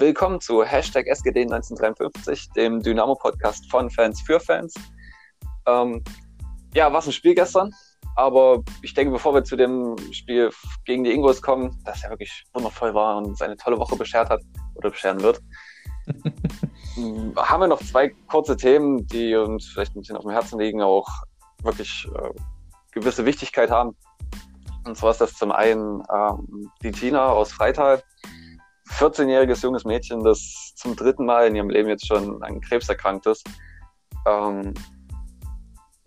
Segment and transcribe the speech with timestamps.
[0.00, 4.72] willkommen zu Hashtag SGD1953, dem Dynamo-Podcast von Fans für Fans.
[5.66, 6.04] Ähm,
[6.72, 7.72] ja, was ein Spiel gestern,
[8.14, 10.50] aber ich denke, bevor wir zu dem Spiel
[10.84, 14.40] gegen die Ingos kommen, das ja wirklich wundervoll war und seine tolle Woche beschert hat
[14.76, 15.40] oder bescheren wird,
[17.36, 20.80] haben wir noch zwei kurze Themen, die uns vielleicht ein bisschen auf dem Herzen liegen,
[20.80, 21.08] auch
[21.62, 22.30] wirklich äh,
[22.92, 23.96] gewisse Wichtigkeit haben.
[24.86, 28.00] Und zwar ist das zum einen ähm, die Tina aus Freital,
[28.90, 33.26] 14-jähriges junges Mädchen, das zum dritten Mal in ihrem Leben jetzt schon an Krebs erkrankt
[33.26, 33.46] ist.
[34.26, 34.74] Ähm,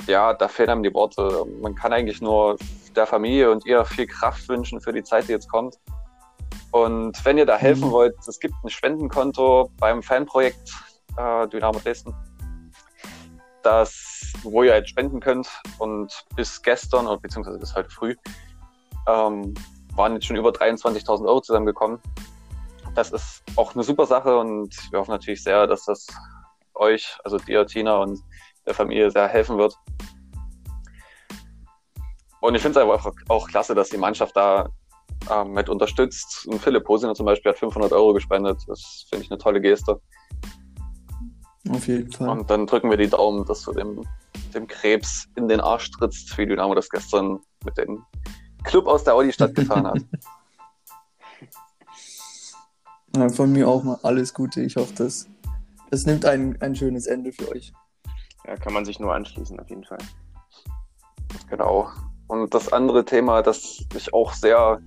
[0.07, 1.45] ja, da fehlen einem die Worte.
[1.61, 2.57] Man kann eigentlich nur
[2.95, 5.77] der Familie und ihr viel Kraft wünschen für die Zeit, die jetzt kommt.
[6.71, 7.91] Und wenn ihr da helfen mhm.
[7.91, 10.73] wollt, es gibt ein Spendenkonto beim Fanprojekt
[11.17, 12.15] äh, Dynamo Dresden,
[13.61, 15.49] das, wo ihr halt spenden könnt.
[15.79, 18.15] Und bis gestern, oder beziehungsweise bis heute früh,
[19.07, 19.53] ähm,
[19.95, 21.99] waren jetzt schon über 23.000 Euro zusammengekommen.
[22.93, 26.07] Das ist auch eine super Sache und wir hoffen natürlich sehr, dass das
[26.73, 28.19] euch, also dir, Tina und
[28.65, 29.75] der Familie sehr helfen wird.
[32.41, 34.69] Und ich finde es einfach auch klasse, dass die Mannschaft da
[35.29, 36.47] ähm, mit unterstützt.
[36.47, 38.59] Und Philipp Posiner zum Beispiel hat 500 Euro gespendet.
[38.67, 40.01] Das finde ich eine tolle Geste.
[41.69, 42.29] Auf jeden Fall.
[42.29, 44.03] Und dann drücken wir die Daumen, dass du dem,
[44.53, 48.03] dem Krebs in den Arsch trittst, wie Dynamo das gestern mit dem
[48.63, 49.99] Club aus der Audi-Stadt getan hat.
[53.33, 54.61] Von mir auch mal alles Gute.
[54.61, 55.27] Ich hoffe, das,
[55.89, 57.73] das nimmt ein, ein schönes Ende für euch.
[58.47, 59.99] Ja, kann man sich nur anschließen, auf jeden Fall.
[61.49, 61.89] Genau.
[62.27, 64.81] Und das andere Thema, das ich auch sehr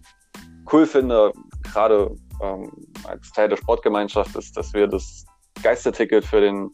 [0.72, 2.72] cool finde, gerade ähm,
[3.05, 5.25] als Teil der Sportgemeinschaft, ist, dass wir das
[5.62, 6.70] Geisterticket für den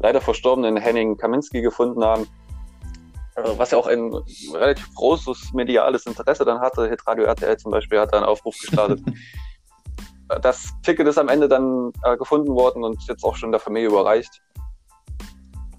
[0.00, 2.26] leider verstorbenen Henning Kaminski gefunden haben.
[3.36, 4.12] Äh, was ja auch ein
[4.52, 6.88] relativ großes mediales Interesse dann hatte.
[6.88, 9.00] Hitradio RTL zum Beispiel hat da einen Aufruf gestartet.
[10.40, 13.88] das Ticket ist am Ende dann äh, gefunden worden und jetzt auch schon der Familie
[13.88, 14.42] überreicht.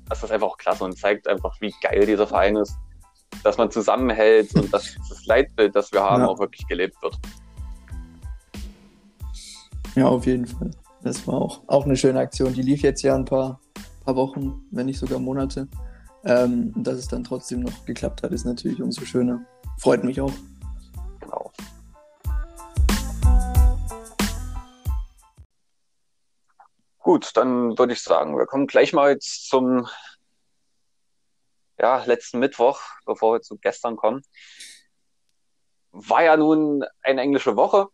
[0.09, 2.75] Das ist einfach auch klasse und zeigt einfach, wie geil dieser Verein ist,
[3.43, 6.27] dass man zusammenhält und dass das Leitbild, das wir haben, ja.
[6.27, 7.17] auch wirklich gelebt wird.
[9.95, 10.71] Ja, auf jeden Fall.
[11.03, 12.53] Das war auch, auch eine schöne Aktion.
[12.53, 13.59] Die lief jetzt ja ein paar,
[14.05, 15.67] paar Wochen, wenn nicht sogar Monate.
[16.25, 19.45] Ähm, dass es dann trotzdem noch geklappt hat, ist natürlich umso schöner.
[19.77, 20.31] Freut mich auch.
[27.03, 29.89] Gut, dann würde ich sagen, wir kommen gleich mal jetzt zum
[31.77, 34.21] ja, letzten Mittwoch, bevor wir zu gestern kommen.
[35.91, 37.87] War ja nun eine englische Woche.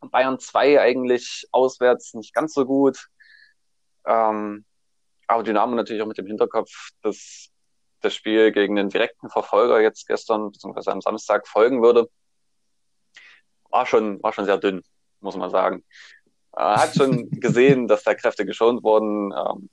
[0.00, 3.08] Bayern 2 eigentlich auswärts nicht ganz so gut.
[4.06, 4.64] Ähm,
[5.26, 7.50] aber Dynamo natürlich auch mit dem Hinterkopf, dass
[8.00, 12.08] das Spiel gegen den direkten Verfolger jetzt gestern beziehungsweise am Samstag folgen würde.
[13.68, 14.82] War schon, war schon sehr dünn,
[15.20, 15.84] muss man sagen.
[16.56, 19.32] Er hat schon gesehen, dass da Kräfte geschont wurden.
[19.32, 19.70] Ähm,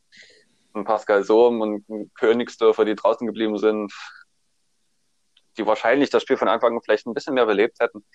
[0.74, 3.94] und Pascal Sohm und Königsdörfer, die draußen geblieben sind,
[5.58, 8.06] die wahrscheinlich das Spiel von Anfang an vielleicht ein bisschen mehr belebt hätten.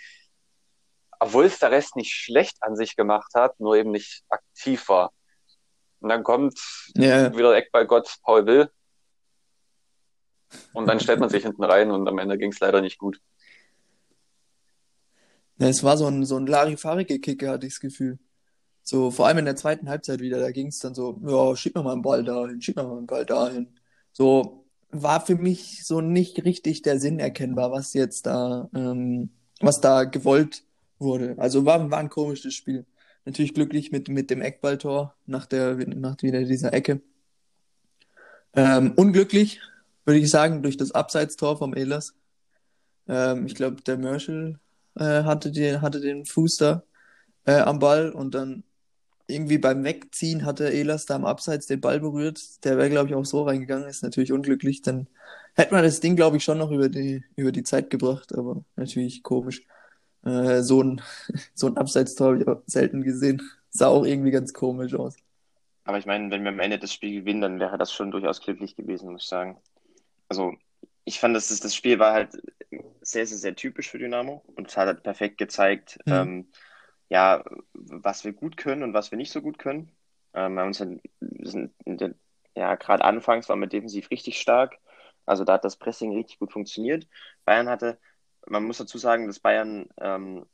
[1.18, 5.12] Obwohl es der Rest nicht schlecht an sich gemacht hat, nur eben nicht aktiv war.
[6.00, 6.58] Und dann kommt
[6.96, 7.34] yeah.
[7.36, 8.70] wieder Eckball-Gott Paul Will.
[10.72, 13.20] Und dann stellt man sich hinten rein und am Ende ging es leider nicht gut.
[15.58, 18.18] Ja, es war so ein, so ein Larifari-Kicker, hatte ich das Gefühl.
[18.88, 21.74] So, vor allem in der zweiten Halbzeit wieder, da ging es dann so, ja, schieb
[21.74, 23.74] mir mal einen Ball dahin, schieb mir mal einen Ball dahin.
[24.12, 29.80] So, war für mich so nicht richtig der Sinn erkennbar, was jetzt da, ähm, was
[29.80, 30.62] da gewollt
[31.00, 31.34] wurde.
[31.36, 32.86] Also war, war ein komisches Spiel.
[33.24, 37.02] Natürlich glücklich mit, mit dem Eckballtor nach der, nach wieder dieser Ecke.
[38.54, 39.60] Ähm, unglücklich,
[40.04, 42.14] würde ich sagen, durch das Abseitstor vom Ehlers.
[43.08, 44.60] Ähm, ich glaube, der Merschel
[44.94, 46.84] äh, hatte, die, hatte den Fuß da
[47.46, 48.62] äh, am Ball und dann
[49.28, 52.64] irgendwie beim Wegziehen hatte Elas da am Abseits den Ball berührt.
[52.64, 53.88] Der wäre, glaube ich, auch so reingegangen.
[53.88, 54.82] Ist natürlich unglücklich.
[54.82, 55.08] Dann
[55.54, 58.64] hätte man das Ding, glaube ich, schon noch über die, über die Zeit gebracht, aber
[58.76, 59.62] natürlich komisch.
[60.24, 61.00] Äh, so ein,
[61.54, 63.42] so ein Abseitstor habe ich auch selten gesehen.
[63.70, 65.16] Sah auch irgendwie ganz komisch aus.
[65.84, 68.40] Aber ich meine, wenn wir am Ende das Spiel gewinnen, dann wäre das schon durchaus
[68.40, 69.56] glücklich gewesen, muss ich sagen.
[70.28, 70.54] Also,
[71.04, 72.30] ich fand, dass das, das Spiel war halt
[73.00, 76.12] sehr, sehr, sehr typisch für Dynamo und es hat halt perfekt gezeigt, mhm.
[76.12, 76.46] ähm,
[77.08, 79.92] ja, was wir gut können und was wir nicht so gut können.
[80.34, 81.72] Ähm, wir uns halt, sind
[82.56, 84.78] ja, gerade anfangs waren wir defensiv richtig stark.
[85.26, 87.06] Also da hat das Pressing richtig gut funktioniert.
[87.44, 87.98] Bayern hatte,
[88.46, 90.46] man muss dazu sagen, dass Bayern ähm,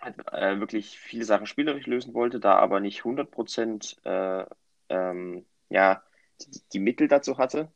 [0.00, 4.44] halt, äh, wirklich viele Sachen spielerisch lösen wollte, da aber nicht 100 Prozent äh,
[4.88, 6.02] ähm, ja,
[6.40, 7.72] die, die, Mittel dazu hatte.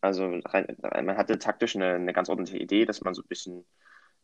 [0.00, 3.64] Also man hatte taktisch eine, eine ganz ordentliche Idee, dass man so ein bisschen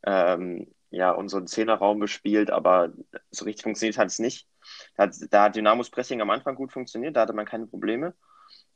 [0.04, 2.92] ähm, ja, unseren Zehnerraum bespielt, aber
[3.30, 4.48] so richtig funktioniert hat es nicht.
[4.96, 8.14] Da hat, da hat Dynamos Pressing am Anfang gut funktioniert, da hatte man keine Probleme.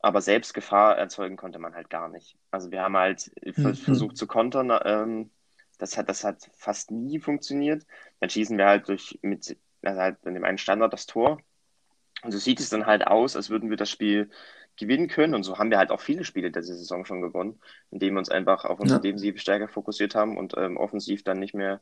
[0.01, 2.37] Aber selbst Gefahr erzeugen konnte man halt gar nicht.
[2.51, 3.75] Also wir haben halt mhm.
[3.75, 4.73] versucht zu kontern.
[4.85, 5.31] Ähm,
[5.79, 7.87] das hat, das hat fast nie funktioniert.
[8.21, 11.41] Dann schießen wir halt durch mit also halt in dem einen Standard das Tor.
[12.23, 14.31] Und so sieht es dann halt aus, als würden wir das Spiel
[14.77, 15.35] gewinnen können.
[15.35, 17.61] Und so haben wir halt auch viele Spiele dieser Saison schon gewonnen,
[17.91, 19.03] indem wir uns einfach auf unsere ja.
[19.03, 21.81] Defensive stärker fokussiert haben und ähm, offensiv dann nicht mehr,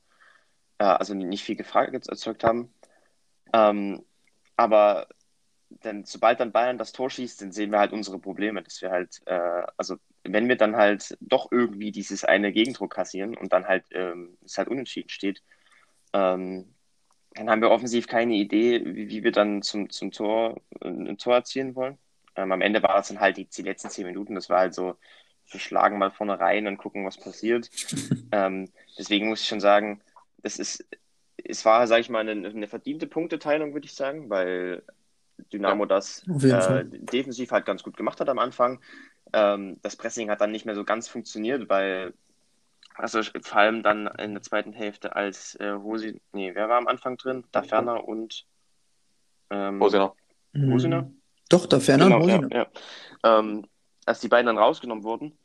[0.78, 2.72] äh, also nicht viel Gefahr erzeugt haben.
[3.52, 4.04] Ähm,
[4.56, 5.08] aber
[5.70, 8.90] denn sobald dann Bayern das Tor schießt, dann sehen wir halt unsere Probleme, dass wir
[8.90, 13.66] halt, äh, also wenn wir dann halt doch irgendwie dieses eine Gegentor kassieren und dann
[13.66, 15.42] halt ähm, es halt unentschieden steht,
[16.12, 16.74] ähm,
[17.34, 21.36] dann haben wir offensiv keine Idee, wie, wie wir dann zum, zum Tor ein Tor
[21.36, 21.98] erzielen wollen.
[22.36, 24.74] Ähm, am Ende war es dann halt die, die letzten zehn Minuten, das war halt
[24.74, 24.96] so,
[25.50, 27.70] wir schlagen mal vorne rein und gucken, was passiert.
[28.32, 28.68] ähm,
[28.98, 30.00] deswegen muss ich schon sagen,
[30.42, 30.86] das ist,
[31.36, 34.82] es war, sage ich mal, eine, eine verdiente Punkteteilung, würde ich sagen, weil
[35.52, 38.80] Dynamo das äh, defensiv halt ganz gut gemacht hat am Anfang.
[39.32, 42.12] Ähm, das Pressing hat dann nicht mehr so ganz funktioniert, weil
[42.94, 46.86] also vor allem dann in der zweiten Hälfte als äh, Hosi, nee, wer war am
[46.86, 47.44] Anfang drin?
[47.50, 48.44] Da Ferner und
[49.48, 50.14] ähm, Hosiner.
[50.54, 51.10] Hosiner?
[51.50, 52.48] Doch, da Ferner genau, Hosiner.
[52.50, 52.66] Ja,
[53.24, 53.38] ja.
[53.38, 53.66] Ähm,
[54.06, 55.36] als die beiden dann rausgenommen wurden,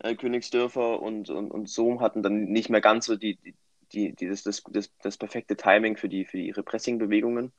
[0.00, 3.54] äh, Königsdörfer und, und, und Sohm hatten dann nicht mehr ganz so die, die,
[3.92, 7.52] die, die das, das, das, das perfekte Timing für, die, für ihre Pressing-Bewegungen.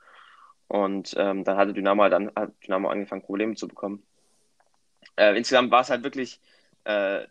[0.67, 4.03] Und ähm, dann hatte Dynamo halt an, hat Dynamo angefangen, Probleme zu bekommen.
[5.15, 6.39] Äh, insgesamt war es halt wirklich,
[6.83, 7.25] äh,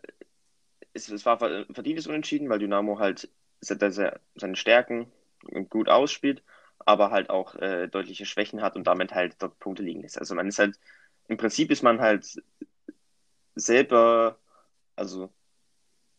[0.93, 3.29] es, es war verdientes Unentschieden, weil Dynamo halt
[3.59, 5.07] seine Stärken
[5.69, 6.43] gut ausspielt,
[6.85, 10.19] aber halt auch äh, deutliche Schwächen hat und damit halt dort Punkte liegen lässt.
[10.19, 10.79] Also man ist halt,
[11.27, 12.41] im Prinzip ist man halt
[13.55, 14.37] selber,
[14.95, 15.29] also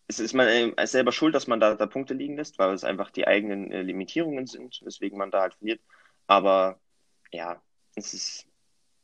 [0.06, 2.84] es ist man äh, selber schuld, dass man da, da Punkte liegen lässt, weil es
[2.84, 5.80] einfach die eigenen äh, Limitierungen sind, weswegen man da halt verliert.
[6.26, 6.80] Aber
[7.32, 7.60] ja,
[7.94, 8.46] es ist,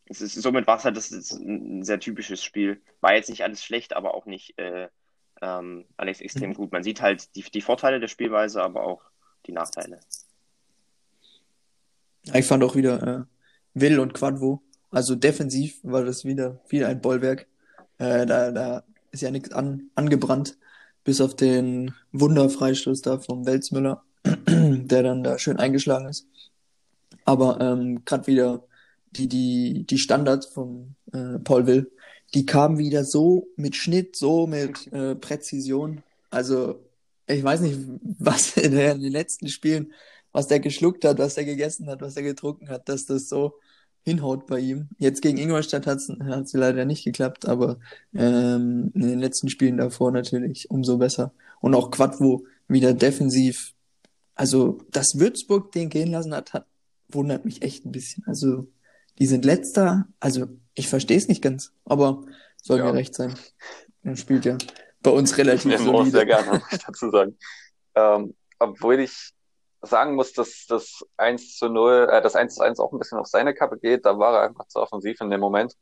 [0.07, 2.83] es ist somit war es halt das ein sehr typisches Spiel.
[3.01, 4.89] War jetzt nicht alles schlecht, aber auch nicht äh,
[5.41, 6.55] ähm, alles extrem mhm.
[6.55, 6.73] gut.
[6.73, 9.03] Man sieht halt die, die Vorteile der Spielweise, aber auch
[9.47, 10.01] die Nachteile.
[12.33, 13.27] Ich fand auch wieder
[13.75, 17.47] äh, Will und Quadvo, also defensiv war das wieder, wieder ein Bollwerk.
[17.99, 20.59] Äh, da, da ist ja nichts an, angebrannt,
[21.05, 26.27] bis auf den Wunderfreistoß da vom Welzmüller, der dann da schön eingeschlagen ist.
[27.25, 28.65] Aber ähm, gerade wieder
[29.13, 31.91] die, die, die Standards von äh, Paul Will,
[32.35, 36.03] die kamen wieder so mit Schnitt, so mit äh, Präzision.
[36.31, 36.81] Also,
[37.27, 37.79] ich weiß nicht,
[38.19, 39.93] was in den letzten Spielen,
[40.33, 43.55] was der geschluckt hat, was der gegessen hat, was er getrunken hat, dass das so
[44.03, 44.89] hinhaut bei ihm.
[44.99, 47.79] Jetzt gegen Ingolstadt hat es leider nicht geklappt, aber
[48.15, 51.33] ähm, in den letzten Spielen davor natürlich umso besser.
[51.61, 53.75] Und auch Quadvo wieder defensiv.
[54.35, 56.67] Also, dass Würzburg den gehen lassen hat, hat
[57.09, 58.25] wundert mich echt ein bisschen.
[58.27, 58.69] Also,
[59.19, 60.09] die sind letzter.
[60.19, 62.25] Also, ich verstehe es nicht ganz, aber
[62.63, 62.85] soll ja.
[62.85, 63.35] mir recht sein.
[64.03, 64.57] Er spielt ja
[65.03, 66.11] bei uns relativ ich solide.
[66.11, 67.37] sehr gerne, muss dazu sagen.
[67.97, 69.33] Ähm, obwohl ich
[69.83, 73.19] sagen muss, dass das 1 zu 0, äh, das 1 zu 1 auch ein bisschen
[73.19, 74.05] auf seine Kappe geht.
[74.05, 75.75] Da war er einfach zu offensiv in dem Moment.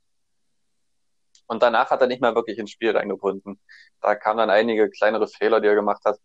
[1.47, 3.61] Und danach hat er nicht mehr wirklich ins Spiel reingebunden.
[4.01, 6.19] Da kamen dann einige kleinere Fehler, die er gemacht hat,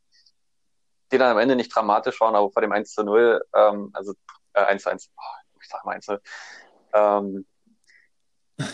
[1.11, 4.13] die dann am Ende nicht dramatisch waren, aber vor dem 1 zu 0, ähm, also
[4.53, 6.21] äh, 1 zu 1, oh, ich sag mal 1 zu 0,
[6.93, 7.47] ähm,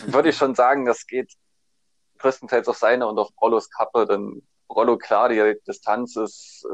[0.06, 1.32] würde ich schon sagen, das geht
[2.18, 6.66] größtenteils auf seine und auf Rollos Kappe, denn Rollo, klar, die Distanz ist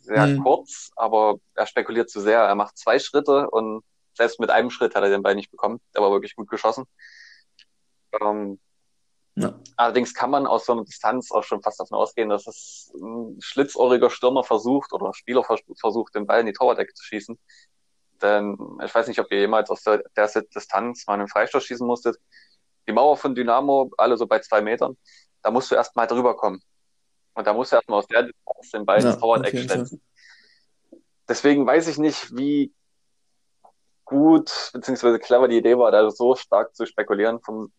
[0.00, 0.42] sehr mhm.
[0.42, 2.40] kurz, aber er spekuliert zu sehr.
[2.40, 3.82] Er macht zwei Schritte und
[4.14, 5.80] selbst mit einem Schritt hat er den Ball nicht bekommen.
[5.94, 6.84] Der war wirklich gut geschossen.
[8.20, 8.58] Ähm,
[9.36, 9.58] ja.
[9.76, 13.38] Allerdings kann man aus so einer Distanz auch schon fast davon ausgehen, dass es ein
[13.40, 17.38] schlitzohriger Stürmer versucht oder Spieler versucht, den Ball in die Torwart-Ecke zu schießen.
[18.20, 21.86] Denn ich weiß nicht, ob ihr jemals aus der, der Distanz mal einen Freistoß schießen
[21.86, 22.18] musstet.
[22.86, 24.96] Die Mauer von Dynamo, alle so bei zwei Metern,
[25.42, 26.60] da musst du erst mal drüber kommen.
[27.34, 30.00] Und da musst du erstmal aus der Distanz den Ball ja, ins Torwart-Eck stellen.
[31.28, 32.72] Deswegen weiß ich nicht, wie
[34.04, 35.18] gut bzw.
[35.18, 37.72] clever die Idee war, da so stark zu spekulieren vom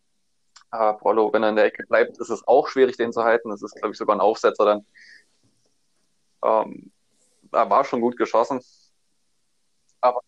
[0.72, 1.32] äh, Prollo.
[1.34, 3.50] Wenn er in der Ecke bleibt, ist es auch schwierig, den zu halten.
[3.50, 4.86] Das ist, glaube ich, sogar ein Aufsetzer dann.
[6.44, 6.92] Ähm,
[7.52, 8.62] er war schon gut geschossen.
[10.00, 10.22] Aber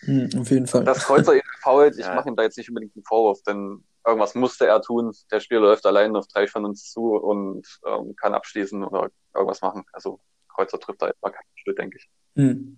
[0.00, 0.84] hm, auf jeden Fall.
[0.84, 2.14] Das Kreuzer ihn fault, ich ja.
[2.14, 5.12] mache ihm da jetzt nicht unbedingt einen Vorwurf, denn irgendwas musste er tun.
[5.30, 9.60] Der Spieler läuft allein auf drei von uns zu und ähm, kann abschließen oder irgendwas
[9.60, 9.84] machen.
[9.92, 12.08] Also Kreuzer trifft da etwa keinen Schritt, denke ich.
[12.36, 12.76] Hm.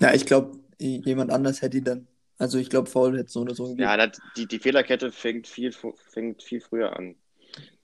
[0.00, 2.08] Ja, ich glaube, jemand anders hätte ihn dann.
[2.38, 3.82] Also ich glaube, Foul hätte so oder so gegeben.
[3.82, 4.06] Ja,
[4.36, 7.16] die, die Fehlerkette fängt viel, fängt viel früher an.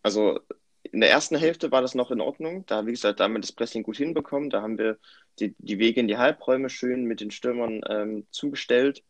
[0.02, 0.40] Also
[0.82, 2.66] in der ersten Hälfte war das noch in Ordnung.
[2.66, 4.50] Da, wie gesagt, da haben wir das Pressing gut hinbekommen.
[4.50, 4.98] Da haben wir
[5.38, 9.02] die, die Wege in die Halbräume schön mit den Stürmern ähm, zugestellt.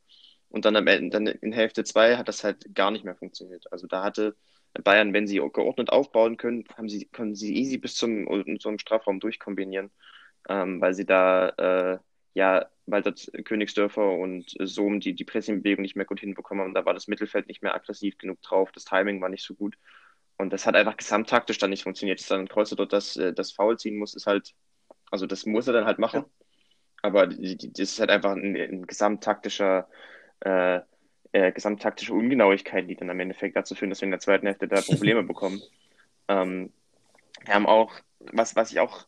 [0.53, 3.73] Und dann am Ende, dann in Hälfte 2 hat das halt gar nicht mehr funktioniert.
[3.73, 4.37] Also da hatte
[4.85, 9.19] Bayern, wenn sie geordnet aufbauen können, haben sie, können sie easy bis zum, zum Strafraum
[9.19, 9.91] durchkombinieren,
[10.49, 11.99] ähm, weil sie da, äh,
[12.35, 16.75] ja, weil dort Königsdörfer und Sohm die, die Pressingbewegung nicht mehr gut hinbekommen haben.
[16.75, 19.77] Da war das Mittelfeld nicht mehr aggressiv genug drauf, das Timing war nicht so gut.
[20.37, 22.21] Und das hat einfach gesamttaktisch dann nicht funktioniert.
[22.21, 24.55] Dass dann Kreuzer dort das, das Foul ziehen muss, ist halt,
[25.11, 26.25] also das muss er dann halt machen.
[27.03, 29.89] Aber das ist halt einfach ein, ein gesamttaktischer
[30.45, 30.81] äh,
[31.33, 34.69] äh, gesamttaktische Ungenauigkeiten, die dann am Endeffekt dazu führen, dass wir in der zweiten Hälfte
[34.69, 35.63] da Probleme bekommen.
[36.29, 36.73] Ähm,
[37.45, 39.07] wir haben auch, was, was ich auch,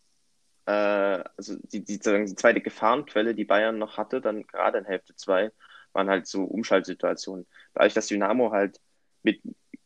[0.67, 5.15] äh, also die, die, die zweite Gefahrenquelle, die Bayern noch hatte, dann gerade in Hälfte
[5.15, 5.51] 2,
[5.93, 7.47] waren halt so Umschaltsituationen.
[7.75, 8.81] Dadurch, dass Dynamo halt
[9.23, 9.41] mit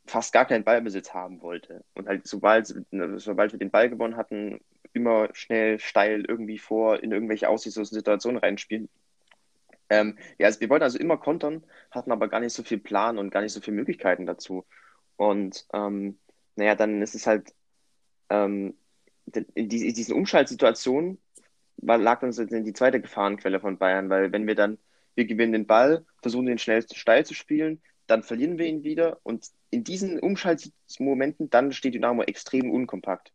[0.06, 2.74] fast gar keinen Ballbesitz haben wollte und halt sobald,
[3.16, 4.60] sobald wir den Ball gewonnen hatten,
[4.94, 8.88] immer schnell steil irgendwie vor in irgendwelche aussichtslosen Situationen reinspielen,
[9.90, 13.18] ähm, ja, also wir wollten also immer kontern, hatten aber gar nicht so viel Plan
[13.18, 14.64] und gar nicht so viele Möglichkeiten dazu.
[15.16, 16.18] Und ähm,
[16.57, 17.54] naja, dann ist es halt
[18.30, 18.75] ähm,
[19.54, 21.18] in, die, in diesen Umschaltsituationen
[21.80, 24.78] lag uns die zweite Gefahrenquelle von Bayern, weil wenn wir dann,
[25.14, 29.21] wir gewinnen den Ball, versuchen den schnell steil zu spielen, dann verlieren wir ihn wieder
[29.23, 33.33] und in diesen Umschaltmomenten dann steht Dynamo extrem unkompakt.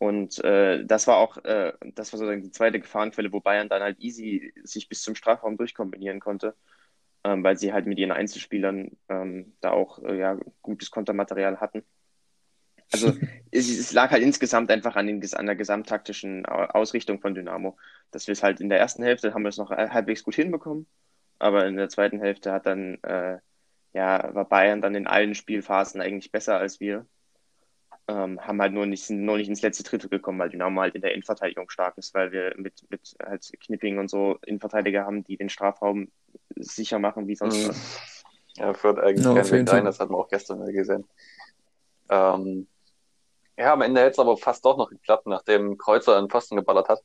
[0.00, 3.82] Und äh, das war auch, äh, das war sozusagen die zweite Gefahrenquelle, wo Bayern dann
[3.82, 6.56] halt easy sich bis zum Strafraum durchkombinieren konnte,
[7.22, 11.84] ähm, weil sie halt mit ihren Einzelspielern ähm, da auch äh, ja, gutes Kontermaterial hatten.
[12.90, 13.08] Also
[13.50, 17.76] es, es, lag halt insgesamt einfach an, den, an der gesamttaktischen Ausrichtung von Dynamo.
[18.10, 20.86] Dass wir es halt in der ersten Hälfte haben wir es noch halbwegs gut hinbekommen,
[21.38, 23.36] aber in der zweiten Hälfte hat dann, äh,
[23.92, 27.04] ja, war Bayern dann in allen Spielphasen eigentlich besser als wir
[28.08, 30.94] ähm, haben halt nur nicht, sind nur nicht ins letzte Drittel gekommen, weil Dynamo halt
[30.94, 35.24] in der Innenverteidigung stark ist, weil wir mit, mit halt Knipping und so Innenverteidiger haben,
[35.24, 36.10] die den Strafraum
[36.56, 37.68] sicher machen, wie sonst mhm.
[37.68, 38.24] was.
[38.56, 41.08] Ja, führt eigentlich no, keinen Weg rein, das hat man auch gestern gesehen.
[42.08, 42.66] Ähm,
[43.56, 46.88] ja, am Ende hätte es aber fast doch noch geklappt, nachdem Kreuzer einen Pfosten geballert
[46.88, 47.00] hat.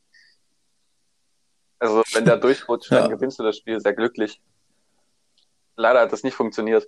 [1.77, 3.01] Also, wenn der durchrutscht, ja.
[3.01, 4.41] dann gewinnst du das Spiel sehr glücklich.
[5.75, 6.87] Leider hat das nicht funktioniert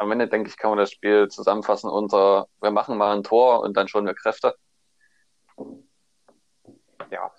[0.00, 3.60] am Ende, denke ich, kann man das Spiel zusammenfassen unter, wir machen mal ein Tor
[3.60, 4.54] und dann schon wir Kräfte.
[7.10, 7.30] Ja.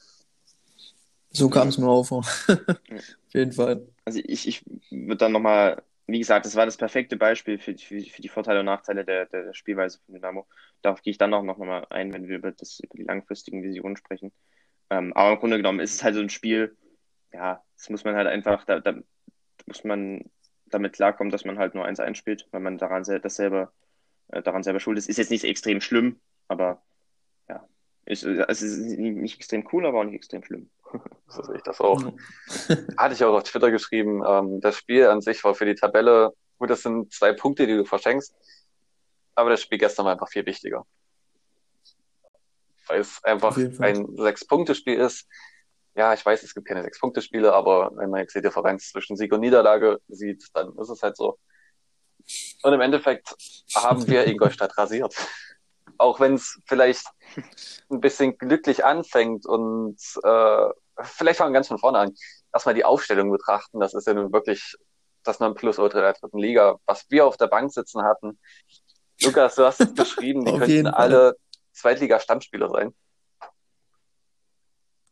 [1.32, 2.20] So kam es mir auch vor.
[2.48, 3.88] Auf jeden Fall.
[4.06, 8.00] Also ich, ich würde dann nochmal, wie gesagt, das war das perfekte Beispiel für, für,
[8.00, 10.46] für die Vorteile und Nachteile der, der Spielweise von Dynamo.
[10.84, 13.64] Darauf gehe ich dann auch noch mal ein, wenn wir über, das, über die langfristigen
[13.64, 14.32] Visionen sprechen.
[14.92, 16.78] Ähm, aber im Grunde genommen ist es halt so ein Spiel,
[17.34, 18.94] ja, das muss man halt einfach, da, da
[19.66, 20.30] muss man
[20.74, 23.72] damit klarkommen, dass man halt nur eins einspielt, weil man daran das selber,
[24.30, 25.10] äh, daran selber schuld ist.
[25.10, 26.82] Ist jetzt nicht extrem schlimm, aber
[27.50, 27.68] ja,
[28.06, 30.70] ist, äh, es ist nicht extrem cool, aber auch nicht extrem schlimm.
[31.28, 32.02] So sehe ich das auch.
[32.98, 34.22] Hatte ich auch auf Twitter geschrieben.
[34.28, 37.78] Ähm, das Spiel an sich war für die Tabelle, gut, das sind zwei Punkte, die
[37.78, 38.36] du verschenkst,
[39.36, 40.86] aber das Spiel gestern war einfach viel wichtiger.
[42.88, 45.26] Weil es einfach ein Sechs-Punkte-Spiel ist
[45.96, 49.34] ja, ich weiß, es gibt keine Sechs-Punkte-Spiele, aber wenn man jetzt die Differenz zwischen Sieg
[49.34, 51.38] und Niederlage sieht, dann ist es halt so.
[52.64, 53.36] Und im Endeffekt
[53.76, 55.16] haben wir Ingolstadt rasiert.
[55.98, 57.06] Auch wenn es vielleicht
[57.90, 60.70] ein bisschen glücklich anfängt und äh,
[61.04, 62.16] vielleicht fangen wir ganz von vorne an.
[62.54, 64.76] Erstmal die Aufstellung betrachten, das ist ja nun wirklich
[65.24, 68.40] das Nonplusultra der dritten Liga, was wir auf der Bank sitzen hatten.
[69.22, 71.36] Lukas, du hast es beschrieben, die könnten alle
[71.74, 72.94] Zweitliga-Stammspieler sein.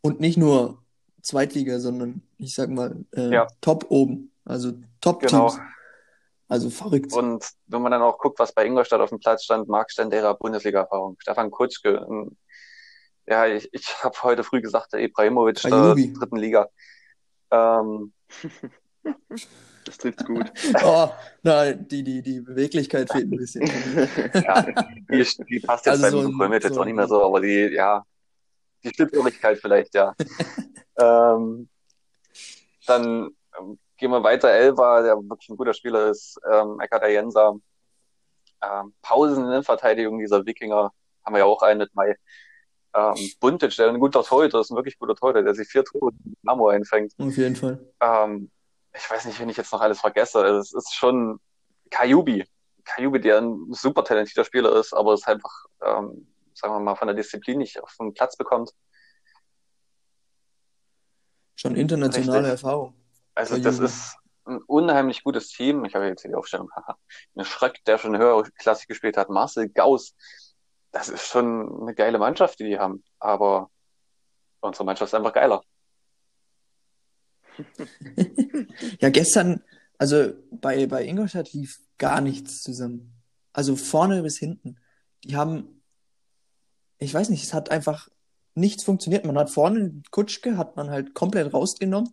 [0.01, 0.81] Und nicht nur
[1.21, 3.47] Zweitliga, sondern ich sag mal äh, ja.
[3.61, 4.31] top oben.
[4.45, 5.55] Also Top-Teams.
[5.55, 5.69] Genau.
[6.47, 7.13] Also verrückt.
[7.13, 10.33] Und wenn man dann auch guckt, was bei Ingolstadt auf dem Platz stand, Marc Stendera,
[10.33, 12.05] Bundesliga-Erfahrung, Stefan Kutschke,
[13.27, 16.67] ja, ich, ich habe heute früh gesagt, der Ibrahimovic der dritten Liga.
[17.51, 18.13] Ähm,
[19.85, 20.51] das trifft gut.
[20.83, 21.09] Oh,
[21.43, 23.67] nein, die, die, die Beweglichkeit fehlt ein bisschen.
[24.33, 27.41] ja, die, die passt jetzt also beim so jetzt so auch nicht mehr so, aber
[27.41, 28.03] die, ja,
[28.83, 30.15] die Schlüpfrigkeit vielleicht, ja.
[30.97, 31.69] ähm,
[32.85, 34.49] dann ähm, gehen wir weiter.
[34.49, 37.55] Elva, der wirklich ein guter Spieler ist, ähm, Eckhard Jenser.
[38.61, 40.91] Ähm, Pausen in der Verteidigung dieser Wikinger
[41.23, 42.15] haben wir ja auch einen mit Mai.
[42.93, 46.11] Ähm, Buntic, der ein guter Torhüter ist, ein wirklich guter Torhüter, der sich vier Tore
[46.11, 47.13] in Dynamo einfängt.
[47.19, 47.79] Auf jeden Fall.
[48.01, 48.49] Ähm,
[48.93, 50.43] ich weiß nicht, wenn ich jetzt noch alles vergesse.
[50.45, 51.39] Es ist schon
[51.91, 52.45] Kayubi.
[52.83, 56.28] Kayubi, der ein super talentierter Spieler ist, aber es ist einfach ähm,
[56.59, 58.71] sagen wir mal, von der Disziplin nicht auf den Platz bekommt.
[61.55, 62.63] Schon internationale Richtig.
[62.63, 62.95] Erfahrung.
[63.35, 63.89] Also das Jugend.
[63.89, 65.85] ist ein unheimlich gutes Team.
[65.85, 66.69] Ich habe jetzt hier die Aufstellung.
[67.35, 69.29] Eine Schröck, der schon höhere Klasse gespielt hat.
[69.29, 70.15] Marcel Gauss.
[70.91, 73.03] Das ist schon eine geile Mannschaft, die die haben.
[73.19, 73.69] Aber
[74.61, 75.61] unsere Mannschaft ist einfach geiler.
[78.99, 79.61] ja, gestern
[79.97, 83.13] Also bei, bei Ingolstadt lief gar nichts zusammen.
[83.51, 84.79] Also vorne bis hinten.
[85.25, 85.78] Die haben,
[86.99, 88.09] ich weiß nicht, es hat einfach
[88.55, 89.25] nichts funktioniert.
[89.25, 92.09] Man hat vorne Kutschke, hat man halt komplett rausgenommen.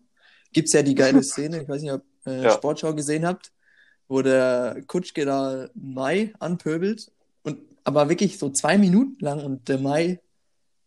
[0.52, 2.50] Gibt's ja die geile Szene, ich weiß nicht, ob ihr äh, Ja.
[2.52, 3.52] Sportschau gesehen habt,
[4.08, 7.10] wo der Kutschke da Mai anpöbelt
[7.42, 10.20] und aber wirklich so zwei Minuten lang und der Mai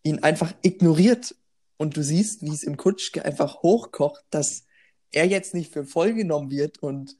[0.04, 1.36] ihn einfach ignoriert
[1.78, 4.66] und du siehst, wie es im Kutschke einfach hochkocht, dass
[5.12, 7.18] er jetzt nicht für voll genommen wird und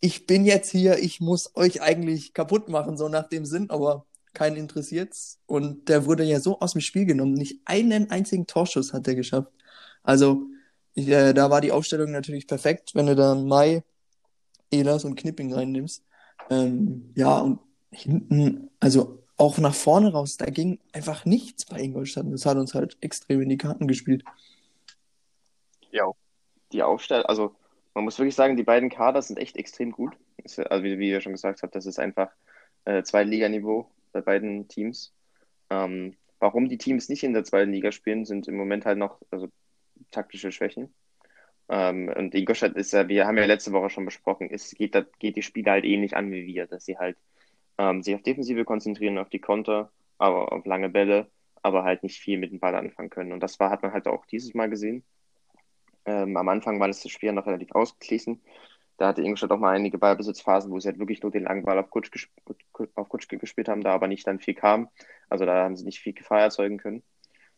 [0.00, 4.06] ich bin jetzt hier, ich muss euch eigentlich kaputt machen, so nach dem Sinn, aber
[4.38, 5.40] keinen interessiert's.
[5.46, 7.34] Und der wurde ja so aus dem Spiel genommen.
[7.34, 9.52] Nicht einen einzigen Torschuss hat er geschafft.
[10.02, 10.46] Also,
[10.94, 13.82] ich, äh, da war die Aufstellung natürlich perfekt, wenn du dann Mai,
[14.70, 16.04] Elas und Knipping reinnimmst.
[16.50, 17.58] Ähm, ja, und
[17.90, 22.26] hinten, also auch nach vorne raus, da ging einfach nichts bei Ingolstadt.
[22.30, 24.24] Das hat uns halt extrem in die Karten gespielt.
[25.90, 26.04] Ja.
[26.72, 27.54] die Aufstellung, also
[27.94, 30.14] man muss wirklich sagen, die beiden Kader sind echt extrem gut.
[30.44, 32.30] Also wie, wie ihr schon gesagt habt, das ist einfach
[32.84, 35.14] äh, Zweitliganiveau bei beiden Teams.
[35.70, 39.20] Ähm, warum die Teams nicht in der zweiten Liga spielen, sind im Moment halt noch
[39.30, 39.48] also,
[40.10, 40.94] taktische Schwächen.
[41.68, 45.04] Ähm, und Ingolstadt ist ja, wir haben ja letzte Woche schon besprochen, es geht, da
[45.18, 47.18] geht die Spiele halt ähnlich an wie wir, dass sie halt
[47.76, 51.30] ähm, sich auf Defensive konzentrieren, auf die Konter, aber auf lange Bälle,
[51.62, 53.32] aber halt nicht viel mit dem Ball anfangen können.
[53.32, 55.04] Und das war, hat man halt auch dieses Mal gesehen.
[56.06, 58.40] Ähm, am Anfang war das Spiel noch relativ ausgeglichen.
[58.98, 61.78] Da hatte Ingolstadt auch mal einige Ballbesitzphasen, wo sie halt wirklich nur den langen Ball
[61.78, 64.90] auf Kutschke, gesp- auf Kutschke gespielt haben, da aber nicht dann viel kam.
[65.30, 67.02] Also da haben sie nicht viel Gefahr erzeugen können.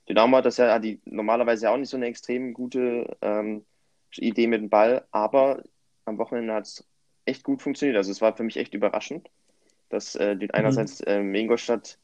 [0.08, 3.64] Dynamo hat das ja, hat die normalerweise auch nicht so eine extrem gute ähm,
[4.16, 5.62] Idee mit dem Ball, aber
[6.04, 6.86] am Wochenende hat es
[7.24, 7.96] echt gut funktioniert.
[7.96, 9.30] Also es war für mich echt überraschend,
[9.88, 11.98] dass äh, die, einerseits ähm, Ingolstadt,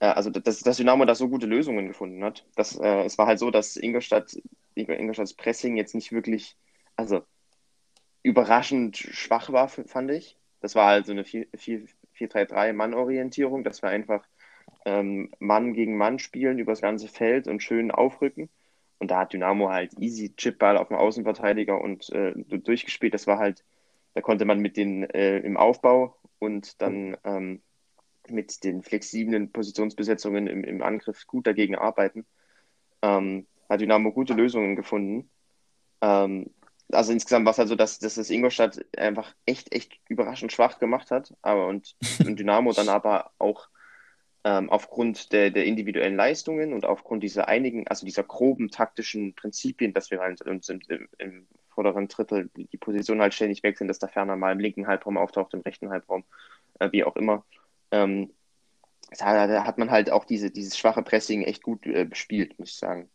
[0.00, 2.44] äh, also dass, dass Dynamo da so gute Lösungen gefunden hat.
[2.54, 4.36] Das, äh, es war halt so, dass Ingolstadt,
[4.74, 6.56] Ingolstadts Pressing jetzt nicht wirklich,
[6.96, 7.22] also
[8.26, 10.36] überraschend schwach war, fand ich.
[10.60, 13.62] Das war halt so eine 4-3-3-Mann-Orientierung.
[13.62, 14.26] Das war einfach
[14.84, 18.48] ähm, Mann gegen Mann spielen übers ganze Feld und schön aufrücken.
[18.98, 23.14] Und da hat Dynamo halt easy Chipball auf dem Außenverteidiger und äh, durchgespielt.
[23.14, 23.64] Das war halt,
[24.14, 27.62] da konnte man mit den äh, im Aufbau und dann ähm,
[28.28, 32.26] mit den flexiblen Positionsbesetzungen im, im Angriff gut dagegen arbeiten.
[33.02, 35.30] Ähm, hat Dynamo gute Lösungen gefunden.
[36.00, 36.50] Ähm,
[36.92, 40.78] also insgesamt war es halt so, dass, dass das Ingolstadt einfach echt, echt überraschend schwach
[40.78, 41.34] gemacht hat.
[41.42, 41.96] Aber und,
[42.26, 43.68] und Dynamo dann aber auch
[44.44, 49.92] ähm, aufgrund der, der individuellen Leistungen und aufgrund dieser einigen, also dieser groben taktischen Prinzipien,
[49.92, 53.98] dass wir halt uns im, im, im vorderen Drittel die Position halt ständig wechseln, dass
[53.98, 56.24] der Ferner mal im linken Halbraum auftaucht, im rechten Halbraum,
[56.78, 57.44] äh, wie auch immer.
[57.90, 58.32] Ähm,
[59.18, 62.70] da, da hat man halt auch diese, dieses schwache Pressing echt gut äh, bespielt, muss
[62.70, 63.10] ich sagen.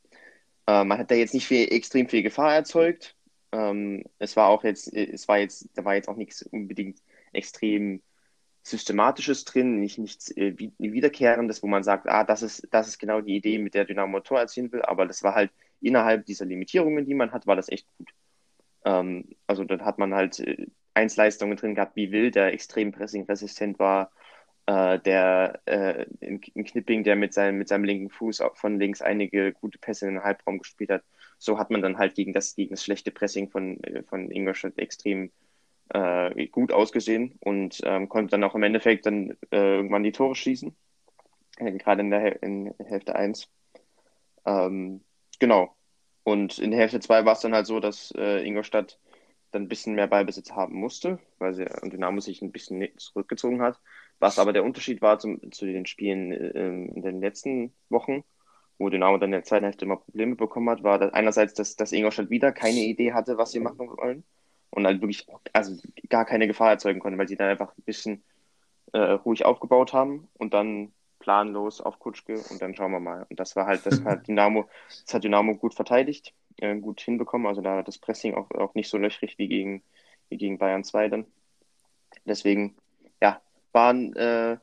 [0.68, 3.16] Äh, man hat da jetzt nicht viel, extrem viel Gefahr erzeugt.
[3.52, 7.02] Ähm, es war auch jetzt, es war jetzt, da war jetzt auch nichts unbedingt
[7.34, 8.02] extrem
[8.64, 13.00] Systematisches drin, nicht nichts äh, wie- Wiederkehrendes, wo man sagt, ah, das ist, das ist
[13.00, 16.46] genau die Idee, mit der Dynamo Tor erzielen will, aber das war halt innerhalb dieser
[16.46, 18.10] Limitierungen, die man hat, war das echt gut.
[18.86, 23.80] Ähm, also dann hat man halt äh, Einsleistungen drin gehabt, wie Will, der extrem pressingresistent
[23.80, 24.12] war,
[24.66, 29.54] äh, der äh, in Knipping, der mit seinem, mit seinem linken Fuß von links einige
[29.54, 31.04] gute Pässe in den Halbraum gespielt hat.
[31.42, 34.78] So hat man dann halt gegen das, gegen das schlechte Pressing von, äh, von Ingolstadt
[34.78, 35.32] extrem
[35.90, 40.36] äh, gut ausgesehen und ähm, konnte dann auch im Endeffekt dann äh, irgendwann die Tore
[40.36, 40.76] schießen.
[41.58, 43.50] Äh, Gerade in der in Hälfte 1.
[44.46, 45.04] Ähm,
[45.40, 45.76] genau.
[46.24, 49.00] Und in Hälfte 2 war es dann halt so, dass äh, Ingolstadt
[49.52, 52.96] dann ein bisschen mehr Ballbesitz haben musste, weil sie und Dynamo sich ein bisschen ne-
[52.98, 53.80] zurückgezogen hat.
[54.20, 58.24] Was aber der Unterschied war zum, zu den Spielen in den letzten Wochen,
[58.82, 61.76] wo Dynamo dann in der zweiten Hälfte immer Probleme bekommen hat, war dass einerseits, dass,
[61.76, 64.24] dass Ingolstadt wieder keine Idee hatte, was sie machen wollen
[64.72, 65.76] und halt wirklich also
[66.10, 68.24] gar keine Gefahr erzeugen konnten, weil sie dann einfach ein bisschen
[68.94, 73.26] äh, ruhig aufgebaut haben und dann planlos auf Kutschke und dann schauen wir mal.
[73.30, 74.68] Und das war halt, das hat Dynamo,
[75.06, 77.48] das hat Dynamo gut verteidigt, äh, gut hinbekommen.
[77.48, 79.84] Also da war das Pressing auch, auch nicht so löchrig wie gegen,
[80.30, 81.26] wie gegen Bayern 2 dann.
[82.26, 82.76] Deswegen,
[83.22, 83.42] ja,
[83.72, 84.58] waren, äh,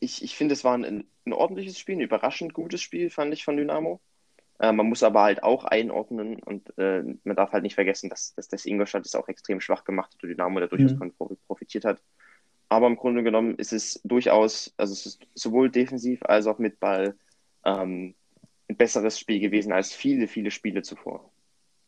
[0.00, 3.44] ich, ich finde, es war ein, ein ordentliches Spiel, ein überraschend gutes Spiel, fand ich
[3.44, 4.00] von Dynamo.
[4.60, 8.34] Äh, man muss aber halt auch einordnen und äh, man darf halt nicht vergessen, dass,
[8.34, 11.12] dass das Ingolstadt es auch extrem schwach gemacht hat und Dynamo da durchaus Mhm.
[11.46, 12.02] profitiert hat.
[12.68, 16.80] Aber im Grunde genommen ist es durchaus, also es ist sowohl defensiv als auch mit
[16.80, 17.14] Ball
[17.64, 18.14] ähm,
[18.68, 21.30] ein besseres Spiel gewesen als viele, viele Spiele zuvor.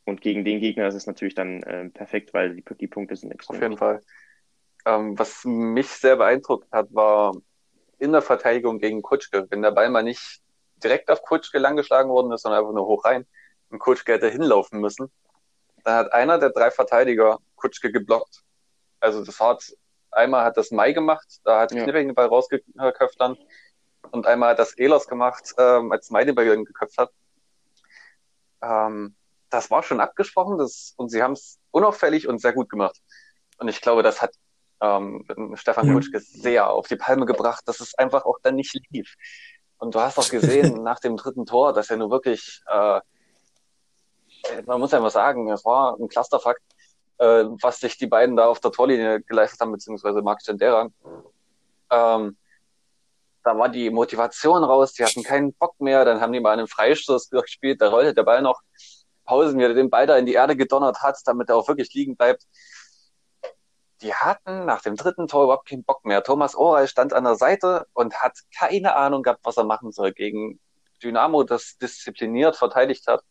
[0.07, 3.33] Und gegen den Gegner ist es natürlich dann äh, perfekt, weil die, die Punkte sind
[3.33, 3.57] extrem.
[3.57, 4.00] Auf jeden Fall.
[4.87, 7.35] Ähm, was mich sehr beeindruckt hat, war
[8.00, 9.46] in der Verteidigung gegen Kutschke.
[9.50, 10.40] Wenn der Ball mal nicht
[10.82, 13.26] direkt auf Kutschke langgeschlagen worden ist, sondern einfach nur hoch rein
[13.68, 15.12] und Kutschke hätte hinlaufen müssen,
[15.84, 18.42] da hat einer der drei Verteidiger Kutschke geblockt.
[19.00, 19.72] Also das hat,
[20.10, 21.82] einmal hat das Mai gemacht, da hat ja.
[21.82, 23.36] Knipping den Ball rausgeköpft dann.
[24.10, 27.10] Und einmal hat das Ehlers gemacht, ähm, als Mai den Ball geköpft hat.
[28.62, 29.14] Ähm,
[29.50, 33.00] das war schon abgesprochen das, und sie haben es unauffällig und sehr gut gemacht.
[33.58, 34.34] Und ich glaube, das hat
[34.80, 35.94] ähm, Stefan ja.
[35.94, 39.14] Kutschke sehr auf die Palme gebracht, dass es einfach auch dann nicht lief.
[39.78, 43.00] Und du hast auch gesehen nach dem dritten Tor, dass er nur wirklich, äh,
[44.66, 46.58] man muss einfach sagen, es war ein Clusterfuck,
[47.18, 50.88] äh, was sich die beiden da auf der Torlinie geleistet haben, beziehungsweise Marc Gendera.
[51.90, 52.36] Ähm,
[53.42, 56.68] da war die Motivation raus, die hatten keinen Bock mehr, dann haben die mal einen
[56.68, 58.60] Freistoß gespielt, da rollte der Ball noch
[59.24, 61.92] Pausen, wie er den Ball da in die Erde gedonnert hat, damit er auch wirklich
[61.94, 62.44] liegen bleibt.
[64.02, 66.22] Die hatten nach dem dritten Tor überhaupt keinen Bock mehr.
[66.22, 70.12] Thomas Oral stand an der Seite und hat keine Ahnung gehabt, was er machen soll
[70.12, 70.60] gegen
[71.02, 73.22] Dynamo, das diszipliniert verteidigt hat.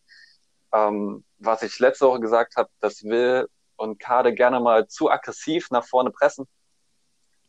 [0.71, 5.71] Ähm, was ich letzte Woche gesagt habe, das will und Kade gerne mal zu aggressiv
[5.71, 6.47] nach vorne pressen.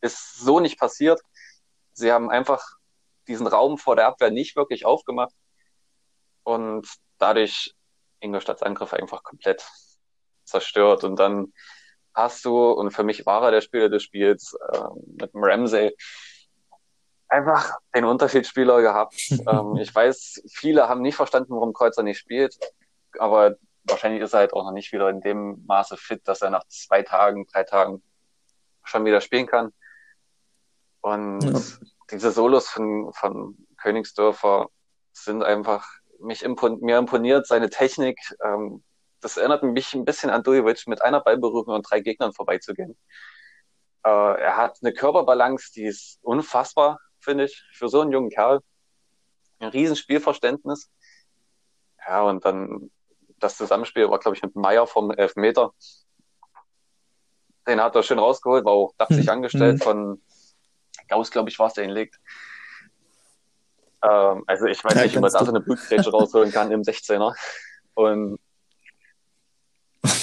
[0.01, 1.21] Ist so nicht passiert.
[1.93, 2.63] Sie haben einfach
[3.27, 5.33] diesen Raum vor der Abwehr nicht wirklich aufgemacht
[6.43, 6.87] und
[7.19, 7.75] dadurch
[8.19, 9.63] Ingolstadts Angriff einfach komplett
[10.45, 11.03] zerstört.
[11.03, 11.53] Und dann
[12.13, 14.79] hast du, und für mich war er der Spieler des Spiels, äh,
[15.19, 15.95] mit dem Ramsey,
[17.27, 19.15] einfach den Unterschiedsspieler gehabt.
[19.31, 22.57] ähm, ich weiß, viele haben nicht verstanden, warum Kreuzer nicht spielt,
[23.17, 26.49] aber wahrscheinlich ist er halt auch noch nicht wieder in dem Maße fit, dass er
[26.49, 28.03] nach zwei Tagen, drei Tagen
[28.83, 29.71] schon wieder spielen kann.
[31.01, 31.59] Und ja.
[32.11, 34.69] diese Solos von, von Königsdörfer
[35.13, 35.87] sind einfach,
[36.19, 38.19] mich impon mir imponiert seine Technik.
[38.43, 38.83] Ähm,
[39.21, 42.97] das erinnert mich ein bisschen an Dujovic, mit einer Ballberührung und drei Gegnern vorbeizugehen.
[44.03, 48.61] Äh, er hat eine Körperbalance, die ist unfassbar, finde ich, für so einen jungen Kerl.
[49.59, 50.89] Ein riesen Spielverständnis.
[52.07, 52.89] Ja, und dann
[53.37, 55.71] das Zusammenspiel war, glaube ich, mit Meier vom Elfmeter.
[57.67, 59.29] Den hat er schön rausgeholt, war auch dachtig mhm.
[59.29, 59.83] angestellt mhm.
[59.83, 60.21] von
[61.07, 62.19] Gauss, glaube ich, war es, der ihn legt.
[64.03, 66.81] Ähm, also ich weiß ja, nicht, wie man da so eine Blutgrätsche rausholen kann im
[66.81, 67.35] 16er.
[67.93, 68.39] Und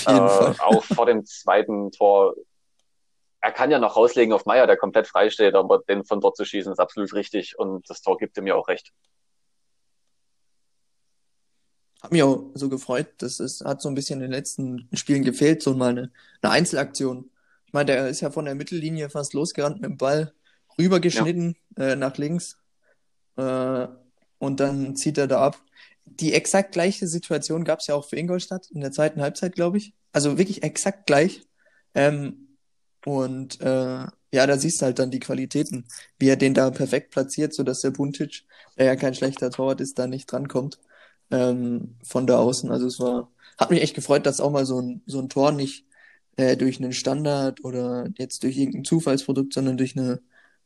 [0.08, 2.34] äh, auch vor dem zweiten Tor,
[3.40, 6.36] er kann ja noch rauslegen auf Meier, der komplett frei steht, aber den von dort
[6.36, 8.92] zu schießen ist absolut richtig und das Tor gibt ihm ja auch recht.
[12.02, 13.08] Hat mich auch so gefreut.
[13.18, 16.52] Das ist, hat so ein bisschen in den letzten Spielen gefehlt, so mal eine, eine
[16.52, 17.30] Einzelaktion.
[17.66, 20.32] Ich meine, der ist ja von der Mittellinie fast losgerannt mit dem Ball,
[20.78, 21.88] rübergeschnitten ja.
[21.88, 22.56] äh, nach links
[23.36, 23.88] äh,
[24.38, 25.60] und dann zieht er da ab.
[26.04, 29.78] Die exakt gleiche Situation gab es ja auch für Ingolstadt in der zweiten Halbzeit, glaube
[29.78, 29.92] ich.
[30.12, 31.42] Also wirklich exakt gleich.
[31.94, 32.56] Ähm,
[33.04, 35.86] und äh, ja, da siehst du halt dann die Qualitäten,
[36.18, 38.44] wie er den da perfekt platziert, sodass der Buntic,
[38.76, 40.78] der ja kein schlechter Torwart ist, da nicht drankommt
[41.30, 42.70] ähm, von da außen.
[42.70, 45.52] Also es war, hat mich echt gefreut, dass auch mal so ein, so ein Tor
[45.52, 45.86] nicht
[46.36, 50.20] äh, durch einen Standard oder jetzt durch irgendein Zufallsprodukt, sondern durch eine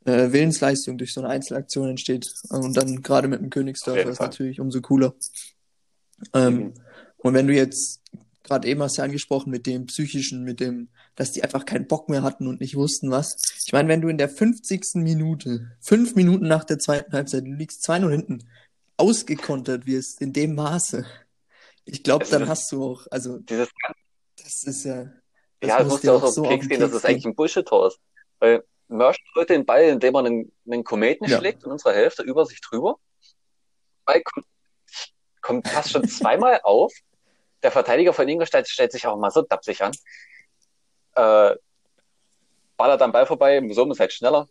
[0.05, 2.33] äh, Willensleistung, durch so eine Einzelaktion entsteht.
[2.51, 5.15] Und dann gerade mit dem Königsdörfer ist natürlich umso cooler.
[6.35, 6.75] Ähm, mhm.
[7.19, 8.02] Und wenn du jetzt,
[8.53, 11.89] gerade eben hast du ja angesprochen, mit dem psychischen, mit dem, dass die einfach keinen
[11.89, 13.37] Bock mehr hatten und nicht wussten was.
[13.65, 14.97] Ich meine, wenn du in der 50.
[14.97, 18.49] Minute, fünf Minuten nach der zweiten Halbzeit, du liegst 2-0 hinten,
[18.97, 21.07] ausgekontert wirst in dem Maße.
[21.85, 23.69] Ich glaube, also dann hast du auch, also dieses
[24.37, 25.11] das ist ja.
[25.61, 27.99] Das ja, es muss ja auch so Keks gehen, dass es eigentlich ein Bullshit-Tor ist.
[28.39, 31.39] Weil Mersch holt den Ball, indem er einen, einen Kometen ja.
[31.39, 32.99] schlägt in unserer Hälfte über sich drüber.
[34.05, 34.47] Ball kommt,
[35.41, 36.93] kommt fast schon zweimal auf.
[37.63, 39.93] Der Verteidiger von Ingolstadt stellt sich auch mal so dapsig an.
[41.15, 41.57] Äh,
[42.77, 44.49] ballert am Ball vorbei, Sohm ist halt schneller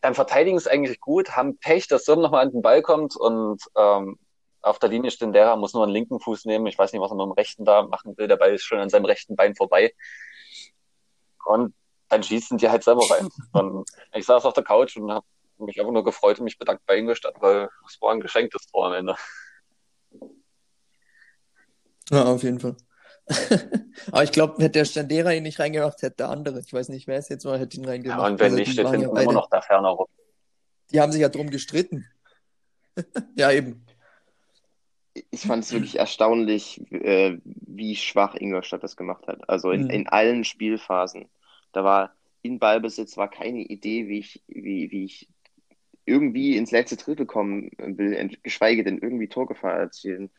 [0.00, 3.62] beim Verteidigen ist eigentlich gut, haben Pech, dass Sturm nochmal an den Ball kommt und
[3.76, 4.18] ähm,
[4.62, 6.66] auf der Linie stehen derer, muss nur einen linken Fuß nehmen.
[6.66, 8.28] Ich weiß nicht, was er mit dem rechten da machen will.
[8.28, 9.94] Der Ball ist schon an seinem rechten Bein vorbei.
[11.46, 11.74] Und
[12.08, 13.28] dann schießen die halt selber rein.
[13.52, 15.26] Und ich saß auf der Couch und habe
[15.58, 18.86] mich einfach nur gefreut und mich bedankt bei Ingolstadt, weil es war ein geschenktes Tor
[18.86, 19.16] am Ende.
[22.10, 22.76] Ja, auf jeden Fall.
[24.10, 27.06] Aber ich glaube, hätte der Standera ihn nicht reingemacht, hätte der andere, ich weiß nicht,
[27.06, 28.18] wer es jetzt war, hätte ihn reingemacht.
[28.18, 30.06] Ja, und wenn also, nicht, steht hinten ja immer noch da ferner rum.
[30.92, 32.06] Die haben sich ja drum gestritten.
[33.36, 33.86] ja, eben.
[35.30, 39.48] Ich fand es wirklich erstaunlich, äh, wie schwach Ingolstadt das gemacht hat.
[39.48, 39.90] Also in, mhm.
[39.90, 41.28] in allen Spielphasen.
[41.72, 45.28] Da war in Ballbesitz war keine Idee, wie ich, wie, wie ich
[46.06, 50.30] irgendwie ins letzte Drittel kommen will, geschweige denn irgendwie Torgefahr erzielen,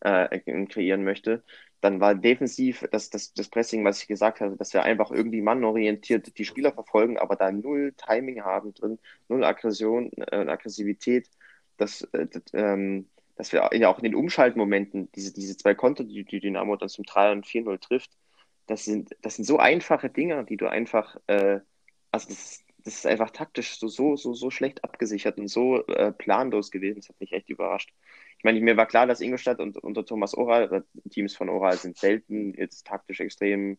[0.00, 1.42] äh, kreieren möchte
[1.80, 5.42] dann war defensiv das, das, das Pressing, was ich gesagt habe, dass wir einfach irgendwie
[5.42, 11.30] mannorientiert die Spieler verfolgen, aber da null Timing haben drin, null Aggression äh, Aggressivität.
[11.76, 16.02] Das, äh, das, ähm, dass wir ja auch in den Umschaltmomenten, diese, diese zwei Konter,
[16.04, 18.10] die, die Dynamo dann zum 3 und 4-0 trifft,
[18.66, 21.60] das sind, das sind so einfache Dinge, die du einfach, äh,
[22.10, 26.12] also das, das ist einfach taktisch so, so, so, so schlecht abgesichert und so äh,
[26.12, 27.00] planlos gewesen.
[27.00, 27.92] Das hat mich echt überrascht.
[28.38, 31.98] Ich meine, mir war klar, dass Ingolstadt und, unter Thomas Oral, Teams von Oral sind
[31.98, 33.78] selten jetzt taktisch extrem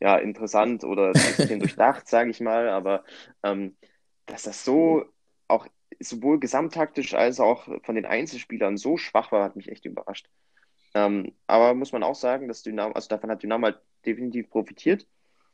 [0.00, 3.04] ja, interessant oder extrem durchdacht, sage ich mal, aber
[3.42, 3.76] ähm,
[4.26, 5.04] dass das so
[5.48, 5.66] auch
[6.00, 10.28] sowohl gesamttaktisch als auch von den Einzelspielern so schwach war, hat mich echt überrascht.
[10.94, 15.06] Ähm, aber muss man auch sagen, dass Dynamo, also davon hat Dynamo halt definitiv profitiert.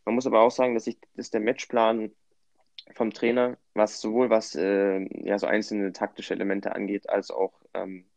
[0.05, 2.11] Man muss aber auch sagen, dass sich dass der Matchplan
[2.95, 8.10] vom Trainer, was sowohl was äh, ja so einzelne taktische Elemente angeht, als auch ähm,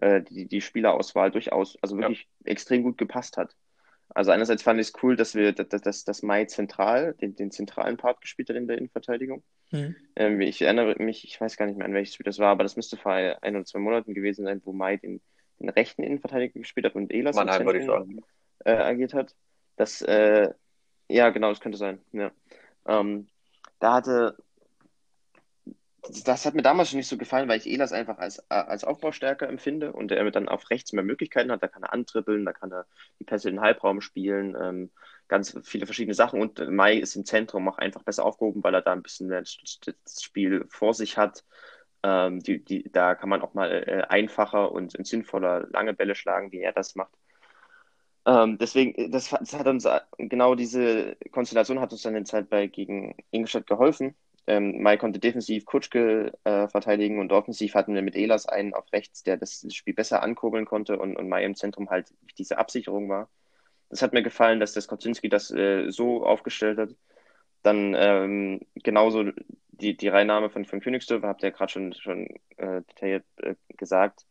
[0.00, 2.50] äh, die, die Spielerauswahl durchaus, also wirklich ja.
[2.50, 3.54] extrem gut gepasst hat.
[4.10, 7.50] Also einerseits fand ich es cool, dass wir dass, dass, dass Mai zentral, den, den
[7.50, 9.42] zentralen Part gespielt hat in der Innenverteidigung.
[9.70, 9.96] Mhm.
[10.16, 12.62] Ähm, ich erinnere mich, ich weiß gar nicht mehr, an welches Spiel das war, aber
[12.62, 15.20] das müsste vor ein oder zwei Monaten gewesen sein, wo Mai den,
[15.58, 18.22] den rechten Innenverteidiger gespielt hat und Elas Mannheim, würde ich sagen.
[18.64, 19.34] Äh, agiert hat.
[19.76, 20.52] Das, äh,
[21.08, 22.00] ja, genau, das könnte sein.
[22.12, 22.32] Ja.
[22.86, 23.28] Ähm,
[23.78, 24.36] da hatte
[26.24, 29.48] das hat mir damals schon nicht so gefallen, weil ich Elas einfach als, als Aufbaustärker
[29.48, 31.62] empfinde und er dann auf rechts mehr Möglichkeiten hat.
[31.62, 32.86] Da kann er antrippeln, da kann er
[33.18, 34.90] die Pässe in den Halbraum spielen, ähm,
[35.26, 36.40] ganz viele verschiedene Sachen.
[36.40, 40.22] Und Mai ist im Zentrum auch einfach besser aufgehoben, weil er da ein bisschen das
[40.22, 41.44] Spiel vor sich hat.
[42.02, 46.52] Ähm, die, die, da kann man auch mal äh, einfacher und, sinnvoller lange Bälle schlagen,
[46.52, 47.12] wie er das macht.
[48.24, 49.86] Ähm, deswegen, das, das, hat uns
[50.18, 54.14] genau diese Konstellation hat uns dann in Zeit bei gegen Ingolstadt geholfen,
[54.48, 58.90] ähm, Mai konnte defensiv Kutschke äh, verteidigen und offensiv hatten wir mit Elas einen auf
[58.92, 63.08] rechts, der das Spiel besser ankurbeln konnte und, und Mai im Zentrum halt diese Absicherung
[63.08, 63.28] war.
[63.90, 66.90] Das hat mir gefallen, dass das Kocinski das äh, so aufgestellt hat.
[67.62, 69.24] Dann ähm, genauso
[69.68, 74.24] die, die Reinnahme von, von Königsdorf, habt ihr gerade schon, schon äh, detailliert äh, gesagt.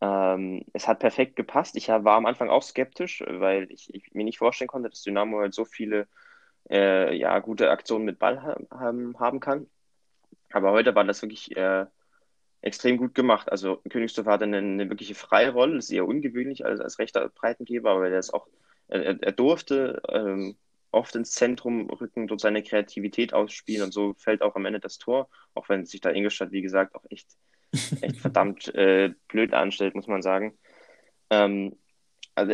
[0.00, 1.76] Ähm, es hat perfekt gepasst.
[1.76, 5.40] Ich war am Anfang auch skeptisch, weil ich, ich mir nicht vorstellen konnte, dass Dynamo
[5.40, 6.06] halt so viele
[6.70, 9.66] äh, ja, gute Aktionen mit Ball haben, haben kann.
[10.50, 11.86] Aber heute war das wirklich äh,
[12.60, 13.50] extrem gut gemacht.
[13.50, 17.90] Also Königsdorf hatte eine, eine wirkliche Freirolle, das ist eher ungewöhnlich als, als rechter Breitengeber,
[17.90, 18.46] aber der ist auch,
[18.88, 20.56] er, er durfte ähm,
[20.90, 24.98] oft ins Zentrum rücken, dort seine Kreativität ausspielen und so fällt auch am Ende das
[24.98, 27.28] Tor, auch wenn sich da Ingolstadt, wie gesagt, auch echt,
[28.00, 30.56] echt verdammt äh, blöd anstellt, muss man sagen.
[31.30, 31.76] Ähm,
[32.34, 32.52] also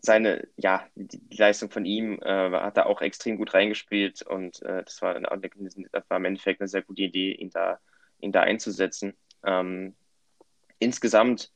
[0.00, 4.84] seine, ja, die, Leistung von ihm äh, hat er auch extrem gut reingespielt und äh,
[4.84, 7.78] das, war, das war im Endeffekt eine sehr gute Idee, ihn da,
[8.20, 9.14] ihn da einzusetzen.
[9.44, 9.94] Ähm,
[10.78, 11.52] insgesamt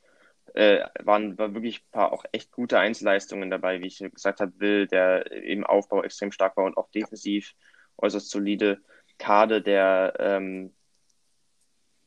[0.54, 4.58] äh, waren, waren wirklich ein paar auch echt gute Einzelleistungen dabei, wie ich gesagt habe,
[4.58, 7.54] Will, der im Aufbau extrem stark war und auch defensiv
[7.98, 8.80] äußerst solide.
[9.18, 10.74] Kade, der ähm,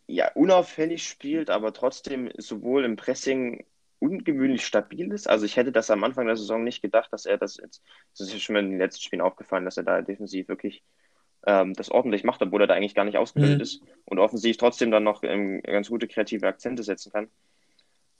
[0.07, 3.65] ja unauffällig spielt, aber trotzdem sowohl im Pressing
[4.03, 5.29] ungewöhnlich stabil ist.
[5.29, 7.81] Also ich hätte das am Anfang der Saison nicht gedacht, dass er das jetzt,
[8.17, 10.83] das ist schon mal in den letzten Spielen aufgefallen, dass er da defensiv wirklich
[11.45, 13.63] ähm, das ordentlich macht, obwohl er da eigentlich gar nicht ausgebildet mhm.
[13.63, 17.29] ist und offensiv trotzdem dann noch ähm, ganz gute kreative Akzente setzen kann.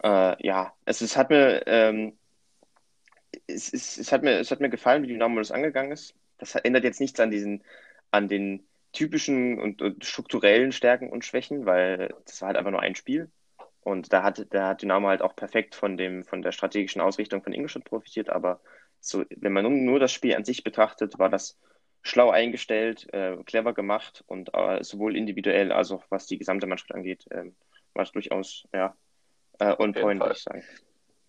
[0.04, 2.14] Äh, ja, es, es hat mir ähm,
[3.48, 6.16] es, es, es, hat mir, es hat mir gefallen, wie Dynamo das angegangen ist.
[6.38, 7.64] Das ändert jetzt nichts an diesen,
[8.12, 12.82] an den typischen und, und strukturellen Stärken und Schwächen, weil das war halt einfach nur
[12.82, 13.30] ein Spiel.
[13.84, 17.44] Und da hat, da hat Dynamo halt auch perfekt von, dem, von der strategischen Ausrichtung
[17.44, 18.30] von Ingolstadt profitiert.
[18.30, 18.62] Aber
[19.00, 21.58] so, wenn man nur, nur das Spiel an sich betrachtet, war das
[22.02, 26.94] schlau eingestellt, äh, clever gemacht und äh, sowohl individuell als auch was die gesamte Mannschaft
[26.94, 27.52] angeht, äh,
[27.94, 28.96] war es durchaus ja,
[29.60, 30.64] äh, on point, würde ich sagen.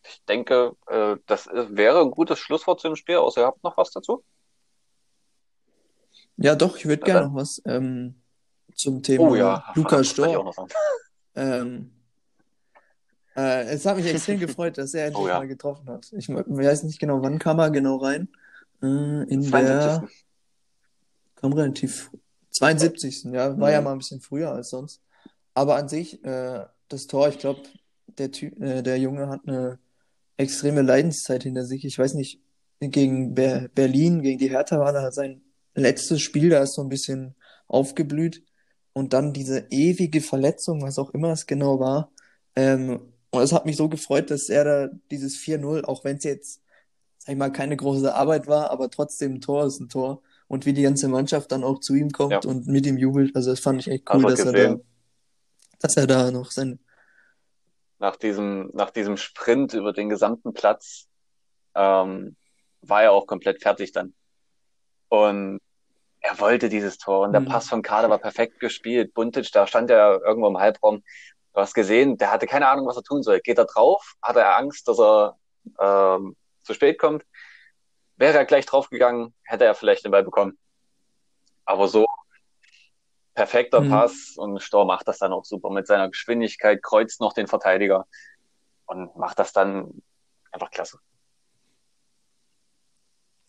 [0.03, 3.77] Ich denke, äh, das wäre ein gutes Schlusswort zu dem Spiel, außer ihr habt noch
[3.77, 4.25] was dazu?
[6.37, 8.21] Ja, doch, ich würde gerne noch was ähm,
[8.75, 9.65] zum Thema oh, ja.
[9.75, 10.53] Lukas Storr.
[11.37, 11.93] Ähm,
[13.37, 15.39] äh, es hat mich extrem gefreut, dass er endlich oh, ja.
[15.39, 16.13] mal getroffen hat.
[16.17, 18.29] Ich weiß nicht genau, wann kam er genau rein.
[18.83, 20.07] Äh, in der.
[21.37, 22.11] Kam relativ.
[22.53, 23.25] 72.
[23.25, 23.75] Ja, war mhm.
[23.75, 25.01] ja mal ein bisschen früher als sonst.
[25.55, 27.63] Aber an sich, äh, das Tor, ich glaube,
[28.19, 29.79] der, äh, der Junge hat eine
[30.37, 31.85] extreme Leidenszeit hinter sich.
[31.85, 32.41] Ich weiß nicht,
[32.81, 35.43] gegen Ber Berlin, gegen die Hertha war da sein
[35.75, 37.35] letztes Spiel, da ist so ein bisschen
[37.67, 38.43] aufgeblüht.
[38.93, 42.13] Und dann diese ewige Verletzung, was auch immer es genau war.
[42.55, 43.01] Ähm,
[43.35, 46.63] und es hat mich so gefreut, dass er da dieses 4-0, auch wenn es jetzt,
[47.19, 50.23] sag ich mal, keine große Arbeit war, aber trotzdem ein Tor ist ein Tor.
[50.47, 52.41] Und wie die ganze Mannschaft dann auch zu ihm kommt ja.
[52.45, 53.35] und mit ihm jubelt.
[53.35, 54.77] Also das fand ich echt cool, dass er da,
[55.81, 56.79] dass er da noch sein.
[57.99, 61.09] Nach diesem, nach diesem Sprint über den gesamten Platz
[61.75, 62.37] ähm,
[62.83, 64.15] war er auch komplett fertig dann.
[65.09, 65.61] Und
[66.21, 67.47] er wollte dieses Tor und der mhm.
[67.47, 69.13] Pass von Kader war perfekt gespielt.
[69.13, 71.03] Buntic, da stand er irgendwo im Halbraum
[71.55, 73.41] Du hast gesehen, der hatte keine Ahnung, was er tun soll.
[73.41, 74.15] Geht er drauf?
[74.21, 75.39] Hat er Angst, dass er
[75.81, 77.25] ähm, zu spät kommt?
[78.17, 80.59] Wäre er gleich draufgegangen, hätte er vielleicht den Ball bekommen.
[81.65, 82.07] Aber so
[83.35, 83.91] perfekter mhm.
[83.91, 88.07] Pass und Stor macht das dann auch super mit seiner Geschwindigkeit, kreuzt noch den Verteidiger
[88.87, 90.03] und macht das dann
[90.51, 90.99] einfach klasse.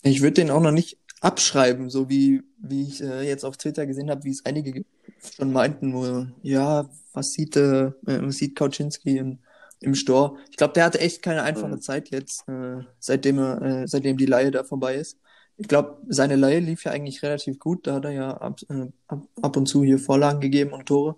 [0.04, 3.88] Ich würde den auch noch nicht abschreiben, so wie, wie ich äh, jetzt auf Twitter
[3.88, 4.86] gesehen habe, wie es einige
[5.34, 9.40] schon meinten, wo, ja, was sieht, äh, was sieht Kauczynski im,
[9.80, 10.38] im Stor?
[10.50, 11.82] Ich glaube, der hatte echt keine einfache mhm.
[11.82, 15.20] Zeit jetzt, äh, seitdem er, äh, seitdem die Laie da vorbei ist.
[15.58, 17.88] Ich glaube, seine Laie lief ja eigentlich relativ gut.
[17.88, 21.16] Da hat er ja ab, äh, ab, ab und zu hier Vorlagen gegeben und Tore.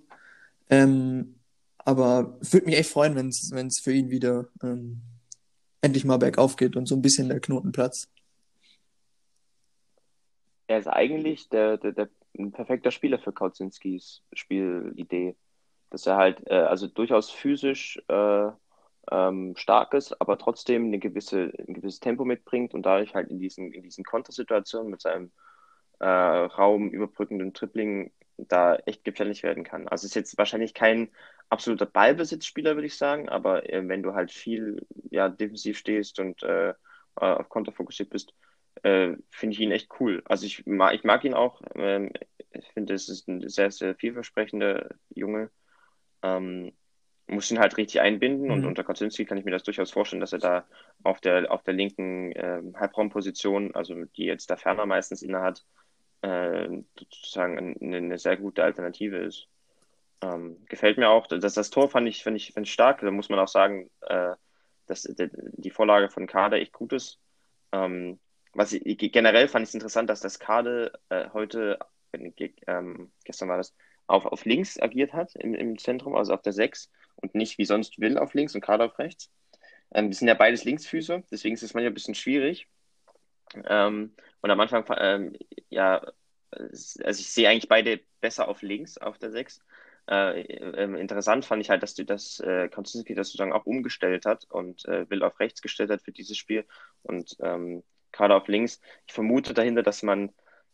[0.70, 1.36] Ähm,
[1.78, 5.02] aber würde mich echt freuen, wenn es für ihn wieder ähm,
[5.82, 8.10] endlich mal bergauf geht und so ein bisschen der Knoten platzt.
[10.68, 15.36] Er ist eigentlich der, der, der ein perfekter Spieler für Kautzinskis Spielidee.
[15.90, 18.50] Dass er halt, äh, also durchaus physisch äh,
[19.12, 23.40] ähm, stark ist, aber trotzdem eine gewisse, ein gewisses Tempo mitbringt und dadurch halt in
[23.40, 25.32] diesen, in diesen Kontersituationen mit seinem
[26.00, 29.88] äh, Raum überbrückenden Tripling da echt gefährlich werden kann.
[29.88, 31.10] Also ist jetzt wahrscheinlich kein
[31.50, 36.44] absoluter Ballbesitzspieler, würde ich sagen, aber äh, wenn du halt viel ja, defensiv stehst und
[36.44, 36.74] äh,
[37.16, 38.34] auf Konter fokussiert bist,
[38.84, 40.22] äh, finde ich ihn echt cool.
[40.26, 41.62] Also ich mag, ich mag ihn auch.
[41.76, 42.12] Ähm,
[42.52, 45.50] ich finde, es ist ein sehr, sehr vielversprechender Junge.
[46.24, 46.74] Ähm,
[47.28, 48.54] muss ihn halt richtig einbinden mhm.
[48.54, 50.66] und unter Kaczynski kann ich mir das durchaus vorstellen, dass er da
[51.04, 55.66] auf der, auf der linken äh, Halbraumposition, also die jetzt der Ferner meistens innehat,
[56.22, 59.48] äh, sozusagen eine, eine, sehr gute Alternative ist.
[60.22, 63.02] Ähm, gefällt mir auch, dass das Tor fand ich, fand ich, fand ich stark.
[63.02, 64.34] Da muss man auch sagen, äh,
[64.88, 67.20] dass die, die Vorlage von Kader echt gut ist.
[67.72, 68.20] Ähm,
[68.58, 71.78] was ich, generell fand ich es interessant, dass das Kader äh, heute,
[72.12, 73.76] äh, ähm, gestern war das,
[74.08, 77.66] auf, auf links agiert hat im, im Zentrum, also auf der 6 und nicht wie
[77.66, 79.32] sonst will auf links und Kader auf rechts.
[79.94, 82.68] Ähm, das sind ja beides Linksfüße, deswegen ist es manchmal ein bisschen schwierig.
[83.66, 85.34] Ähm, und am Anfang, ähm,
[85.70, 86.02] ja,
[86.52, 89.62] also ich sehe eigentlich beide besser auf links auf der 6.
[90.10, 94.26] Äh, äh, interessant fand ich halt, dass, die, dass äh, Konstantinski das sozusagen auch umgestellt
[94.26, 96.66] hat und äh, Will auf rechts gestellt hat für dieses Spiel
[97.04, 97.84] und ähm,
[98.18, 98.82] Kader auf links.
[99.06, 100.32] Ich vermute dahinter, dass man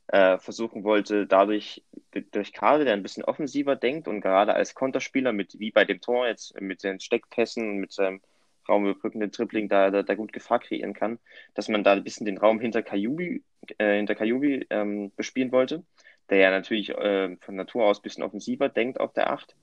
[0.07, 1.83] äh, versuchen wollte, dadurch
[2.31, 6.01] durch Kader, der ein bisschen offensiver denkt und gerade als Konterspieler mit, wie bei dem
[6.01, 8.21] Tor jetzt, mit den Steckpässen und mit seinem
[8.67, 11.19] raumüberbrückenden Tripling da, da, da, gut Gefahr kreieren kann,
[11.53, 13.43] dass man da ein bisschen den Raum hinter Kajubi,
[13.77, 15.83] äh, hinter Kajubi ähm, bespielen wollte,
[16.29, 19.55] der ja natürlich äh, von Natur aus ein bisschen offensiver denkt auf der 8.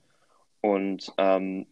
[0.61, 1.65] Und ähm,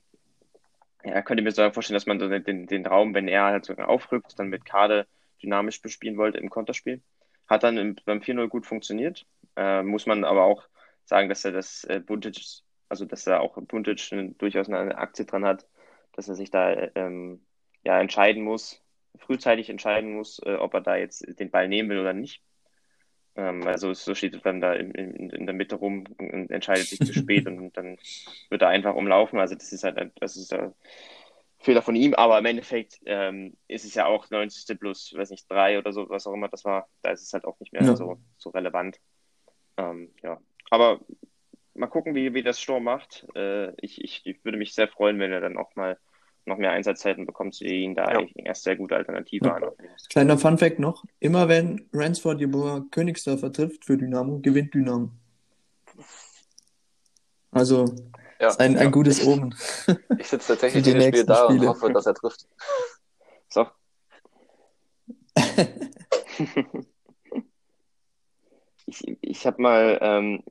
[1.04, 3.90] ja, könnte mir so vorstellen, dass man den, den, den Raum, wenn er halt sogar
[3.90, 5.08] aufrückt, dann mit Kade
[5.42, 7.02] dynamisch bespielen wollte im Konterspiel.
[7.48, 9.26] Hat dann im, beim 4-0 gut funktioniert.
[9.56, 10.68] Äh, muss man aber auch
[11.06, 12.40] sagen, dass er das äh, Buntic,
[12.88, 15.68] also dass er auch Buntic durchaus eine Aktie dran hat,
[16.14, 17.44] dass er sich da ähm,
[17.84, 18.84] ja entscheiden muss,
[19.18, 22.44] frühzeitig entscheiden muss, äh, ob er da jetzt den Ball nehmen will oder nicht.
[23.36, 26.88] Ähm, also so steht er dann da in, in, in, der Mitte rum und entscheidet
[26.88, 27.98] sich zu spät und dann
[28.50, 29.40] wird er einfach umlaufen.
[29.40, 30.74] Also das ist halt, das ist der
[31.60, 34.80] Fehler von ihm, aber im Endeffekt ähm, ist es ja auch 90.
[34.80, 36.88] plus, weiß nicht, drei oder so, was auch immer das war.
[37.02, 37.96] Da ist es halt auch nicht mehr ja.
[37.96, 38.98] so, so relevant.
[39.78, 41.02] Ähm, ja, aber
[41.74, 43.28] mal gucken, wie, wie das Sturm macht.
[43.36, 45.98] Äh, ich, ich, ich, würde mich sehr freuen, wenn er dann auch mal
[46.46, 48.26] noch mehr Einsatzzeiten bekommt, sehe ihn da ja.
[48.36, 49.56] erst sehr gute Alternative ja.
[49.56, 49.64] an.
[50.10, 55.10] Kleiner Funfact noch: Immer wenn Ransford Jeboa Königsdörfer trifft für Dynamo, gewinnt Dynamo.
[57.52, 57.86] Also
[58.40, 59.56] ja, ist ein, ein gutes Omen.
[60.18, 61.62] Ich sitze tatsächlich jedes Spiel da Spiele.
[61.62, 62.48] und hoffe, dass er trifft.
[63.52, 63.66] So.
[68.86, 70.44] ich ich habe mal, ähm,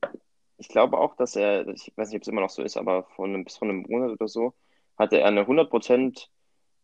[0.56, 3.04] ich glaube auch, dass er, ich weiß nicht, ob es immer noch so ist, aber
[3.14, 4.52] von, bis vor einem Monat oder so,
[4.98, 6.26] hatte er eine 100%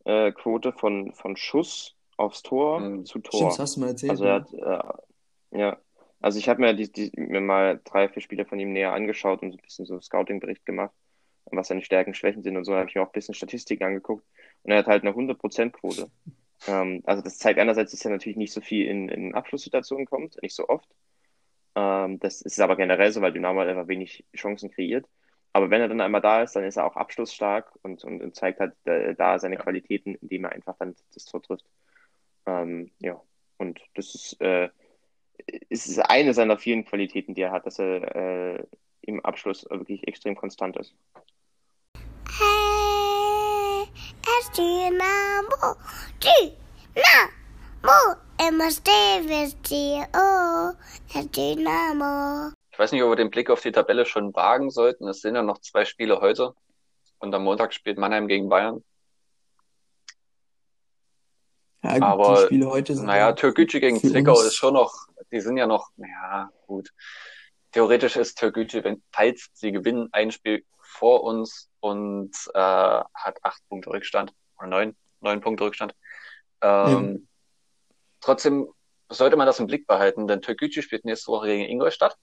[0.04, 3.04] äh, Quote von, von Schuss aufs Tor mhm.
[3.04, 3.50] zu Tor.
[3.50, 4.11] Stimmt, hast du mal erzählt.
[4.11, 5.78] Also er hat, äh, ja,
[6.25, 9.43] also ich habe mir, die, die, mir mal drei, vier Spiele von ihm näher angeschaut
[9.43, 10.95] und so ein bisschen so Scouting-Bericht gemacht,
[11.45, 14.25] was seine Stärken, Schwächen sind und so, habe ich mir auch ein bisschen Statistiken angeguckt
[14.62, 16.11] und er hat halt eine 100%-Quote.
[16.66, 20.41] Ähm, also das zeigt einerseits, dass er natürlich nicht so viel in, in Abschlusssituationen kommt,
[20.41, 20.89] nicht so oft.
[21.75, 25.07] Ähm, das ist aber generell so, weil Dynamo halt einfach wenig Chancen kreiert.
[25.53, 28.35] Aber wenn er dann einmal da ist, dann ist er auch abschlussstark und, und, und
[28.35, 31.66] zeigt halt äh, da seine Qualitäten, indem er einfach dann das Tor trifft.
[32.47, 33.20] Ähm, ja,
[33.59, 34.70] und das ist, äh,
[35.68, 38.64] ist eine seiner vielen Qualitäten, die er hat, dass er äh,
[39.03, 40.95] im Abschluss wirklich extrem konstant ist.
[42.39, 43.89] Hey,
[44.41, 45.76] es Dynamo,
[51.14, 52.53] es Dynamo.
[52.70, 55.07] Ich weiß nicht, ob wir den Blick auf die Tabelle schon wagen sollten.
[55.09, 56.55] Es sind ja noch zwei Spiele heute.
[57.18, 58.82] Und am Montag spielt Mannheim gegen Bayern.
[61.82, 64.93] Ja, gut, Aber, die Spiele heute sind Naja, ja Türkgücü gegen Zwickau ist schon noch,
[65.35, 66.91] die sind ja noch, ja, gut.
[67.72, 73.61] Theoretisch ist Türkgücü, wenn, falls sie gewinnen, ein Spiel vor uns und äh, hat acht
[73.68, 75.95] Punkte Rückstand oder neun, neun Punkte Rückstand.
[76.62, 77.28] Ähm,
[78.24, 78.72] Trotzdem
[79.11, 82.16] sollte man das im Blick behalten, denn Türkgücü spielt nächste Woche gegen Ingolstadt.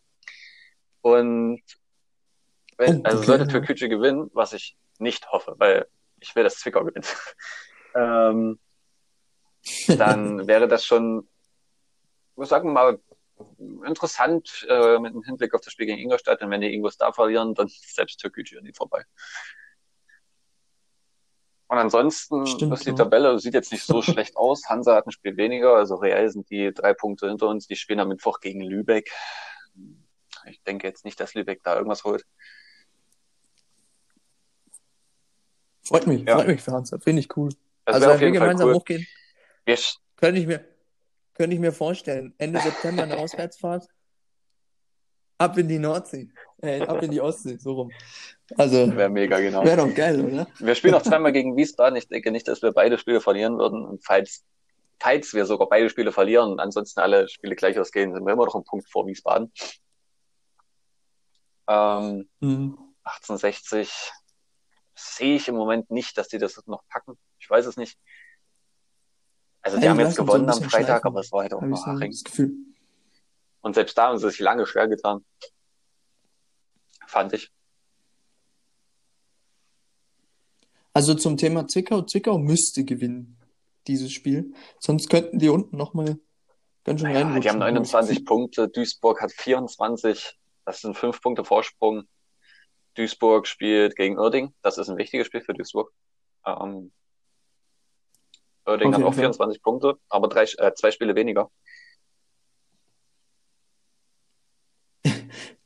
[1.01, 1.62] Und
[2.78, 3.47] wenn, Oh, also okay, sollte.
[3.47, 5.86] Türkgücü gewinnen, was ich nicht hoffe, weil
[6.20, 7.16] ich will, dass Zwickau gewinnt.
[7.95, 8.59] ähm,
[9.88, 11.30] dann wäre das schon,
[12.38, 12.99] sagen wir mal,
[13.86, 16.41] interessant äh, mit dem Hinblick auf das Spiel gegen Ingolstadt.
[16.41, 19.03] Und wenn die Ingos da verlieren, dann ist selbst Türkgücü an die vorbei.
[21.67, 22.95] Und ansonsten Stimmt, ist die ja.
[22.95, 24.67] Tabelle sieht jetzt nicht so schlecht aus.
[24.67, 27.67] Hansa hat ein Spiel weniger, also reell sind die drei Punkte hinter uns.
[27.67, 29.09] Die spielen am Mittwoch gegen Lübeck.
[30.45, 32.25] Ich denke jetzt nicht, dass Lübeck da irgendwas holt.
[35.84, 36.36] Freut mich, Ja.
[36.36, 37.49] freut mich für Hansa, finde ich cool.
[37.86, 38.75] Das also wenn wir gemeinsam cool.
[38.75, 39.07] hochgehen,
[39.65, 39.77] Wir,
[40.17, 40.65] könnte ich mir,
[41.41, 42.35] könnte ich mir vorstellen.
[42.37, 43.87] Ende September eine Auswärtsfahrt.
[45.39, 46.29] Ab in die Nordsee.
[46.61, 47.91] Äh, ab in die Ostsee, so rum.
[48.57, 49.63] Also, wäre mega, genau.
[49.65, 50.45] wäre doch geil, oder?
[50.59, 51.95] Wir spielen noch zweimal gegen Wiesbaden.
[51.95, 53.83] Ich denke nicht, dass wir beide Spiele verlieren würden.
[53.83, 54.43] Und falls,
[54.99, 58.45] falls wir sogar beide Spiele verlieren und ansonsten alle Spiele gleich ausgehen, sind wir immer
[58.45, 59.51] noch einen Punkt vor Wiesbaden.
[61.67, 62.77] Ähm, Mhm.
[63.03, 64.11] 1860
[64.93, 67.17] sehe ich im Moment nicht, dass die das noch packen.
[67.39, 67.97] Ich weiß es nicht.
[69.62, 71.41] Also die Ja, haben die jetzt lassen so gewonnen am Freitag, schleifen, aber es war
[71.43, 72.76] halt auch so Haching.
[73.62, 75.24] Und selbst da haben sie sich lange schwer getan.
[77.05, 77.51] Fand ich.
[80.93, 82.01] Also zum Thema Zwickau.
[82.01, 83.38] Zwickau müsste gewinnen,
[83.88, 84.53] dieses Spiel.
[84.80, 86.18] Sonst könnten die unten nochmal
[86.84, 87.41] ganz schön Ja, reinrutschen.
[87.41, 88.26] die haben habe ich das 29 Gefühl.
[88.26, 92.03] Punkte, Duisburg hat 24, das sind fünf Punkte Vorsprung.
[92.95, 95.91] Duisburg spielt gegen Uerding, das ist ein wichtiges Spiel für Duisburg.
[96.45, 96.91] Ähm,
[98.66, 99.22] Uerding Auf hat auch Fall.
[99.24, 101.49] 24 Punkte, aber drei, äh, zwei Spiele weniger.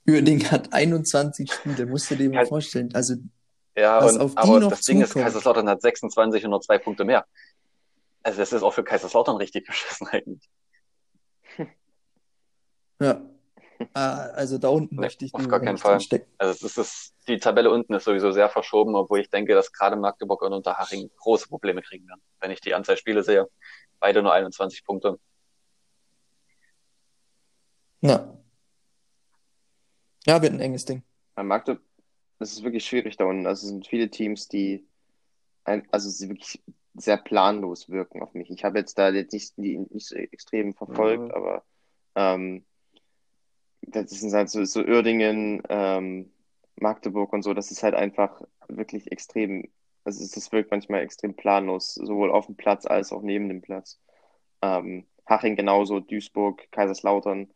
[0.08, 2.94] Uerding hat 21 Spiele, musst du dir mal vorstellen.
[2.94, 3.16] Also,
[3.76, 5.14] Ja, Was und, auf die aber noch das Ding ist.
[5.14, 7.26] Kaiserslautern hat 26 und nur zwei Punkte mehr.
[8.24, 10.50] Also das ist auch für Kaiserslautern richtig beschissen eigentlich.
[13.00, 13.22] ja.
[13.94, 16.00] Ah, also da unten Nee, möchte ich auf gar keinen nicht Fall.
[16.00, 16.32] stecken.
[16.38, 19.96] Also es ist, die Tabelle unten ist sowieso sehr verschoben, obwohl ich denke, dass gerade
[19.96, 23.50] Magdeburg und Unterhaching große Probleme kriegen werden, wenn ich die Anzahl Spiele sehe.
[24.00, 25.20] Beide nur 21 Punkte.
[28.02, 28.38] Ja.
[30.26, 31.04] Ja, wird ein enges Ding.
[31.36, 31.78] Man mag das,
[32.40, 33.46] ist wirklich schwierig da unten.
[33.48, 34.86] Also es sind viele Teams, die
[35.64, 36.62] ein, also sie wirklich
[36.96, 38.50] sehr planlos wirken auf mich.
[38.50, 41.32] Ich habe jetzt da jetzt nicht, die nicht so extrem verfolgt, Mhm.
[41.32, 41.64] aber
[42.16, 42.66] ähm,
[43.88, 46.32] das sind halt so, so Uerdingen, ähm,
[46.78, 49.70] Magdeburg und so, das ist halt einfach wirklich extrem,
[50.04, 53.62] also es es wirkt manchmal extrem planlos, sowohl auf dem Platz als auch neben dem
[53.62, 54.00] Platz.
[54.62, 57.50] Ähm, Haching genauso, Duisburg, Kaiserslautern.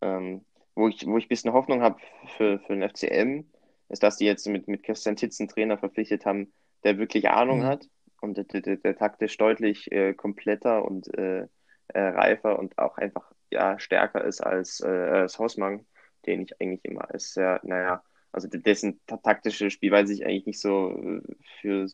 [0.00, 0.44] Ähm,
[0.74, 1.98] wo ich, wo ich ein bisschen Hoffnung habe
[2.36, 3.44] für, für den FCM,
[3.88, 6.52] ist, dass die jetzt mit, mit Christian Titz einen Trainer verpflichtet haben,
[6.84, 7.66] der wirklich Ahnung Mhm.
[7.66, 7.88] hat
[8.20, 11.48] und der, der, der, der taktisch deutlich äh, kompletter und äh,
[11.88, 15.86] äh, reifer und auch einfach ja, stärker ist als, äh, als Hausmann,
[16.26, 20.60] den ich eigentlich immer als sehr, naja, also dessen ta- taktische Spielweise ich eigentlich nicht
[20.60, 21.22] so äh,
[21.60, 21.86] für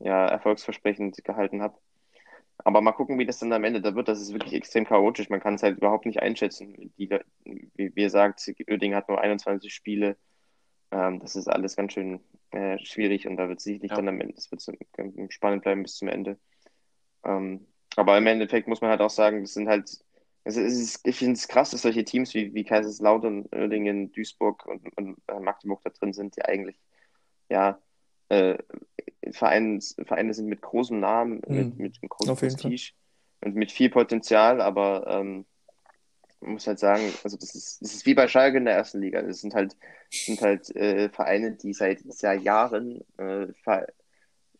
[0.00, 1.78] ja, erfolgsversprechend gehalten habe.
[2.58, 4.08] Aber mal gucken, wie das dann am Ende da wird.
[4.08, 5.28] Das ist wirklich extrem chaotisch.
[5.28, 6.92] Man kann es halt überhaupt nicht einschätzen.
[6.98, 7.10] Die,
[7.44, 10.16] wie, ihr sagt, Oerding hat nur 21 Spiele.
[10.90, 12.20] Ähm, das ist alles ganz schön
[12.52, 13.96] äh, schwierig und da wird sicherlich Ja.
[13.96, 14.62] dann am Ende, das wird
[15.32, 16.38] spannend bleiben bis zum Ende.
[17.24, 17.66] Ähm,
[17.96, 20.03] aber im Endeffekt muss man halt auch sagen, das sind halt,
[20.44, 24.96] es ist, ich finde es krass, dass solche Teams wie, wie Kaiserslautern, Oerdingen, Duisburg und,
[24.96, 26.78] und äh, Magdeburg da drin sind, die eigentlich,
[27.48, 27.78] ja,
[28.28, 28.58] äh,
[29.32, 31.82] Vereine, Vereine sind mit großem Namen, mit, Mhm.
[31.82, 32.48] mit einem großen Fall.
[32.48, 32.92] Prestige
[33.40, 35.46] und mit viel Potenzial, aber ähm,
[36.40, 39.00] man muss halt sagen, also das ist, das ist wie bei Schalke in der ersten
[39.00, 39.22] Liga.
[39.22, 39.76] Das sind halt,
[40.10, 43.46] das sind halt äh, Vereine, die seit seit Jahren äh,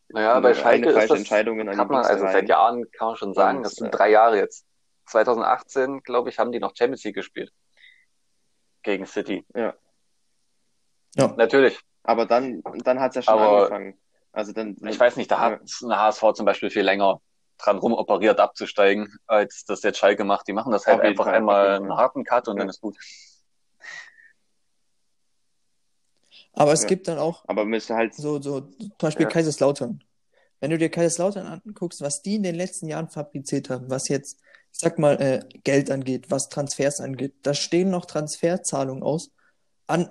[0.09, 2.49] Naja, bei eine Schalke ist falsche das, Entscheidungen an kann die man, also seit.
[2.49, 4.67] Jahren kann man schon sagen, das sind äh, drei Jahre jetzt.
[5.07, 7.53] 2018, glaube ich, haben die noch Champions League gespielt.
[8.83, 9.45] Gegen City.
[9.55, 9.75] Ja.
[11.15, 11.29] Ja.
[11.37, 11.79] Natürlich.
[12.03, 13.99] Aber dann, dann hat es ja schon Aber- angefangen.
[14.33, 17.21] Also dann, Ich weiß nicht, da hat eine HSV zum Beispiel viel länger
[17.57, 20.49] dran rumoperiert, abzusteigen, als das jetzt Schalke macht.
[20.49, 22.61] Die machen das halt einfach Fall, einmal einen harten Cut und Ja.
[22.63, 22.97] dann ist gut.
[26.53, 26.89] Aber es Ja.
[26.89, 29.31] gibt dann auch aber müsste halt, so, so, zum Beispiel Ja.
[29.31, 30.03] Kaiserslautern.
[30.61, 34.41] Wenn du dir Kaiserslautern anguckst, was die in den letzten Jahren fabriziert haben, was jetzt,
[34.75, 39.31] ich sag mal, äh, Geld angeht, was Transfers angeht, da stehen noch Transferzahlungen aus
[39.87, 40.11] an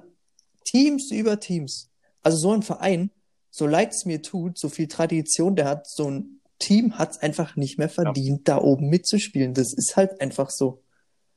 [0.66, 1.92] Teams über Teams.
[2.22, 3.12] Also so ein Verein
[3.54, 7.18] so leid es mir tut, so viel Tradition der hat, so ein Team hat es
[7.20, 8.56] einfach nicht mehr verdient, ja.
[8.56, 9.54] da oben mitzuspielen.
[9.54, 10.82] Das ist halt einfach so.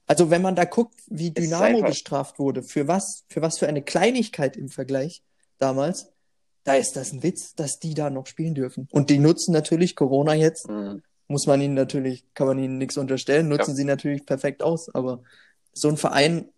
[0.06, 3.82] Also wenn man da guckt, wie Dynamo bestraft wurde, für was, für was für eine
[3.82, 5.22] Kleinigkeit im Vergleich
[5.58, 6.08] damals,
[6.64, 8.88] da ist das ein Witz, dass die da noch spielen dürfen.
[8.92, 11.02] Und die nutzen natürlich Corona jetzt, mhm.
[11.28, 13.76] Muss man ihnen natürlich, kann man ihnen nichts unterstellen, nutzen ja.
[13.76, 15.22] sie natürlich perfekt aus, aber
[15.72, 16.48] so ein Verein,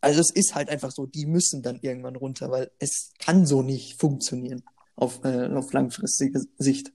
[0.00, 3.62] also es ist halt einfach so, die müssen dann irgendwann runter, weil es kann so
[3.62, 4.62] nicht funktionieren
[4.94, 6.92] auf, äh, auf langfristige Sicht.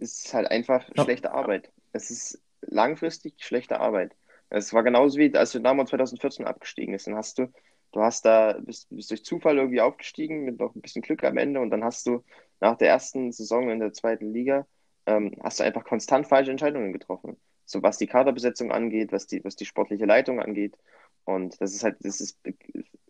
[0.00, 1.04] Es ist halt einfach ja.
[1.04, 1.72] schlechte Arbeit.
[1.92, 4.14] Es ist langfristig schlechte Arbeit.
[4.50, 7.06] Es war genauso wie, als Dynamo 2014 abgestiegen ist.
[7.06, 7.52] Dann hast du,
[7.92, 11.38] du hast da, bist, bist durch Zufall irgendwie aufgestiegen mit noch ein bisschen Glück am
[11.38, 12.24] Ende und dann hast du
[12.60, 14.66] nach der ersten Saison in der zweiten Liga,
[15.06, 17.36] ähm, hast du einfach konstant falsche Entscheidungen getroffen.
[17.64, 20.76] So was die Kaderbesetzung angeht, was die, was die sportliche Leitung angeht.
[21.24, 22.38] Und das ist halt, das ist,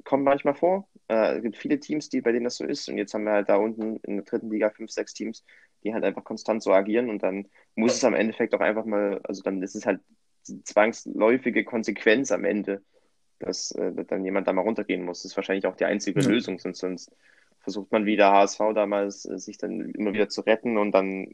[0.05, 0.89] kommt manchmal vor.
[1.09, 2.89] Äh, es gibt viele Teams, die, bei denen das so ist.
[2.89, 5.45] Und jetzt haben wir halt da unten in der dritten Liga fünf, sechs Teams,
[5.83, 7.11] die halt einfach konstant so agieren.
[7.11, 10.01] Und dann muss es am Endeffekt auch einfach mal, also dann ist es halt
[10.63, 12.83] zwangsläufige Konsequenz am Ende,
[13.41, 15.23] dass äh, dann jemand da mal runtergehen muss.
[15.23, 16.29] Das ist wahrscheinlich auch die einzige mhm.
[16.29, 17.17] Lösung, sonst, sonst
[17.65, 21.33] versucht man wieder HSV damals, äh, sich dann immer wieder zu retten und dann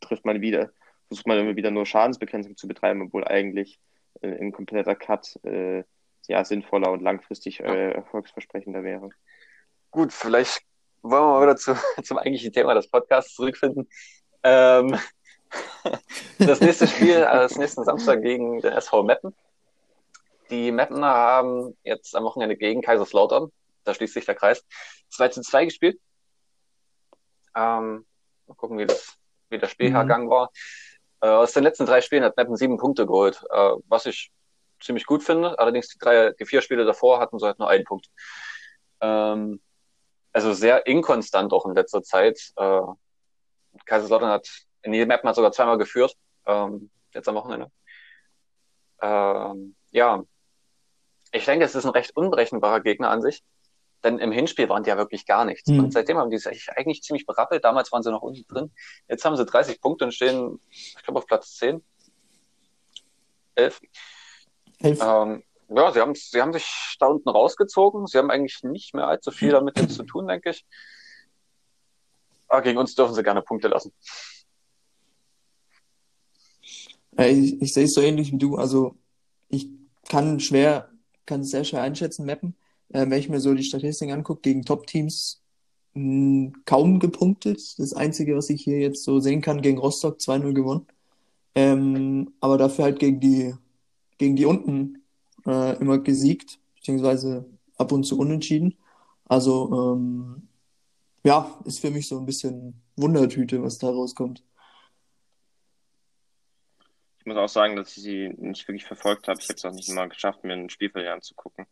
[0.00, 0.70] trifft man wieder,
[1.08, 3.80] versucht man immer wieder nur Schadensbegrenzung zu betreiben, obwohl eigentlich
[4.20, 5.82] äh, ein kompletter Cut äh,
[6.28, 9.10] ja, sinnvoller und langfristig äh, erfolgsversprechender wäre.
[9.90, 10.62] Gut, vielleicht
[11.02, 11.74] wollen wir mal wieder zu,
[12.04, 13.88] zum eigentlichen Thema des Podcasts zurückfinden.
[14.42, 14.96] Ähm,
[16.38, 19.34] das nächste Spiel, das nächsten Samstag gegen den SV Meppen.
[20.50, 23.50] Die Meppener haben jetzt am Wochenende gegen Kaiserslautern,
[23.84, 24.64] da schließt sich der Kreis,
[25.10, 26.00] 2 zu 2 gespielt.
[27.56, 28.06] Ähm,
[28.46, 29.16] mal gucken, wie das,
[29.48, 30.30] wie der Spielhergang mhm.
[30.30, 30.50] war.
[31.20, 34.30] Äh, aus den letzten drei Spielen hat Meppen sieben Punkte geholt, äh, was ich
[34.80, 35.58] ziemlich gut finde.
[35.58, 38.08] Allerdings die drei, die vier Spiele davor hatten sie halt nur einen Punkt.
[39.00, 39.60] Ähm,
[40.32, 42.38] also sehr inkonstant auch in letzter Zeit.
[42.56, 42.80] Äh,
[43.84, 44.48] Kaiserslautern hat
[44.82, 46.16] in jedem Map hat sogar zweimal geführt,
[46.46, 47.70] ähm, jetzt am Wochenende.
[49.02, 50.22] Ähm, ja,
[51.32, 53.42] ich denke, es ist ein recht unberechenbarer Gegner an sich.
[54.02, 55.68] Denn im Hinspiel waren die ja wirklich gar nichts.
[55.68, 55.80] Mhm.
[55.80, 57.64] Und seitdem haben die sich eigentlich ziemlich berappelt.
[57.64, 58.70] Damals waren sie noch unten drin.
[59.08, 61.82] Jetzt haben sie 30 Punkte und stehen, ich glaube, auf Platz 10.
[63.56, 63.80] 11.
[64.82, 68.06] Ähm, ja, sie haben, sie haben sich da unten rausgezogen.
[68.06, 70.64] Sie haben eigentlich nicht mehr allzu viel damit jetzt zu tun, denke ich.
[72.48, 73.92] Aber gegen uns dürfen sie gerne Punkte lassen.
[77.18, 78.56] Ich, ich sehe es so ähnlich wie du.
[78.56, 78.96] Also
[79.48, 79.68] ich
[80.08, 80.90] kann schwer,
[81.26, 82.56] kann es sehr schwer einschätzen, mappen.
[82.90, 85.42] Äh, wenn ich mir so die Statistiken angucke, gegen Top-Teams
[85.94, 87.78] hm, kaum gepunktet.
[87.78, 90.86] Das Einzige, was ich hier jetzt so sehen kann, gegen Rostock 2-0 gewonnen.
[91.54, 93.54] Ähm, aber dafür halt gegen die
[94.20, 95.02] gegen die unten
[95.46, 97.46] äh, immer gesiegt, beziehungsweise
[97.78, 98.76] ab und zu unentschieden.
[99.24, 100.48] Also ähm,
[101.24, 104.44] ja, ist für mich so ein bisschen Wundertüte, was da rauskommt.
[107.18, 109.40] Ich muss auch sagen, dass ich sie nicht wirklich verfolgt habe.
[109.40, 111.66] Ich habe es auch nicht mal geschafft, mir ein Spiel von ihr anzugucken.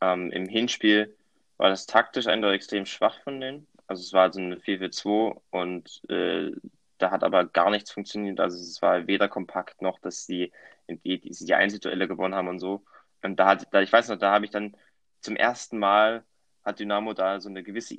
[0.00, 1.16] Ähm, Im Hinspiel
[1.56, 3.66] war das taktisch eindeutig extrem schwach von denen.
[3.86, 6.52] Also es war so eine 4-4-2 und äh,
[6.98, 8.40] da hat aber gar nichts funktioniert.
[8.40, 10.52] Also es war weder kompakt noch, dass sie
[10.88, 12.84] die, die, die Einzelduelle gewonnen haben und so.
[13.22, 14.76] Und da hat, da, ich weiß noch, da habe ich dann
[15.20, 16.24] zum ersten Mal
[16.64, 17.96] hat Dynamo da so eine gewisse,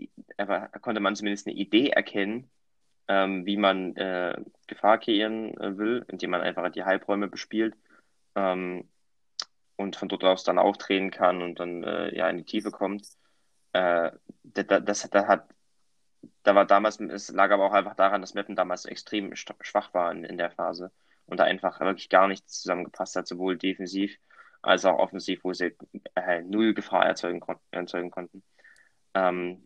[0.82, 2.50] konnte man zumindest eine Idee erkennen,
[3.08, 4.36] ähm, wie man äh,
[4.68, 7.76] Gefahr kreieren äh, will, indem man einfach die Halbräume bespielt
[8.36, 8.88] ähm,
[9.82, 12.72] und von dort aus dann auch drehen kann und dann äh, ja in die Tiefe
[12.72, 13.08] kommt.
[13.74, 14.12] Äh,
[14.44, 15.50] das, das, das hat
[16.44, 20.12] da war damals, es lag aber auch einfach daran, dass Meppen damals extrem schwach war
[20.12, 20.92] in, in der Phase
[21.26, 24.18] und da einfach wirklich gar nichts zusammengepasst hat, sowohl defensiv
[24.62, 25.76] als auch offensiv, wo sie
[26.16, 28.44] äh, null Gefahr erzeugen, erzeugen konnten.
[29.14, 29.64] Ähm,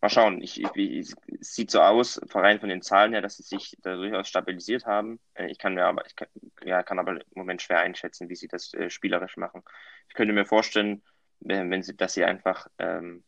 [0.00, 3.42] mal schauen, ich, ich, es sieht so aus, rein von den Zahlen her, dass sie
[3.42, 5.20] sich da durchaus stabilisiert haben.
[5.34, 6.28] Äh, ich kann mir aber, ich kann,
[6.64, 9.62] ja, kann aber im Moment schwer einschätzen, wie sie das äh, spielerisch machen.
[10.08, 11.02] Ich könnte mir vorstellen,
[11.40, 13.22] wenn sie, dass sie einfach ähm,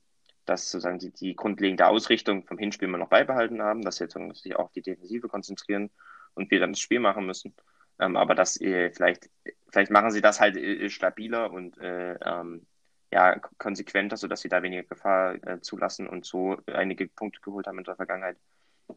[0.48, 4.16] dass sozusagen die, die grundlegende Ausrichtung vom Hinspiel immer noch beibehalten haben, dass sie jetzt
[4.42, 5.90] sich auch die Defensive konzentrieren
[6.34, 7.54] und wir dann das Spiel machen müssen.
[7.98, 9.28] Ähm, aber dass äh, vielleicht,
[9.70, 12.66] vielleicht machen sie das halt äh, stabiler und äh, ähm,
[13.12, 17.78] ja, konsequenter, sodass sie da weniger Gefahr äh, zulassen und so einige Punkte geholt haben
[17.78, 18.36] in der Vergangenheit.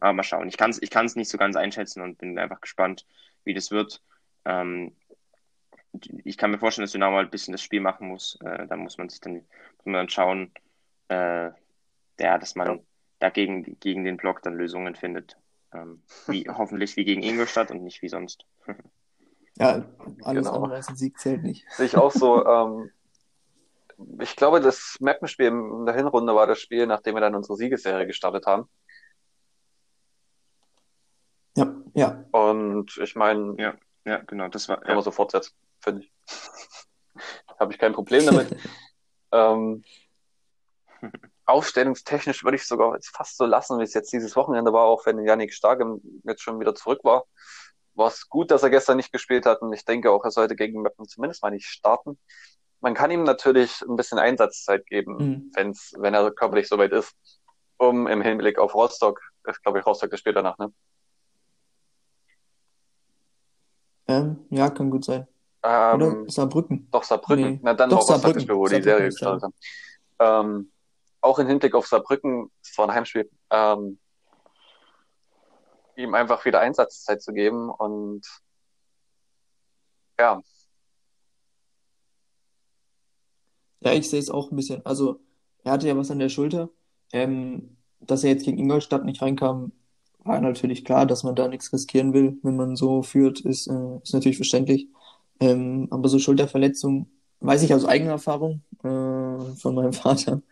[0.00, 0.48] Aber mal schauen.
[0.48, 3.06] Ich kann es ich kann's nicht so ganz einschätzen und bin einfach gespannt,
[3.44, 4.02] wie das wird.
[4.44, 4.94] Ähm,
[6.24, 8.38] ich kann mir vorstellen, dass Dynamo halt ein bisschen das Spiel machen muss.
[8.42, 10.52] Äh, da muss man sich dann, muss man dann schauen,
[11.08, 11.50] äh,
[12.18, 12.80] ja, dass man
[13.18, 15.36] dagegen gegen den Block dann Lösungen findet.
[15.72, 18.46] Ähm, wie, hoffentlich wie gegen Ingolstadt und nicht wie sonst.
[19.58, 19.84] ja,
[20.22, 20.56] alles genau.
[20.56, 21.66] andere als ein Sieg zählt nicht.
[21.72, 22.46] Sehe ich auch so.
[22.46, 22.90] Ähm,
[24.20, 28.06] ich glaube, das Mappenspiel in der Hinrunde war das Spiel, nachdem wir dann unsere Siegesserie
[28.06, 28.68] gestartet haben.
[31.56, 32.24] Ja, ja.
[32.32, 33.74] Und ich meine, Ja,
[34.04, 34.78] ja, genau, das war.
[34.78, 34.94] kann Ja.
[34.94, 36.12] man so fortsetzen, finde ich.
[37.58, 38.56] Habe ich kein Problem damit.
[39.32, 39.84] ähm,
[41.44, 45.04] aufstellungstechnisch würde ich sogar jetzt fast so lassen, wie es jetzt dieses Wochenende war, auch
[45.06, 45.82] wenn Yannick Stark
[46.24, 47.24] jetzt schon wieder zurück war.
[47.94, 50.56] War es gut, dass er gestern nicht gespielt hat und ich denke auch, er sollte
[50.56, 52.18] gegen Meppen zumindest mal nicht starten.
[52.82, 55.50] Man kann ihm natürlich ein bisschen Einsatzzeit geben, Mhm.
[55.54, 57.14] wenn's, wenn er körperlich soweit ist,
[57.78, 60.72] um im Hinblick auf Rostock, ich glaube ich, Rostock, das spielt danach, ne?
[64.08, 65.26] Ähm, ja, kann gut sein.
[65.62, 66.88] Ähm, Oder Saarbrücken.
[66.90, 67.44] Doch, Saarbrücken.
[67.44, 67.60] Nee.
[67.62, 68.34] Na, dann Doch, war Rostock Saarbrücken.
[68.34, 69.54] das Spiel, wo die Serie ist gestartet haben.
[70.18, 70.72] Ähm,
[71.20, 73.98] auch im Hinblick auf Saarbrücken, es war ein Heimspiel, ähm,
[75.94, 78.26] ihm einfach wieder Einsatzzeit zu geben und
[80.18, 80.40] ja,
[83.84, 84.84] Ja, ich sehe es auch ein bisschen.
[84.86, 85.20] Also,
[85.64, 86.70] er hatte ja was an der Schulter.
[87.12, 89.72] Ähm, dass er jetzt gegen Ingolstadt nicht reinkam,
[90.24, 93.98] war natürlich klar, dass man da nichts riskieren will, wenn man so führt, ist, äh,
[94.02, 94.88] ist natürlich verständlich.
[95.40, 97.08] Ähm, aber so Schulterverletzung,
[97.40, 98.88] weiß ich aus eigener Erfahrung äh,
[99.56, 100.42] von meinem Vater,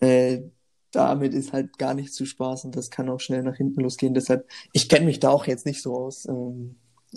[0.00, 0.42] äh,
[0.92, 2.72] damit ist halt gar nicht zu spaßen.
[2.72, 4.14] Das kann auch schnell nach hinten losgehen.
[4.14, 6.26] Deshalb, ich kenne mich da auch jetzt nicht so aus.
[6.26, 6.76] Ähm,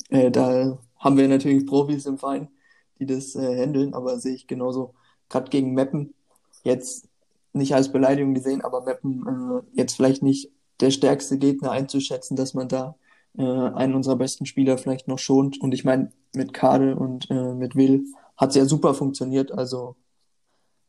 [0.10, 2.50] äh, da haben wir natürlich Profis im Verein,
[3.00, 4.94] die das äh, handeln, aber sehe ich genauso.
[5.30, 6.14] Gerade gegen Meppen,
[6.64, 7.08] jetzt
[7.54, 12.54] nicht als Beleidigung gesehen, aber Meppen äh, jetzt vielleicht nicht der stärkste Gegner einzuschätzen, dass
[12.54, 12.96] man da
[13.38, 15.60] äh, einen unserer besten Spieler vielleicht noch schont.
[15.62, 18.06] Und ich meine, mit Kade und äh, mit Will
[18.38, 19.52] hat es ja super funktioniert.
[19.52, 19.96] Also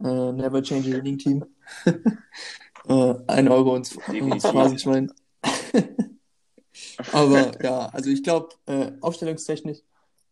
[0.01, 1.45] äh, never change a winning team.
[2.89, 4.51] äh, ein Euro ins, ins Definitiv.
[4.51, 5.13] Phrasenschwein.
[7.13, 9.79] Aber ja, also ich glaube, äh, aufstellungstechnisch,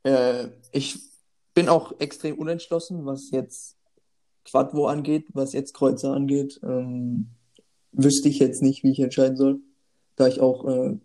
[0.04, 0.98] äh, ich
[1.54, 3.77] bin auch extrem unentschlossen, was jetzt
[4.50, 6.60] Quadvo angeht, was jetzt Kreuzer angeht.
[6.62, 7.28] Ähm,
[7.92, 9.60] wüsste ich jetzt nicht, wie ich entscheiden soll,
[10.16, 10.96] da ich auch äh,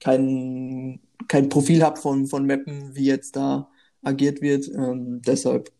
[0.00, 3.70] kein, kein Profil habe von, von Mappen, wie jetzt da
[4.02, 4.68] agiert wird.
[4.68, 5.72] Ähm, deshalb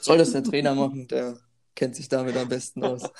[0.00, 1.38] soll das der Trainer machen, der
[1.74, 3.02] kennt sich damit am besten aus.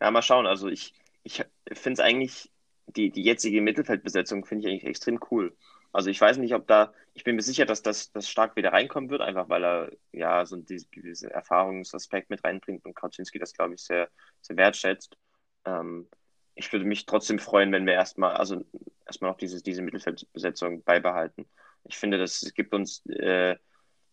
[0.00, 0.46] Ja, mal schauen.
[0.46, 0.92] Also ich,
[1.22, 2.52] ich finde es eigentlich,
[2.86, 5.56] die, die jetzige Mittelfeldbesetzung finde ich eigentlich extrem cool.
[5.96, 8.70] Also ich weiß nicht, ob da, ich bin mir sicher, dass das, das stark wieder
[8.74, 13.54] reinkommen wird, einfach weil er ja so diese gewisse Erfahrungsaspekt mit reinbringt und Kaczynski das,
[13.54, 14.10] glaube ich, sehr,
[14.42, 15.16] sehr wertschätzt.
[15.64, 16.06] Ähm,
[16.54, 18.62] ich würde mich trotzdem freuen, wenn wir erstmal, also
[19.06, 21.48] erstmal noch diese, diese Mittelfeldbesetzung beibehalten.
[21.84, 23.56] Ich finde, das gibt uns, äh,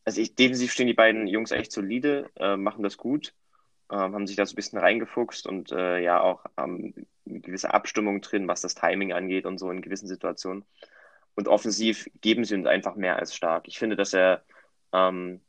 [0.06, 3.34] also ich, defensiv stehen die beiden Jungs echt solide, äh, machen das gut
[3.92, 6.94] ähm, haben sich da so ein bisschen reingefuchst und äh, ja auch ähm,
[7.28, 10.66] eine gewisse Abstimmung drin, was das Timing angeht und so in gewissen Situationen.
[11.36, 13.68] Und offensiv geben sie uns einfach mehr als stark.
[13.68, 14.44] Ich finde, dass er
[14.94, 15.42] ähm,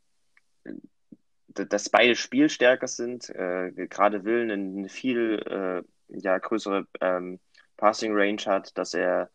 [1.55, 3.31] dass beide spielstärker sind.
[3.31, 7.39] Äh, gerade Will eine viel äh, ja, größere ähm,
[7.77, 9.31] Passing Range hat, dass er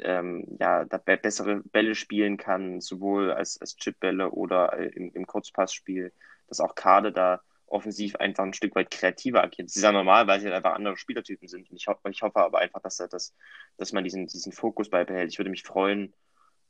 [0.00, 5.12] ähm, ja, da be bessere Bälle spielen kann, sowohl als, als Chipbälle oder äh, im,
[5.12, 6.12] im Kurzpassspiel,
[6.48, 9.68] dass auch Kade da offensiv einfach ein Stück weit kreativer agiert.
[9.68, 11.70] Das ist ja normal, weil sie halt einfach andere Spielertypen sind.
[11.70, 13.34] Und ich, ho ich hoffe aber einfach, dass, er das,
[13.76, 15.32] dass man diesen, diesen Fokus beibehält.
[15.32, 16.14] Ich würde mich freuen,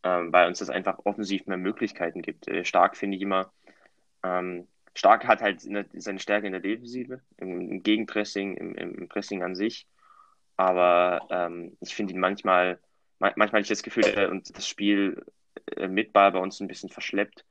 [0.02, 2.48] ähm, weil uns das einfach offensiv mehr Möglichkeiten gibt.
[2.48, 3.52] Äh, Stark finde ich immer,
[4.22, 9.08] ähm, Stark hat halt der, seine Stärke in der Defensive, im, im Gegenpressing, im, im,
[9.08, 9.86] Pressing an sich.
[10.56, 12.80] Aber ähm, ich finde ihn manchmal,
[13.20, 15.24] manchmal habe ich das Gefühl, und das Spiel
[15.76, 17.44] äh, mit Ball bei uns ein bisschen verschleppt.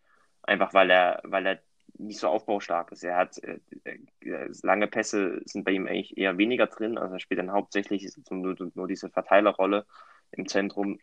[0.44, 1.62] Einfach weil er, weil er
[2.00, 3.04] nicht so aufbaustark ist.
[3.04, 6.98] Er hat äh, äh, lange Pässe sind bei ihm eigentlich eher weniger drin.
[6.98, 9.86] Also er spielt dann hauptsächlich nur, nur diese Verteilerrolle
[10.32, 11.00] im Zentrum.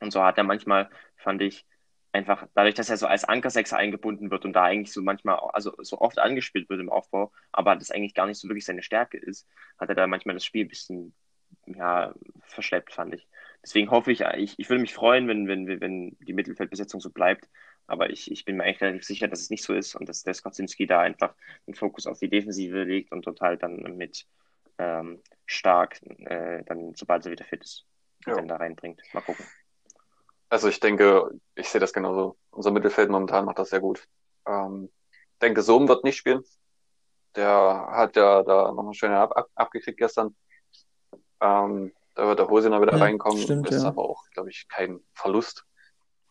[0.00, 1.66] Und so hat er manchmal, fand ich,
[2.12, 5.74] einfach dadurch, dass er so als Ankersechser eingebunden wird und da eigentlich so manchmal, also
[5.78, 9.18] so oft angespielt wird im Aufbau, aber das eigentlich gar nicht so wirklich seine Stärke
[9.18, 9.46] ist,
[9.78, 11.14] hat er da manchmal das Spiel ein bisschen
[11.66, 13.28] ja, verschleppt, fand ich.
[13.62, 17.48] Deswegen hoffe ich, ich, ich würde mich freuen, wenn, wenn, wenn die Mittelfeldbesetzung so bleibt.
[17.86, 20.22] Aber ich, ich bin mir eigentlich relativ sicher, dass es nicht so ist und dass
[20.22, 21.34] der Skocinski da einfach
[21.66, 24.26] den Fokus auf die Defensive legt und total dann mit
[24.78, 27.86] ähm, stark, äh, dann sobald er wieder fit ist,
[28.26, 28.34] Ja.
[28.34, 29.00] dann da reinbringt.
[29.12, 29.46] Mal gucken.
[30.48, 32.36] Also ich denke, ich sehe das genauso.
[32.50, 34.06] Unser Mittelfeld momentan macht das sehr gut.
[34.46, 34.90] Ähm,
[35.40, 36.42] denke, Sohm wird nicht spielen.
[37.34, 40.34] Der hat ja da nochmal schön ab, ab, abgekriegt gestern.
[41.40, 43.38] Ähm, da wird der Hosiner wieder Ja, reinkommen.
[43.42, 43.88] stimmt, ist ja.
[43.88, 45.64] aber auch, glaube ich, kein Verlust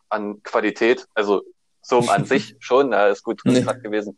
[0.08, 1.06] an Qualität.
[1.14, 1.42] Also
[1.82, 3.80] Sohm an sich schon, er ist gut drin Nee.
[3.82, 4.16] gewesen.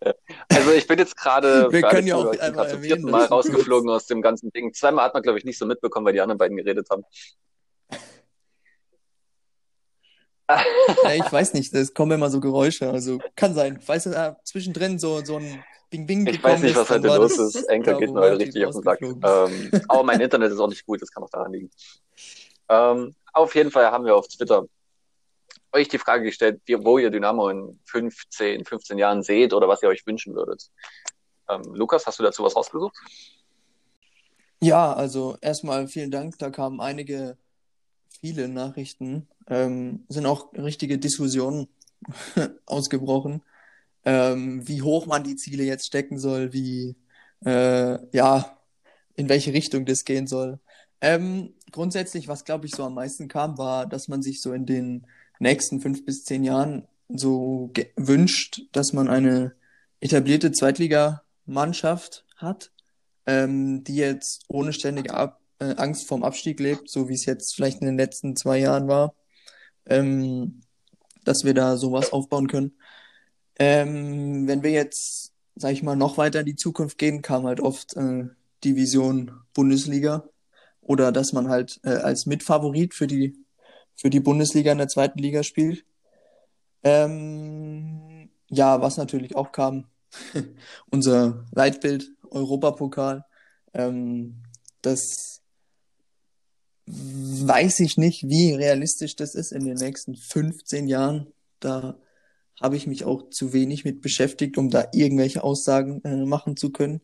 [0.00, 0.12] Äh,
[0.48, 4.06] Also ich bin jetzt gerade Wir können ja auch gerade zum vierten Mal rausgeflogen aus
[4.06, 4.72] dem ganzen Ding.
[4.74, 7.04] Zweimal hat man, glaube ich, nicht so mitbekommen, weil die anderen beiden geredet haben.
[10.50, 13.80] ja, ich weiß nicht, es kommen immer so Geräusche, also kann sein.
[13.86, 17.36] Weißt du, da zwischendrin so, so ein Bing Bing Ich weiß nicht, was heute los
[17.36, 17.64] das, ist.
[17.68, 19.00] Enker da, geht mir heute richtig auf den Sack.
[19.00, 21.70] Ähm, aber mein Internet ist auch nicht gut, das kann auch daran liegen.
[22.68, 24.64] Ähm, auf jeden Fall haben wir auf Twitter
[25.74, 29.88] euch die Frage gestellt, wo ihr Dynamo in 15, 15 Jahren seht oder was ihr
[29.88, 30.70] euch wünschen würdet.
[31.48, 32.96] Ähm, Lukas, hast du dazu was rausgesucht?
[34.60, 36.38] Ja, also erstmal vielen Dank.
[36.38, 37.36] Da kamen einige,
[38.20, 39.28] viele Nachrichten.
[39.48, 41.68] Ähm, sind auch richtige Diskussionen
[42.66, 43.42] ausgebrochen,
[44.04, 46.96] ähm, wie hoch man die Ziele jetzt stecken soll, wie,
[47.44, 48.58] äh, ja,
[49.16, 50.60] in welche Richtung das gehen soll.
[51.00, 54.64] Ähm, grundsätzlich, was glaube ich so am meisten kam, war, dass man sich so in
[54.64, 55.06] den
[55.38, 59.54] nächsten fünf bis zehn Jahren so wünscht, dass man eine
[60.00, 62.70] etablierte Zweitligamannschaft hat,
[63.26, 67.54] ähm, die jetzt ohne ständige Ab äh, Angst vorm Abstieg lebt, so wie es jetzt
[67.54, 69.14] vielleicht in den letzten zwei Jahren war,
[69.86, 70.62] ähm,
[71.24, 72.72] dass wir da sowas aufbauen können.
[73.58, 77.60] Ähm, wenn wir jetzt, sag ich mal, noch weiter in die Zukunft gehen, kam halt
[77.60, 78.24] oft äh,
[78.64, 80.28] die Vision Bundesliga
[80.80, 83.43] oder dass man halt äh, als Mitfavorit für die
[83.96, 85.84] für die Bundesliga in der zweiten Liga spielt.
[86.82, 89.86] Ähm, ja, was natürlich auch kam,
[90.90, 93.24] unser Leitbild Europapokal.
[93.72, 94.42] Ähm,
[94.82, 95.42] das
[96.86, 101.32] weiß ich nicht, wie realistisch das ist in den nächsten 15 Jahren.
[101.60, 101.98] Da
[102.60, 106.70] habe ich mich auch zu wenig mit beschäftigt, um da irgendwelche Aussagen äh, machen zu
[106.70, 107.00] können.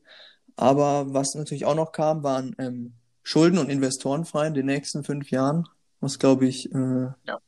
[0.57, 5.31] Aber was natürlich auch noch kam, waren ähm, Schulden- und Investorenfrei in den nächsten fünf
[5.31, 5.67] Jahren,
[6.01, 7.41] was glaube ich äh, Ja.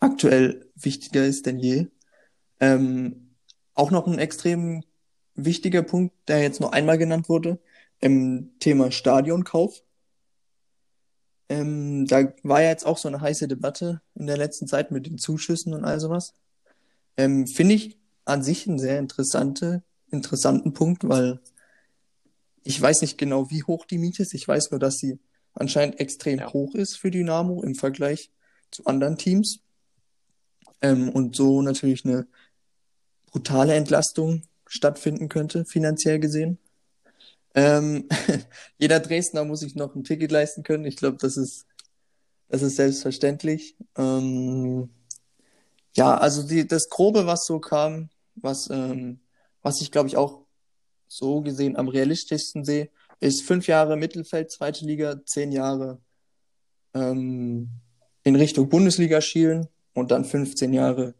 [0.00, 1.88] aktuell wichtiger ist denn je.
[2.60, 3.34] Ähm,
[3.74, 4.82] auch noch ein extrem
[5.34, 7.58] wichtiger Punkt, der jetzt nur einmal genannt wurde,
[8.00, 9.82] im Thema Stadionkauf.
[11.48, 15.06] Ähm, da war ja jetzt auch so eine heiße Debatte in der letzten Zeit mit
[15.06, 16.34] den Zuschüssen und all sowas.
[17.16, 21.40] Ähm, finde ich an sich einen sehr interessante, interessanten Punkt, weil
[22.62, 24.34] ich weiß nicht genau, wie hoch die Miete ist.
[24.34, 25.18] Ich weiß nur, dass sie
[25.54, 26.52] anscheinend extrem Ja.
[26.52, 28.30] hoch ist für Dynamo im Vergleich
[28.70, 29.60] zu anderen Teams.
[30.82, 32.26] Ähm, und so natürlich eine
[33.26, 36.58] brutale Entlastung stattfinden könnte, finanziell gesehen.
[37.54, 38.08] Ähm,
[38.78, 40.84] jeder Dresdner muss sich noch ein Ticket leisten können.
[40.84, 41.66] Ich glaube, das ist,
[42.48, 43.76] das ist selbstverständlich.
[43.96, 44.90] Ähm,
[45.96, 49.20] ja, also die, das Grobe, was so kam, was, ähm,
[49.62, 50.46] was ich glaube ich auch
[51.08, 52.88] so gesehen am realistischsten sehe,
[53.20, 56.00] ist fünf Jahre Mittelfeld, zweite Liga, zehn Jahre
[56.94, 57.68] ähm,
[58.24, 61.14] in Richtung Bundesliga schielen und dann 15 Jahre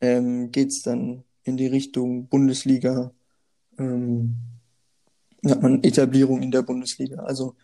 [0.00, 3.12] ähm, geht's dann in die Richtung Bundesliga,
[3.78, 4.36] ähm,
[5.44, 7.22] hat man Etablierung in der Bundesliga.
[7.22, 7.54] Also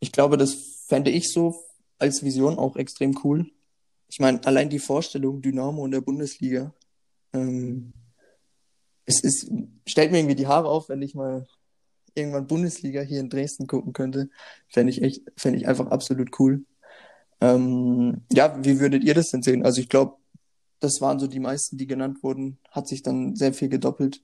[0.00, 0.54] ich glaube, das
[0.86, 1.62] fände ich so
[1.98, 3.50] als Vision auch extrem cool.
[4.08, 6.72] Ich meine, allein die Vorstellung Dynamo in der Bundesliga,
[7.32, 7.92] ähm,
[9.04, 9.50] es ist,
[9.86, 11.46] stellt mir irgendwie die Haare auf, wenn ich mal
[12.16, 14.30] irgendwann Bundesliga hier in Dresden gucken könnte.
[14.68, 16.64] Fände ich echt, fände ich einfach absolut cool.
[17.40, 19.64] Ähm, ja, wie würdet ihr das denn sehen?
[19.64, 20.16] Also ich glaube,
[20.80, 24.22] das waren so die meisten, die genannt wurden, hat sich dann sehr viel gedoppelt.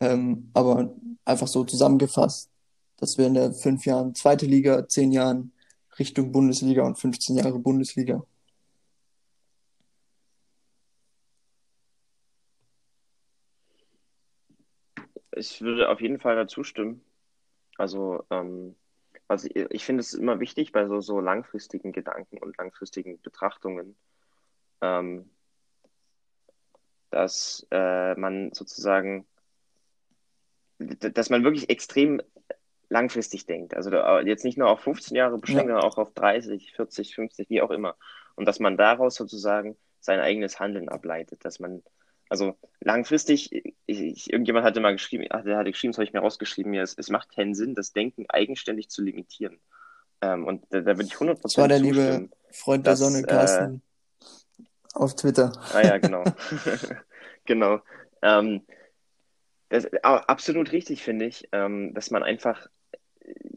[0.00, 2.50] Ähm, aber einfach so zusammengefasst,
[2.98, 5.52] dass wir in der fünf Jahren zweite Liga, zehn Jahren
[5.98, 8.24] Richtung Bundesliga und 15 Jahre Bundesliga.
[15.36, 17.02] Ich würde auf jeden Fall dazu stimmen.
[17.80, 18.76] Also, ähm,
[19.26, 23.96] also ich, ich finde es immer wichtig bei so, so langfristigen Gedanken und langfristigen Betrachtungen,
[24.82, 25.30] ähm,
[27.08, 29.26] dass äh, man sozusagen,
[30.78, 32.20] dass man wirklich extrem
[32.90, 33.74] langfristig denkt.
[33.74, 35.76] Also da, jetzt nicht nur auf 15 Jahre beschränkt, Ja.
[35.76, 37.96] sondern auch auf 30, 40, 50, wie auch immer.
[38.34, 41.82] Und dass man daraus sozusagen sein eigenes Handeln ableitet, dass man
[42.30, 46.12] also langfristig, ich, ich, irgendjemand hatte mal geschrieben, ach, der hatte geschrieben, das habe ich
[46.12, 49.60] mir rausgeschrieben, ja, es, es macht keinen Sinn, das Denken eigenständig zu limitieren.
[50.22, 52.28] Ähm, und da, da würde ich 100% Das war der liebe.
[52.52, 53.82] Freund der dass, Sonne, äh, Carsten,
[54.94, 55.52] auf Twitter.
[55.74, 56.24] Ah ja, genau.
[57.46, 57.80] Genau.
[58.22, 58.62] Ähm,
[59.70, 62.68] das, absolut richtig, finde ich, ähm, dass man einfach,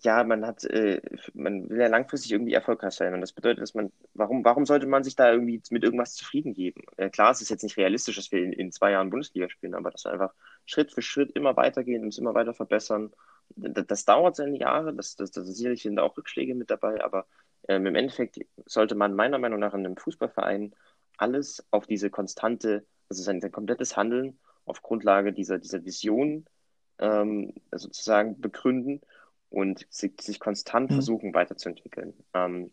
[0.04, 1.02] ja, man hat, äh,
[1.34, 3.14] man will ja langfristig irgendwie erfolgreich sein.
[3.14, 6.54] Und das bedeutet, dass man, warum, warum sollte man sich da irgendwie mit irgendwas zufrieden
[6.54, 6.82] geben?
[6.98, 9.76] Äh, klar, es ist jetzt nicht realistisch, dass wir in, in zwei Jahren Bundesliga spielen,
[9.76, 10.34] aber dass wir einfach
[10.66, 13.14] Schritt für Schritt immer weitergehen, uns immer weiter verbessern.
[13.56, 17.04] Das, das dauert seine Jahre, das, das, das sicherlich sind da auch Rückschläge mit dabei,
[17.04, 17.26] aber
[17.68, 20.76] ähm, im Endeffekt sollte man meiner Meinung nach in einem Fußballverein
[21.18, 26.46] alles auf diese konstante, also sein, sein komplettes Handeln auf Grundlage dieser, dieser Vision
[27.00, 29.02] ähm, sozusagen begründen
[29.54, 30.96] und sich, sich konstant Mhm.
[30.96, 32.14] versuchen weiterzuentwickeln.
[32.34, 32.72] Ähm,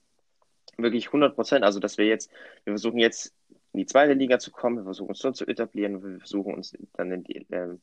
[0.79, 1.65] wirklich 100 Prozent.
[1.65, 2.31] Also, dass wir jetzt,
[2.65, 3.35] wir versuchen jetzt
[3.73, 6.77] in die zweite Liga zu kommen, wir versuchen uns dort zu etablieren, wir versuchen uns
[6.95, 7.77] dann die, äh,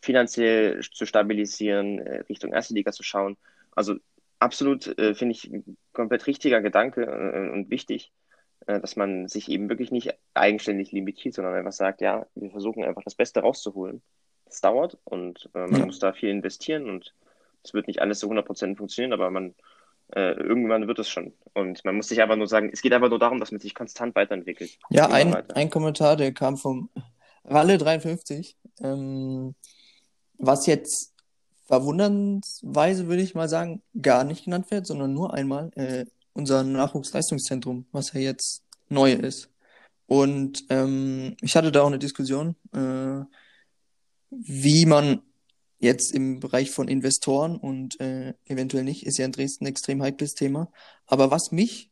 [0.00, 3.36] finanziell zu stabilisieren, äh, Richtung erste Liga zu schauen.
[3.70, 3.96] Also
[4.40, 8.12] absolut, äh, finde ich, ein komplett richtiger Gedanke äh, und wichtig,
[8.66, 12.82] äh, dass man sich eben wirklich nicht eigenständig limitiert, sondern einfach sagt, ja, wir versuchen
[12.82, 14.02] einfach das Beste rauszuholen.
[14.46, 15.86] Das dauert und äh, man ja.
[15.86, 17.14] muss da viel investieren und
[17.64, 19.54] es wird nicht alles zu 100% funktionieren, aber man
[20.14, 21.32] äh, irgendwann wird es schon.
[21.54, 23.74] Und man muss sich einfach nur sagen, es geht einfach nur darum, dass man sich
[23.74, 24.78] konstant weiterentwickelt.
[24.90, 25.56] Ja, ein, weiter.
[25.56, 26.90] ein Kommentar, der kam vom
[27.46, 29.54] Ralle53, ähm,
[30.38, 31.14] was jetzt
[31.66, 36.04] verwundernsweise, würde ich mal sagen, gar nicht genannt wird, sondern nur einmal äh,
[36.34, 39.50] unser Nachwuchsleistungszentrum, was ja jetzt neu ist.
[40.06, 43.24] Und ähm, ich hatte da auch eine Diskussion, äh,
[44.30, 45.22] wie man
[45.82, 50.00] Jetzt im Bereich von Investoren und äh, eventuell nicht, ist ja in Dresden ein extrem
[50.00, 50.70] heikles Thema.
[51.06, 51.90] Aber was mich,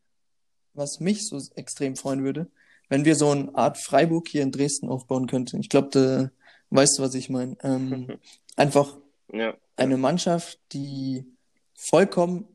[0.75, 2.47] was mich so extrem freuen würde,
[2.89, 5.59] wenn wir so eine Art Freiburg hier in Dresden aufbauen könnten.
[5.59, 6.31] Ich glaube, da
[6.71, 7.57] weißt du, was ich meine.
[7.65, 8.19] Ähm,
[8.57, 8.97] einfach
[9.33, 9.57] ja.
[9.75, 11.27] eine Mannschaft, die
[11.75, 12.47] vollkommen,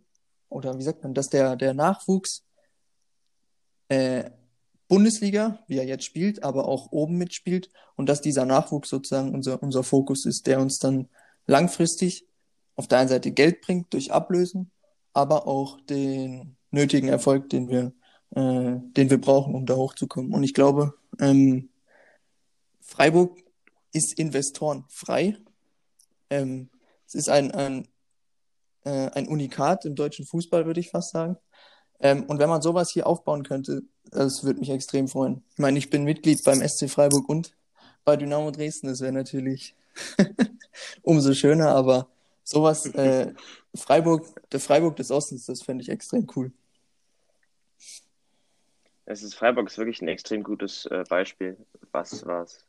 [0.48, 2.46] oder wie sagt man, dass der, der Nachwuchs
[3.90, 4.30] äh,
[4.88, 9.62] Bundesliga, wie er jetzt spielt, aber auch oben mitspielt und dass dieser Nachwuchs sozusagen unser,
[9.62, 11.10] unser Fokus ist, der uns dann
[11.48, 12.28] langfristig
[12.76, 14.72] auf der einen Seite Geld bringt durch Ablösen,
[15.14, 17.94] aber auch den nötigen Erfolg, den wir,
[18.32, 20.34] äh, den wir brauchen, um da hochzukommen.
[20.34, 21.70] Und ich glaube, ähm,
[22.82, 23.38] Freiburg
[23.94, 25.38] ist investorenfrei.
[26.30, 26.70] Ähm,
[27.08, 27.88] es ist ein, ein,
[28.84, 31.38] äh, ein Unikat im deutschen Fußball, würde ich fast sagen.
[32.00, 35.44] Ähm, und wenn man sowas hier aufbauen könnte, das würde mich extrem freuen.
[35.54, 37.56] Ich meine, ich bin Mitglied beim SC Freiburg und
[38.04, 38.88] bei Dynamo Dresden.
[38.88, 39.76] Das wäre natürlich
[41.02, 42.08] umso schöner, aber
[42.44, 43.34] sowas, äh,
[43.76, 46.52] Freiburg, der Freiburg des Ostens, das fände ich extrem cool.
[49.06, 51.58] Es ist Freiburg ist wirklich ein extrem gutes äh, Beispiel,
[51.92, 52.66] was, was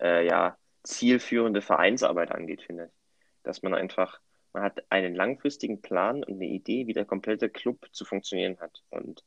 [0.00, 2.90] äh, ja, zielführende Vereinsarbeit angeht, finde ich.
[3.42, 4.20] Dass man einfach,
[4.52, 8.82] man hat einen langfristigen Plan und eine Idee, wie der komplette Club zu funktionieren hat.
[8.90, 9.24] Und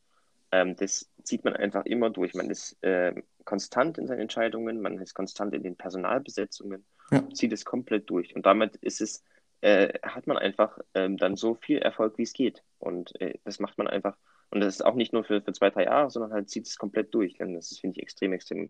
[0.51, 2.33] ähm, das zieht man einfach immer durch.
[2.33, 7.28] Man ist äh, konstant in seinen Entscheidungen, man ist konstant in den Personalbesetzungen, ja.
[7.34, 8.36] zieht es komplett durch.
[8.36, 9.24] Und damit ist es,
[9.62, 12.64] äh, hat man einfach ähm, dann so viel Erfolg, wie es geht.
[12.80, 14.18] Und äh, das macht man einfach.
[14.49, 16.78] Und das ist auch nicht nur für, für zwei, drei Jahre, sondern halt zieht es
[16.78, 17.39] komplett durch.
[17.39, 18.70] Und das finde ich, extrem, extrem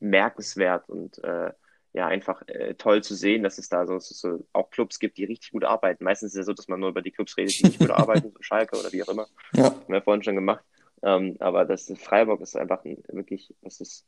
[0.00, 1.52] merkenswert und äh,
[1.94, 5.18] ja, einfach äh, toll zu sehen, dass es da so, so, so, auch Clubs gibt,
[5.18, 6.04] die richtig gut arbeiten.
[6.04, 7.90] Meistens ist es ja so, dass man nur über die Clubs redet, die nicht gut
[7.90, 9.26] arbeiten, so Schalke oder wie auch immer.
[9.54, 9.64] Ja.
[9.64, 10.64] Haben wir vorhin schon gemacht.
[11.02, 14.06] Ähm, aber das Freiburg ist einfach ein, wirklich, das ist,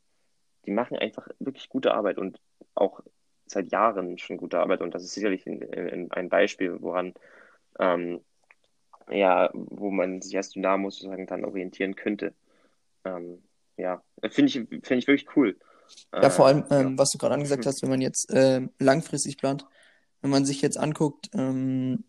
[0.65, 2.39] die machen einfach wirklich gute Arbeit und
[2.73, 3.01] auch
[3.45, 7.13] seit Jahren schon gute Arbeit und das ist sicherlich ein, ein Beispiel, woran
[7.79, 8.21] ähm,
[9.09, 12.33] ja, wo man sich als Dynamo sozusagen dann orientieren könnte.
[13.03, 13.43] Ähm,
[13.77, 15.57] ja, finde ich, finde ich wirklich cool.
[16.11, 16.97] Ja, vor allem, ähm, ja.
[16.97, 19.67] was du gerade angesagt hast, wenn man jetzt äh, langfristig plant,
[20.21, 22.03] wenn man sich jetzt anguckt, ähm,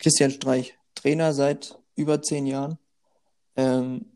[0.00, 2.78] Christian Streich, Trainer seit über zehn Jahren,
[3.56, 4.06] ähm,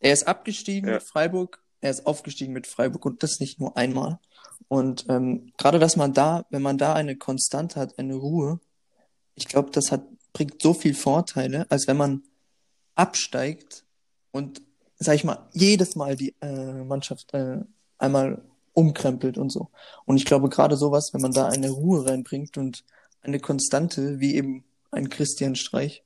[0.00, 0.94] er ist abgestiegen ja.
[0.94, 4.18] mit Freiburg, er ist aufgestiegen mit Freiburg und das nicht nur einmal.
[4.68, 8.60] Und ähm, gerade, dass man da, wenn man da eine Konstante hat, eine Ruhe,
[9.34, 10.02] ich glaube, das hat,
[10.32, 12.22] bringt so viel Vorteile, als wenn man
[12.94, 13.84] absteigt
[14.32, 14.62] und,
[14.98, 17.60] sag ich mal, jedes Mal die äh, Mannschaft äh,
[17.98, 18.42] einmal
[18.72, 19.70] umkrempelt und so.
[20.04, 22.84] Und ich glaube, gerade sowas, wenn man da eine Ruhe reinbringt und
[23.22, 26.04] eine Konstante, wie eben ein Christian Streich,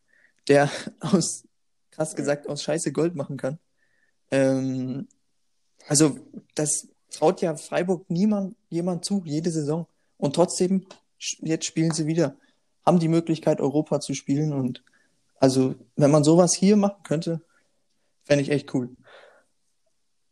[0.48, 1.44] der aus,
[1.90, 3.58] krass gesagt, aus Scheiße Gold machen kann,
[4.30, 5.08] ähm,
[5.88, 6.18] also,
[6.54, 9.86] das traut ja Freiburg niemand, jemand zu, jede Saison.
[10.16, 10.86] Und trotzdem,
[11.40, 12.36] jetzt spielen sie wieder,
[12.84, 14.52] haben die Möglichkeit, Europa zu spielen.
[14.52, 14.82] Und
[15.38, 17.40] also, wenn man sowas hier machen könnte,
[18.24, 18.90] fände ich echt cool.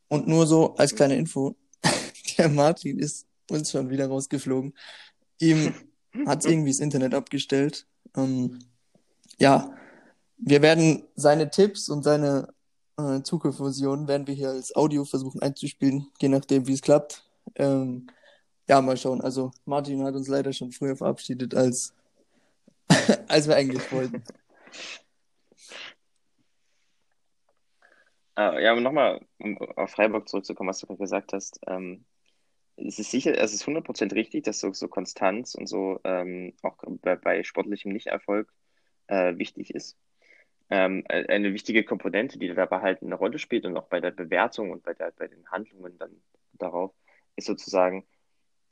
[0.09, 1.57] Und nur so als kleine Info,
[2.39, 4.75] der Martin ist uns schon wieder rausgeflogen.
[5.39, 5.75] Ihm
[6.27, 7.87] hat irgendwie das Internet abgestellt.
[8.17, 8.59] Ähm,
[9.39, 9.73] ja,
[10.39, 12.53] wir werden seine Tipps und seine
[12.99, 17.25] äh, Zugriffsversion werden wir hier als Audio versuchen einzuspielen, je nachdem, wie es klappt.
[17.55, 18.09] Ähm,
[18.69, 19.21] ja, mal schauen.
[19.21, 21.95] Also Martin hat uns leider schon früher verabschiedet, als,
[23.29, 24.23] als wir eigentlich wollten.
[28.37, 31.61] Äh, ja, aber nochmal, um auf Freiburg zurückzukommen, was du gerade gesagt hast.
[31.67, 32.05] Ähm,
[32.77, 36.77] es ist sicher, es ist 100% richtig, dass so, so Konstanz und so ähm, auch
[37.03, 38.53] bei, bei sportlichem Nichterfolg
[39.09, 39.97] äh, wichtig ist
[40.71, 44.71] ähm, eine wichtige Komponente, die dabei halt eine Rolle spielt und auch bei der Bewertung
[44.71, 46.93] und bei, der, bei den Handlungen dann darauf,
[47.37, 48.07] ist sozusagen,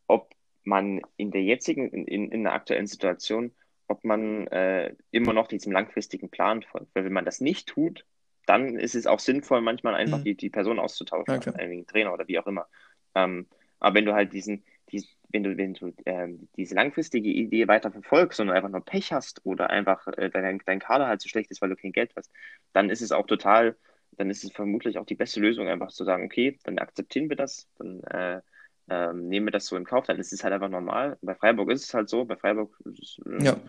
[0.06, 0.34] ob
[0.64, 3.54] man in der jetzigen, in, in der aktuellen Situation,
[3.88, 6.94] ob man äh, immer noch diesem langfristigen Plan folgt.
[6.94, 8.04] Weil wenn man das nicht tut,
[8.46, 10.24] dann ist es auch sinnvoll, manchmal einfach Mhm.
[10.24, 12.68] die, die Person auszutauschen, Ja, einen Trainer oder wie auch immer.
[13.14, 17.68] Ähm, aber wenn du halt diesen, diesen wenn du, wenn du ähm, diese langfristige Idee
[17.68, 21.28] weiter verfolgst und einfach nur Pech hast oder einfach äh, dein, dein Kader halt so
[21.28, 22.30] schlecht ist, weil du kein Geld hast,
[22.72, 23.76] dann ist es auch total,
[24.12, 27.36] dann ist es vermutlich auch die beste Lösung, einfach zu sagen, okay, dann akzeptieren wir
[27.36, 28.40] das, dann äh,
[28.88, 31.18] ähm, nehmen wir das so in Kauf, dann ist es halt einfach normal.
[31.20, 33.60] Bei Freiburg ist es halt so, bei Freiburg ist es, äh, Ja.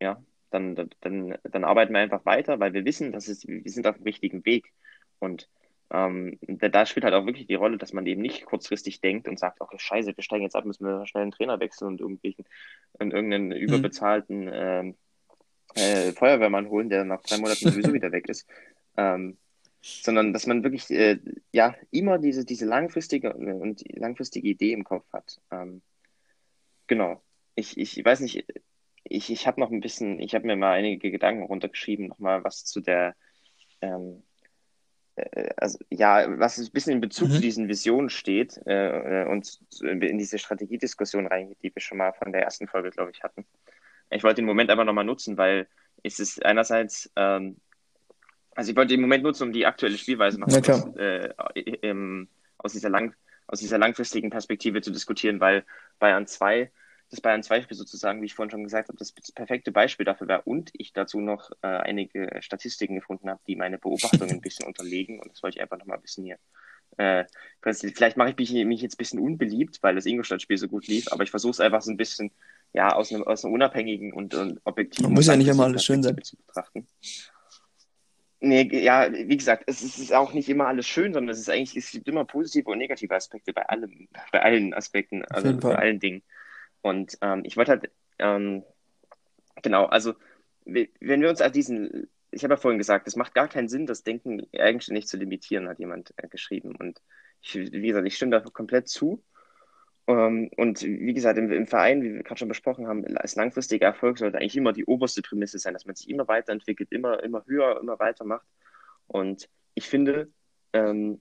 [0.00, 3.86] ja, dann, dann, dann arbeiten wir einfach weiter, weil wir wissen, dass es, wir sind
[3.86, 4.72] auf dem richtigen Weg.
[5.20, 5.48] Und
[5.90, 9.38] ähm, da, spielt halt auch wirklich die Rolle, dass man eben nicht kurzfristig denkt und
[9.38, 12.44] sagt, okay, scheiße, wir steigen jetzt ab, müssen wir schnell einen Trainer wechseln und irgendwelchen,
[12.94, 14.96] und irgendeinen überbezahlten ähm,
[15.74, 18.48] äh, Feuerwehrmann holen, der nach drei Monaten sowieso wieder weg ist.
[18.96, 19.36] Ähm,
[19.80, 21.18] sondern dass man wirklich äh,
[21.52, 25.40] ja immer diese, diese langfristige und langfristige Idee im Kopf hat.
[25.50, 25.82] Ähm,
[26.86, 27.22] genau.
[27.54, 28.44] Ich, ich weiß nicht,
[29.04, 32.64] ich, ich habe noch ein bisschen, ich habe mir mal einige Gedanken runtergeschrieben, nochmal was
[32.64, 33.14] zu der,
[33.80, 34.35] ähm, äh,
[35.56, 37.32] also ja, was ein bisschen in Bezug Mhm.
[37.32, 42.12] zu diesen Visionen steht äh, äh, und in diese Strategiediskussion reingeht, die wir schon mal
[42.12, 43.46] von der ersten Folge, glaube ich, hatten.
[44.10, 45.66] Ich wollte den Moment einfach nochmal nutzen, weil
[46.02, 47.56] es ist einerseits, ähm,
[48.54, 51.30] also ich wollte den Moment nutzen, um die aktuelle Spielweise noch kurz, äh,
[51.82, 53.14] ähm, aus, dieser lang,
[53.46, 55.64] aus dieser langfristigen Perspektive zu diskutieren, weil
[55.98, 56.70] Bayern 2,
[57.10, 60.46] das Bayern 2-Spiel sozusagen, wie ich vorhin schon gesagt habe, das perfekte Beispiel dafür war
[60.46, 65.20] und ich dazu noch äh, einige Statistiken gefunden habe, die meine Beobachtungen ein bisschen unterlegen
[65.20, 66.38] und das wollte ich einfach nochmal ein bisschen hier.
[66.98, 67.24] Äh,
[67.62, 71.12] vielleicht mache ich mich, mich jetzt ein bisschen unbeliebt, weil das Ingolstadt-Spiel so gut lief,
[71.12, 72.32] aber ich versuche es einfach so ein bisschen
[72.72, 76.02] ja, aus, einem, aus einer unabhängigen und, und objektiven Muss ja nicht immer alles schön
[76.02, 76.16] sein.
[76.22, 76.86] Zu betrachten.
[78.40, 81.76] Nee, ja, wie gesagt, es ist, auch nicht immer alles schön, sondern es ist eigentlich,
[81.76, 86.00] es gibt immer positive und negative Aspekte bei allem, bei allen Aspekten, also bei allen
[86.00, 86.22] Dingen.
[86.82, 88.62] Und ähm, ich wollte halt, ähm,
[89.62, 90.14] genau, also
[90.64, 93.68] we- wenn wir uns an diesen, ich habe ja vorhin gesagt, es macht gar keinen
[93.68, 96.76] Sinn, das Denken eigenständig zu limitieren, hat jemand äh, geschrieben.
[96.76, 97.00] Und
[97.42, 99.22] ich, wie gesagt, ich stimme da komplett zu.
[100.06, 103.86] Ähm, und wie gesagt, im, im Verein, wie wir gerade schon besprochen haben, als langfristiger
[103.86, 107.44] Erfolg sollte eigentlich immer die oberste Prämisse sein, dass man sich immer weiterentwickelt, immer, immer
[107.46, 108.46] höher, immer weiter macht.
[109.08, 110.30] Und ich finde,
[110.72, 111.20] ähm,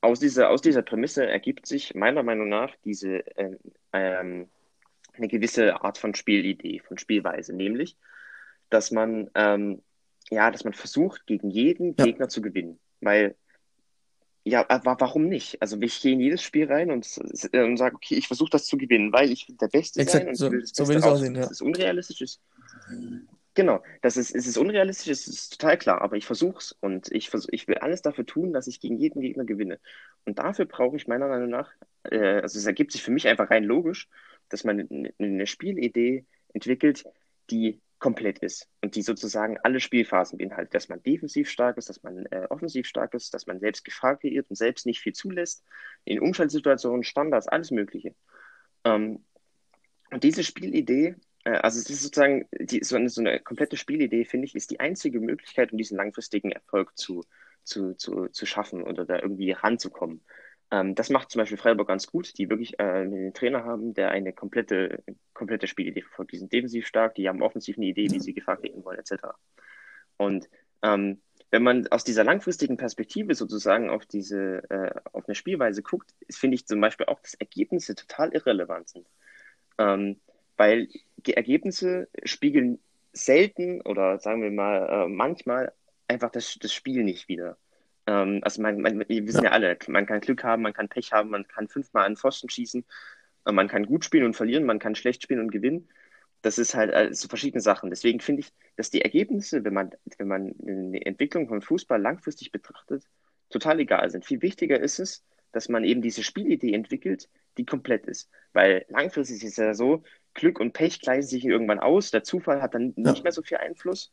[0.00, 3.58] aus dieser, aus dieser Prämisse ergibt sich meiner Meinung nach diese ähm,
[3.92, 4.48] ähm,
[5.16, 7.96] eine gewisse Art von Spielidee, von Spielweise, nämlich,
[8.70, 9.82] dass man ähm,
[10.30, 12.04] ja, dass man versucht, gegen jeden Ja.
[12.04, 12.78] Gegner zu gewinnen.
[13.00, 13.36] Weil
[14.46, 15.62] ja, aber warum nicht?
[15.62, 17.06] Also ich gehe in jedes Spiel rein und,
[17.52, 20.28] äh, und sage, okay, ich versuche das zu gewinnen, weil ich der Beste Exakt, sein
[20.28, 21.42] und so- will das so Beste will ich's auch sehen, ja.
[21.42, 22.20] Das ist unrealistisch.
[22.20, 22.40] Ist,
[23.54, 27.10] genau, das ist, es ist unrealistisch, es ist total klar, aber ich versuche es und
[27.10, 29.78] ich, versuch, ich will alles dafür tun, dass ich gegen jeden Gegner gewinne.
[30.26, 31.70] Und dafür brauche ich meiner Meinung nach,
[32.10, 34.08] äh, also es ergibt sich für mich einfach rein logisch,
[34.54, 34.88] dass man
[35.18, 37.04] eine, Spielidee entwickelt,
[37.50, 42.04] die komplett ist und die sozusagen alle Spielphasen beinhaltet, dass man defensiv stark ist, dass
[42.04, 45.64] man äh, offensiv stark ist, dass man selbst Gefahr kreiert und selbst nicht viel zulässt,
[46.04, 48.14] in Umschaltsituationen, Standards, alles Mögliche.
[48.84, 49.24] Ähm,
[50.12, 54.24] und diese Spielidee, äh, also es ist sozusagen die, so, eine, so eine komplette Spielidee,
[54.24, 57.24] finde ich, ist die einzige Möglichkeit, um diesen langfristigen Erfolg zu,
[57.64, 60.22] zu, zu, zu schaffen oder da irgendwie ranzukommen.
[60.70, 64.10] Ähm, das macht zum Beispiel Freiburg ganz gut, die wirklich äh, einen Trainer haben, der
[64.10, 65.02] eine komplette,
[65.32, 66.32] komplette Spielidee verfolgt.
[66.32, 69.24] Die sind defensiv stark, die haben offensiv eine Idee, wie sie Gefahr kreieren wollen, etc.
[70.16, 70.48] Und
[70.82, 76.12] ähm, wenn man aus dieser langfristigen Perspektive sozusagen auf diese, äh, auf eine Spielweise guckt,
[76.30, 79.06] finde ich zum Beispiel auch, dass Ergebnisse total irrelevant sind.
[79.78, 80.20] Ähm,
[80.56, 80.88] weil
[81.24, 82.80] Ergebnisse spiegeln
[83.12, 85.72] selten oder sagen wir mal äh, manchmal
[86.08, 87.56] einfach das, das Spiel nicht wieder.
[88.06, 89.50] Ähm, also man, man, wir wissen ja.
[89.50, 92.84] alle, man kann Glück haben, man kann Pech haben, man kann fünfmal an Pfosten schießen,
[93.46, 95.88] äh, man kann gut spielen und verlieren, man kann schlecht spielen und gewinnen.
[96.42, 97.90] Das ist halt äh, so verschiedene Sachen.
[97.90, 102.52] Deswegen finde ich, dass die Ergebnisse, wenn man, wenn man eine Entwicklung von Fußball langfristig
[102.52, 103.04] betrachtet,
[103.48, 104.24] total egal sind.
[104.24, 108.28] Viel wichtiger ist es, dass man eben diese Spielidee entwickelt, die komplett ist.
[108.52, 110.02] Weil langfristig ist es ja so,
[110.34, 113.58] Glück und Pech gleichen sich irgendwann aus, der Zufall hat dann nicht mehr so viel
[113.58, 114.12] Einfluss.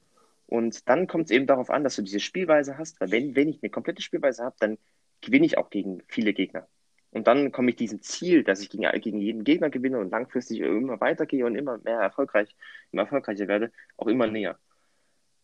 [0.52, 3.48] Und dann kommt es eben darauf an, dass du diese Spielweise hast, weil wenn, wenn
[3.48, 4.78] ich eine komplette Spielweise habe, dann
[5.22, 6.68] gewinne ich auch gegen viele Gegner.
[7.12, 10.60] Und dann komme ich diesem Ziel, dass ich gegen, gegen jeden Gegner gewinne und langfristig
[10.60, 12.54] immer weitergehe und immer mehr erfolgreich,
[12.92, 14.60] immer erfolgreicher werde, auch immer näher.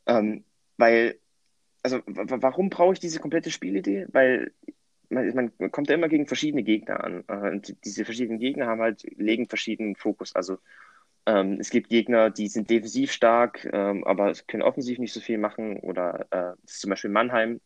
[0.07, 0.43] Ähm,
[0.75, 1.17] weil,
[1.83, 4.07] also warum brauche ich diese komplette Spielidee?
[4.09, 4.51] Weil
[5.07, 7.21] man, man kommt ja immer gegen verschiedene Gegner an.
[7.21, 10.35] Und diese verschiedenen Gegner haben halt, legen verschiedenen Fokus.
[10.35, 10.57] Also
[11.27, 15.37] ähm, es gibt Gegner, die sind defensiv stark, ähm, aber können offensiv nicht so viel
[15.37, 15.77] machen.
[15.81, 17.59] Oder äh, ist zum Beispiel Mannheim.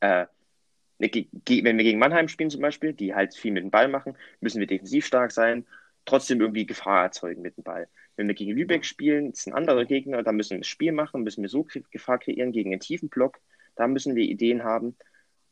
[0.00, 0.26] Äh,
[0.98, 4.60] wenn wir gegen Mannheim spielen zum Beispiel, die halt viel mit dem Ball machen, müssen
[4.60, 5.66] wir defensiv stark sein,
[6.06, 7.88] trotzdem irgendwie Gefahr erzeugen mit dem Ball.
[8.16, 11.22] Wenn wir gegen Lübeck spielen, das sind andere Gegner, da müssen wir das Spiel machen,
[11.22, 13.40] müssen wir so Gefahr kreieren gegen einen tiefen Block,
[13.76, 14.96] Da müssen wir Ideen haben,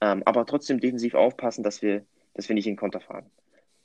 [0.00, 2.04] ähm, aber trotzdem defensiv aufpassen, dass wir,
[2.34, 3.30] dass wir nicht in Konter fahren.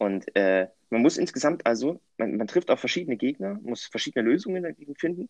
[0.04, 4.64] Und äh, man muss insgesamt also, man, man, trifft auf verschiedene Gegner, muss verschiedene Lösungen
[4.64, 5.30] dagegen finden.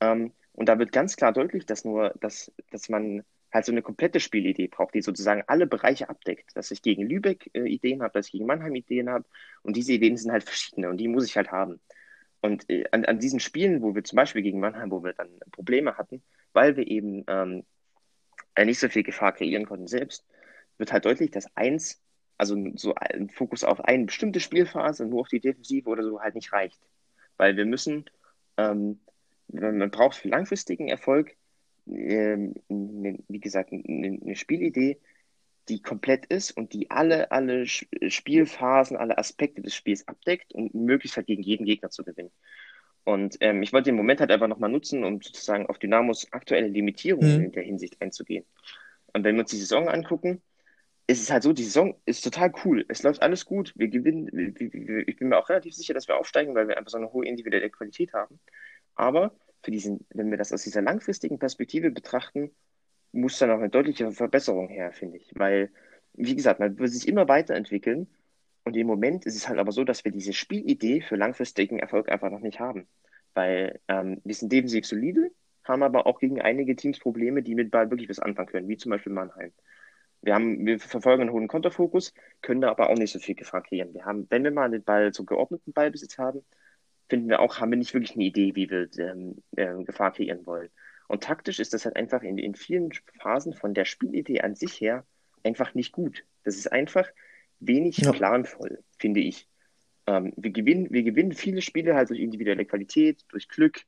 [0.00, 3.80] Ähm, und da wird ganz klar deutlich, dass nur, dass, dass man halt so eine
[3.80, 6.54] komplette Spielidee braucht, die sozusagen alle Bereiche abdeckt.
[6.54, 9.24] Dass ich gegen Lübeck äh, Ideen habe, dass ich gegen Mannheim Ideen habe.
[9.62, 11.80] Und diese Ideen sind halt verschiedene und die muss ich halt haben.
[12.42, 15.30] Und äh, an, an diesen Spielen, wo wir zum Beispiel gegen Mannheim, wo wir dann
[15.50, 17.64] Probleme hatten, weil wir eben ähm,
[18.58, 20.26] nicht so viel Gefahr kreieren konnten selbst,
[20.76, 22.03] wird halt deutlich, dass eins,
[22.38, 26.34] also so ein Fokus auf eine bestimmte Spielphase, nur auf die Defensive oder so halt
[26.34, 26.80] nicht reicht.
[27.36, 28.04] Weil wir müssen,
[28.56, 29.00] ähm,
[29.48, 31.36] man braucht für langfristigen Erfolg,
[31.86, 34.98] ähm, ne, wie gesagt, eine, eine Spielidee,
[35.68, 41.16] die komplett ist und die alle, alle Spielphasen, alle Aspekte des Spiels abdeckt und möglichst
[41.16, 42.30] halt gegen jeden Gegner zu gewinnen.
[43.04, 46.68] Und ähm, ich wollte den Moment halt einfach nochmal nutzen, um sozusagen auf Dynamos aktuelle
[46.68, 47.44] Limitierungen mhm.
[47.44, 48.44] in der Hinsicht einzugehen.
[49.12, 50.42] Und wenn wir uns die Saison angucken,
[51.06, 52.84] ist es halt so, die Saison ist total cool.
[52.88, 53.72] Es läuft alles gut.
[53.76, 54.54] Wir gewinnen.
[55.06, 57.26] Ich bin mir auch relativ sicher, dass wir aufsteigen, weil wir einfach so eine hohe
[57.26, 58.40] individuelle Qualität haben.
[58.94, 62.50] Aber für diesen, wenn wir das aus dieser langfristigen Perspektive betrachten,
[63.12, 65.30] muss dann auch eine deutliche Verbesserung her, finde ich.
[65.34, 65.70] Weil,
[66.14, 68.08] wie gesagt, man wird sich immer weiterentwickeln.
[68.64, 72.08] Und im Moment ist es halt aber so, dass wir diese Spielidee für langfristigen Erfolg
[72.08, 72.88] einfach noch nicht haben.
[73.34, 75.30] Weil ähm, wir sind defensiv solide,
[75.64, 78.78] haben aber auch gegen einige Teams Probleme, die mit Ball wirklich was anfangen können, wie
[78.78, 79.52] zum Beispiel Mannheim.
[80.24, 83.62] Wir, haben, wir verfolgen einen hohen Konterfokus, können da aber auch nicht so viel Gefahr
[83.62, 83.92] kreieren.
[83.92, 86.44] Wir haben, wenn wir mal den Ball zum geordneten Ballbesitz haben,
[87.08, 90.46] finden wir auch, haben wir nicht wirklich eine Idee, wie wir ähm, äh, Gefahr kreieren
[90.46, 90.70] wollen.
[91.08, 94.80] Und taktisch ist das halt einfach in, in vielen Phasen von der Spielidee an sich
[94.80, 95.04] her
[95.42, 96.24] einfach nicht gut.
[96.44, 97.06] Das ist einfach
[97.60, 98.12] wenig ja.
[98.12, 99.46] planvoll, finde ich.
[100.06, 103.82] Ähm, wir, gewinnen, wir gewinnen viele Spiele halt durch individuelle Qualität, durch Glück.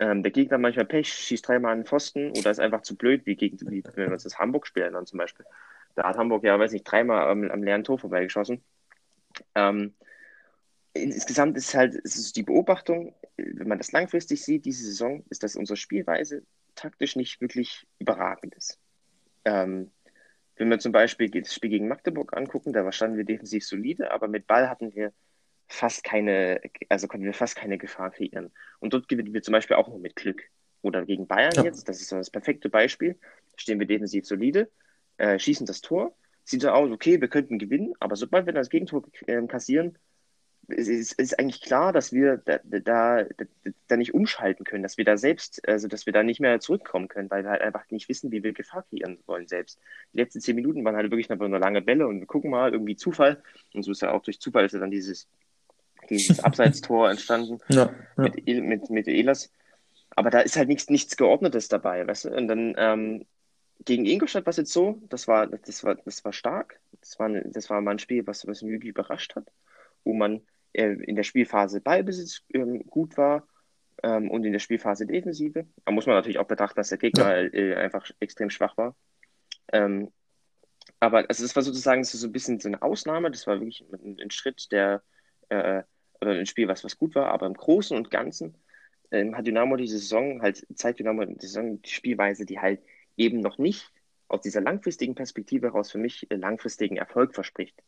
[0.00, 3.26] Ähm, der Gegner manchmal Pech, schießt dreimal an den Pfosten oder ist einfach zu blöd,
[3.26, 5.44] wie, gegen, wie wenn wir uns das Hamburg-Spiel erinnern zum Beispiel.
[5.96, 8.62] Da hat Hamburg ja, weiß nicht, dreimal am, am leeren Tor vorbeigeschossen.
[9.54, 9.94] Ähm,
[10.92, 15.56] insgesamt ist halt ist die Beobachtung, wenn man das langfristig sieht, diese Saison, ist, dass
[15.56, 16.42] unsere Spielweise
[16.74, 18.78] taktisch nicht wirklich überragend ist.
[19.44, 19.90] Ähm,
[20.56, 24.28] wenn wir zum Beispiel das Spiel gegen Magdeburg angucken, da standen wir defensiv solide, aber
[24.28, 25.12] mit Ball hatten wir
[25.68, 28.50] fast keine, also konnten wir fast keine Gefahr kreieren.
[28.80, 30.42] Und dort gewinnen wir zum Beispiel auch nur mit Glück.
[30.82, 31.64] Oder gegen Bayern ja.
[31.64, 33.18] jetzt, das ist so das perfekte Beispiel,
[33.56, 34.70] stehen wir defensiv solide,
[35.16, 38.70] äh, schießen das Tor, sieht so aus, okay, wir könnten gewinnen, aber sobald wir das
[38.70, 39.98] Gegentor äh, kassieren,
[40.68, 43.24] ist, ist, eigentlich klar, dass wir da, da,
[43.86, 47.08] da, nicht umschalten können, dass wir da selbst, also dass wir da nicht mehr zurückkommen
[47.08, 49.80] können, weil wir halt einfach nicht wissen, wie wir Gefahr kreieren wollen selbst.
[50.12, 52.72] Die letzten zehn Minuten waren halt wirklich nur eine lange Bälle und wir gucken mal,
[52.72, 53.42] irgendwie Zufall.
[53.72, 55.26] Und so ist ja auch durch Zufall ist ja dann dieses,
[56.10, 58.22] dieses Abseitstor entstanden ja, ja.
[58.22, 59.52] Mit, mit, mit Elas.
[60.10, 62.30] Aber da ist halt nichts, nichts Geordnetes dabei, weißt du?
[62.30, 63.26] Und dann ähm,
[63.84, 66.80] gegen Ingolstadt war es jetzt so, das war, das war, das war stark.
[67.00, 69.46] Das war, das war mal ein Spiel, was, was wirklich überrascht hat,
[70.04, 70.42] wo man
[70.72, 73.46] äh, in der Spielphase Ballbesitz ähm, gut war
[74.02, 75.66] ähm, und in der Spielphase Defensive.
[75.84, 78.96] Da muss man natürlich auch betrachten, dass der Gegner äh, einfach extrem schwach war.
[79.72, 80.10] Ähm,
[81.00, 83.30] aber also es war sozusagen so ein bisschen so eine Ausnahme.
[83.30, 85.02] Das war wirklich ein, ein Schritt, der
[85.48, 85.82] äh,
[86.20, 88.54] oder ein Spiel, was, was gut war, aber im Großen und Ganzen
[89.10, 92.80] ähm, hat Dynamo diese Saison halt, zeigt Dynamo die Saison die Spielweise, die halt
[93.16, 93.90] eben noch nicht
[94.28, 97.82] aus dieser langfristigen Perspektive heraus für mich äh, langfristigen Erfolg verspricht.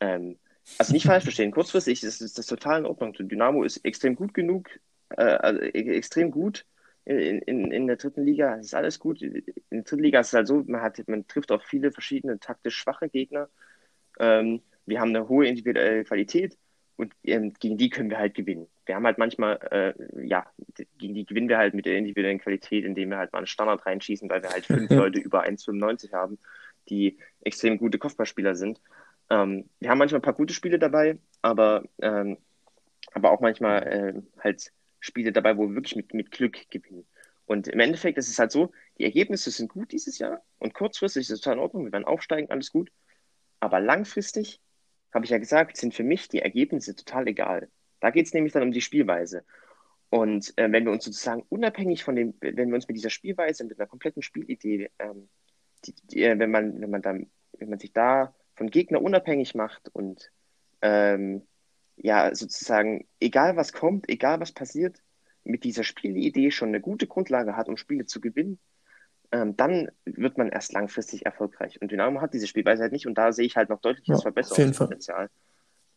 [0.00, 0.38] Ähm,
[0.78, 3.12] also nicht falsch verstehen, kurzfristig ist, ist das total in Ordnung.
[3.12, 4.70] Dynamo ist extrem gut genug,
[5.10, 6.64] äh, also e-, extrem gut
[7.04, 8.56] in, in, in der dritten Liga.
[8.56, 9.20] Es ist alles gut.
[9.22, 12.38] In der dritten Liga ist es halt so, man, hat, man trifft auf viele verschiedene
[12.38, 13.48] taktisch schwache Gegner.
[14.20, 16.56] Ähm, wir haben eine hohe individuelle Qualität
[16.96, 18.66] und ähm, gegen die können wir halt gewinnen.
[18.86, 20.46] Wir haben halt manchmal, äh, ja,
[20.98, 23.84] gegen die gewinnen wir halt mit der individuellen Qualität, indem wir halt mal einen Standard
[23.86, 26.38] reinschießen, weil wir halt fünf Leute über 1,95 haben,
[26.88, 28.80] die extrem gute Kopfballspieler sind.
[29.30, 32.38] Ähm, wir haben manchmal ein paar gute Spiele dabei, aber, ähm,
[33.12, 37.06] aber auch manchmal äh, halt Spiele dabei, wo wir wirklich mit, mit Glück gewinnen.
[37.46, 41.22] Und im Endeffekt ist es halt so, die Ergebnisse sind gut dieses Jahr und kurzfristig
[41.22, 42.90] ist es total in Ordnung, wir werden aufsteigen, alles gut.
[43.60, 44.60] Aber langfristig,
[45.12, 47.68] habe ich ja gesagt, sind für mich die Ergebnisse total egal.
[48.00, 49.44] Da geht es nämlich dann um die Spielweise.
[50.10, 53.64] Und äh, wenn wir uns sozusagen unabhängig von dem, wenn wir uns mit dieser Spielweise,
[53.64, 55.28] mit einer kompletten Spielidee, ähm,
[55.84, 59.54] die, die, äh, wenn man, wenn man dann, wenn man sich da von Gegner unabhängig
[59.54, 60.30] macht und
[60.82, 61.46] ähm,
[61.96, 65.02] ja, sozusagen, egal was kommt, egal was passiert,
[65.44, 68.58] mit dieser Spielidee schon eine gute Grundlage hat, um Spiele zu gewinnen,
[69.32, 71.80] ähm, dann wird man erst langfristig erfolgreich.
[71.80, 74.22] Und Dynamo hat diese Spielweise halt nicht und da sehe ich halt noch deutliches ja,
[74.22, 75.30] Verbesserungspotenzial.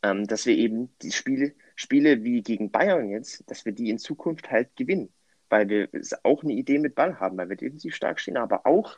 [0.03, 3.97] Ähm, dass wir eben die Spiele, Spiele wie gegen Bayern jetzt, dass wir die in
[3.97, 5.09] Zukunft halt gewinnen.
[5.49, 5.89] Weil wir
[6.23, 8.97] auch eine Idee mit Ball haben, weil wir defensiv stark stehen, aber auch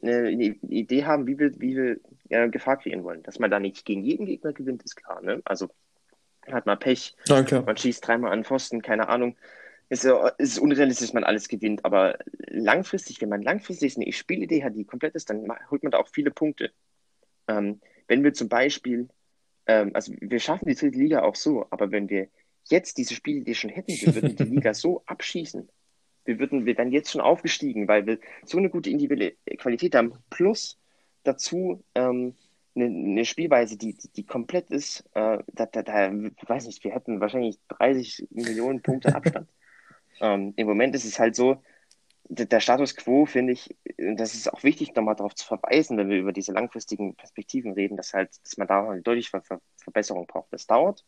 [0.00, 3.22] eine, eine Idee haben, wie wir, wie wir äh, Gefahr kreieren wollen.
[3.24, 5.20] Dass man da nicht gegen jeden Gegner gewinnt, ist klar.
[5.20, 5.42] Ne?
[5.44, 5.68] Also
[6.50, 7.62] hat man Pech, klar.
[7.62, 9.36] man schießt dreimal an Pfosten, keine Ahnung.
[9.90, 14.74] Ja- ist unrealistisch, dass man alles gewinnt, aber langfristig, wenn man langfristig eine Spielidee hat,
[14.74, 16.72] die komplett ist, dann holt man da auch viele Punkte.
[17.48, 19.08] Ähm, wenn wir zum Beispiel,
[19.66, 22.28] ähm, also wir schaffen die dritte Liga auch so, aber wenn wir
[22.70, 25.68] jetzt diese Spielidee schon hätten, wir würden die Liga so abschießen.
[26.24, 30.12] Wir würden, wir wären jetzt schon aufgestiegen, weil wir so eine gute individuelle Qualität haben.
[30.28, 30.78] Plus
[31.22, 32.34] dazu ähm,
[32.74, 35.04] eine, eine Spielweise, die, die, die komplett ist.
[35.14, 39.48] Äh, da, da, da, ich weiß nicht, wir hätten wahrscheinlich 30 Millionen Punkte Abstand.
[40.20, 41.62] Ähm, Im Moment ist es halt so,
[42.30, 46.10] der, Status quo, finde ich, und das ist auch wichtig, nochmal darauf zu verweisen, wenn
[46.10, 49.60] wir über diese langfristigen Perspektiven reden, dass halt, dass man da eine deutliche Ver Ver
[49.78, 50.52] Verbesserung braucht.
[50.52, 51.04] Das dauert.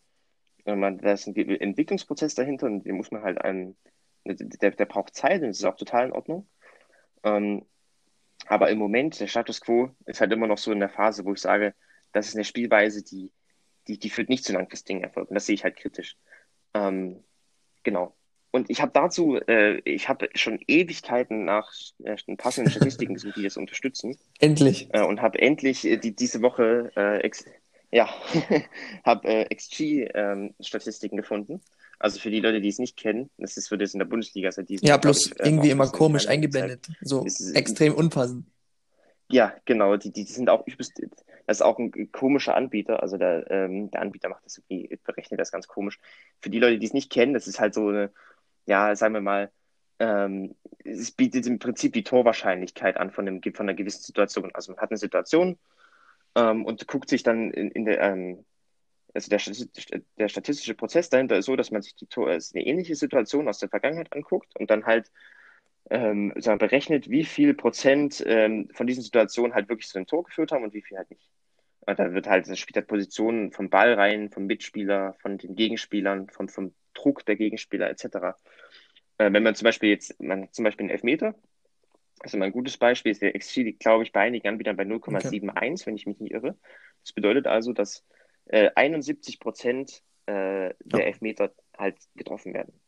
[0.64, 3.76] Äh, da ist ein Entwicklungsprozess dahinter und den muss man halt einen,
[4.24, 6.48] der, der braucht Zeit und das ist auch total in Ordnung.
[7.22, 7.66] Ähm,
[8.46, 11.34] aber im Moment, der Status quo ist halt immer noch so in der Phase, wo
[11.34, 11.74] ich sage,
[12.12, 13.32] das ist eine Spielweise, die,
[13.86, 15.34] die, die führt nicht zu langfristigen Erfolgen.
[15.34, 16.16] Das sehe ich halt kritisch.
[16.74, 17.22] Ähm,
[17.82, 18.16] genau.
[18.52, 21.72] Und ich habe dazu, äh, ich habe schon Ewigkeiten nach
[22.02, 24.88] äh, passenden Statistiken gesucht, die das unterstützen Endlich.
[24.92, 27.44] äh, und habe endlich äh, die, diese Woche äh, ex,
[27.92, 28.08] ja,
[29.04, 31.60] habe äh, XG-Statistiken gefunden.
[32.00, 34.50] Also für die Leute, die es nicht kennen, das ist, wird jetzt in der Bundesliga
[34.50, 36.88] seit diesem Ja, Jahr, glaub bloß ich, äh, irgendwie immer komisch eingeblendet.
[37.02, 38.46] So ist- extrem unpassend.
[39.28, 41.00] Ja, genau, die, die sind auch übelst,
[41.46, 45.38] das ist auch ein komischer Anbieter, also der, ähm, der Anbieter macht das irgendwie, berechnet
[45.38, 46.00] das ganz komisch.
[46.40, 48.10] Für die Leute, die es nicht kennen, das ist halt so eine,
[48.70, 49.50] ja, sagen wir mal,
[49.98, 54.50] ähm, es bietet im Prinzip die Torwahrscheinlichkeit an von, einem, von einer gewissen Situation.
[54.54, 55.58] Also man hat eine Situation
[56.36, 58.44] ähm, und guckt sich dann in, in der, ähm,
[59.12, 59.40] also der,
[60.18, 63.48] der statistische Prozess dahinter ist so, dass man sich die Tor, also eine ähnliche Situation
[63.48, 65.10] aus der Vergangenheit anguckt und dann halt
[65.90, 70.22] ähm, sagen, berechnet, wie viel Prozent ähm, von diesen Situationen halt wirklich zu einem Tor
[70.22, 71.28] geführt haben und wie viel halt nicht.
[71.80, 75.56] Und da wird halt, das spielt halt Positionen vom Ball rein, vom Mitspieler, von den
[75.56, 78.36] Gegenspielern, vom, vom Druck der Gegenspieler etc.
[79.20, 81.34] Äh, wenn man zum Beispiel jetzt, man hat zum Beispiel einen Elfmeter,
[82.20, 84.84] also mal ein gutes Beispiel ist der XG, liegt, glaube ich, bei einigen Anbietern bei
[84.84, 86.56] 0,71, wenn ich mich nicht irre.
[87.02, 88.04] Das bedeutet also, dass
[88.46, 91.00] äh, 71 Prozent äh, der Ja.
[91.00, 92.80] Elfmeter halt getroffen werden.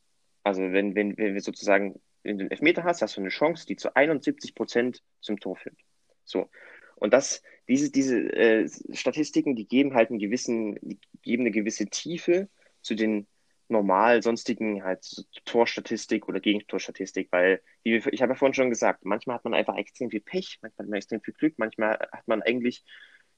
[0.42, 3.76] Also wenn, wenn, wenn wir sozusagen du einen Elfmeter hast, hast du eine Chance, die
[3.76, 5.78] zu 71 Prozent zum Tor führt.
[6.24, 6.48] So.
[6.96, 11.86] Und das, diese, diese äh, Statistiken, die geben halt einen gewissen, die geben eine gewisse
[11.86, 12.48] Tiefe
[12.80, 13.26] zu den
[13.68, 18.70] normal sonstigen halt so Torstatistik oder Gegentorstatistik, weil, wie wir, ich habe ja vorhin schon
[18.70, 21.98] gesagt, manchmal hat man einfach extrem viel Pech, manchmal hat man extrem viel Glück, manchmal
[22.12, 22.84] hat man eigentlich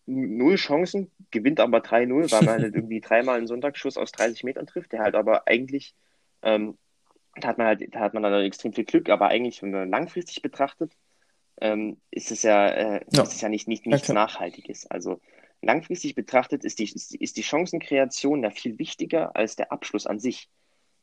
[0.06, 4.66] null Chancen, gewinnt aber 3-0, weil man halt irgendwie dreimal einen Sonntagsschuss aus 30 Metern
[4.66, 5.94] trifft, der halt aber eigentlich
[6.42, 6.76] ähm,
[7.36, 9.90] da hat man halt, da hat man dann extrem viel Glück, aber eigentlich, wenn man
[9.90, 10.92] langfristig betrachtet,
[11.60, 13.22] ähm, ist es ja, äh, Ja.
[13.22, 14.26] ist es ja nicht, nicht nichts klar.
[14.26, 14.86] Nachhaltiges.
[14.86, 15.20] Also
[15.64, 20.48] langfristig betrachtet ist die, ist, die- Chancenkreation ja viel wichtiger als der Abschluss an sich.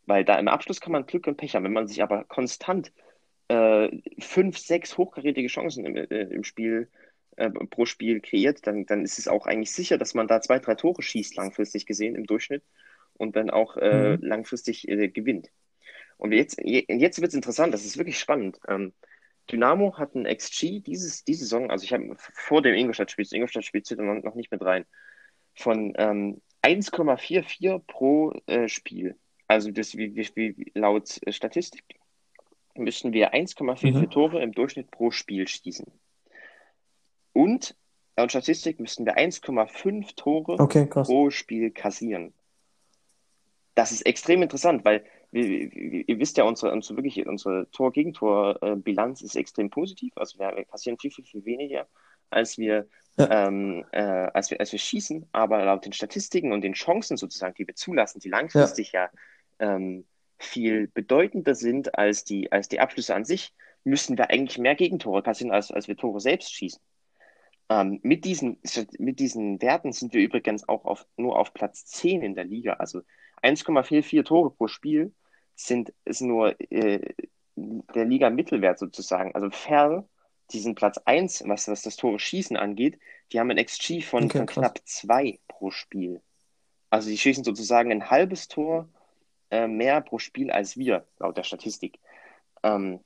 [0.06, 1.64] Weil da im Abschluss kann man Glück und Pech haben.
[1.64, 2.92] Wenn man sich aber konstant
[3.50, 3.90] äh,
[4.20, 6.90] fünf, sechs hochkarätige Chancen im, äh, im Spiel
[7.38, 10.60] äh, pro Spiel kreiert, dann, dann ist es auch eigentlich sicher, dass man da zwei,
[10.60, 12.64] drei Tore schießt, langfristig gesehen im Durchschnitt
[13.16, 14.22] und dann auch äh, Mhm.
[14.22, 15.50] langfristig äh, gewinnt.
[16.18, 18.60] Und jetzt, je- jetzt wird es interessant, das ist wirklich spannend.
[18.68, 18.94] Ähm,
[19.52, 23.84] Dynamo hat ein XG dieses, diese Saison, also ich habe vor dem Ingolstadt-Spiel, das Ingolstadt-Spiel
[23.84, 24.86] zählt noch, noch nicht mit rein,
[25.54, 29.18] von ähm, 1,44 pro äh, Spiel.
[29.48, 31.84] Also das wie, wie, laut äh, Statistik
[32.76, 34.10] müssen wir 1,44 Mhm.
[34.12, 35.92] Tore im Durchschnitt pro Spiel schießen.
[37.34, 37.76] Und
[38.16, 42.34] laut Statistik müssten wir 1,5 Tore Okay, pro Spiel kassieren.
[43.76, 49.70] Das ist extrem interessant, weil ihr wisst ja, unsere, unsere wirklich unsere Tor-Gegentor-Bilanz ist extrem
[49.70, 50.12] positiv.
[50.16, 51.88] Also wir, wir kassieren viel, viel, viel weniger,
[52.30, 52.88] als wir,
[53.18, 53.48] Ja.
[53.48, 55.28] ähm, äh, als wir, als wir schießen.
[55.32, 59.10] Aber laut den Statistiken und den Chancen sozusagen, die wir zulassen, die langfristig ja,
[59.60, 60.06] ähm,
[60.38, 63.54] viel bedeutender sind als die, als die Abschlüsse an sich,
[63.84, 66.82] müssen wir eigentlich mehr Gegentore kassieren, als, als wir Tore selbst schießen.
[67.70, 68.60] Ähm, mit, diesen,
[69.00, 72.74] mit diesen Werten sind wir übrigens auch auf, nur auf Platz 10 in der Liga.
[72.74, 73.02] Also
[73.44, 75.14] 1,44 Tore pro Spiel
[75.56, 77.14] sind, ist nur äh,
[77.56, 79.36] der Liga-Mittelwert sozusagen.
[79.36, 80.08] Also fern
[80.52, 83.00] diesen Platz 1, was, was das Tore schießen angeht,
[83.32, 86.22] die haben ein XG von, Okay, von knapp 2 pro Spiel.
[86.90, 88.90] Also die schießen sozusagen ein halbes Tor
[89.50, 92.00] äh, mehr pro Spiel als wir, laut der Statistik.
[92.64, 93.00] Ähm,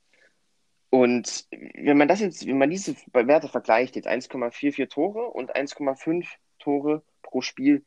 [0.90, 6.26] und wenn man das jetzt, wenn man diese Werte vergleicht, jetzt 1,44 Tore und 1,5
[6.58, 7.84] Tore pro Spiel,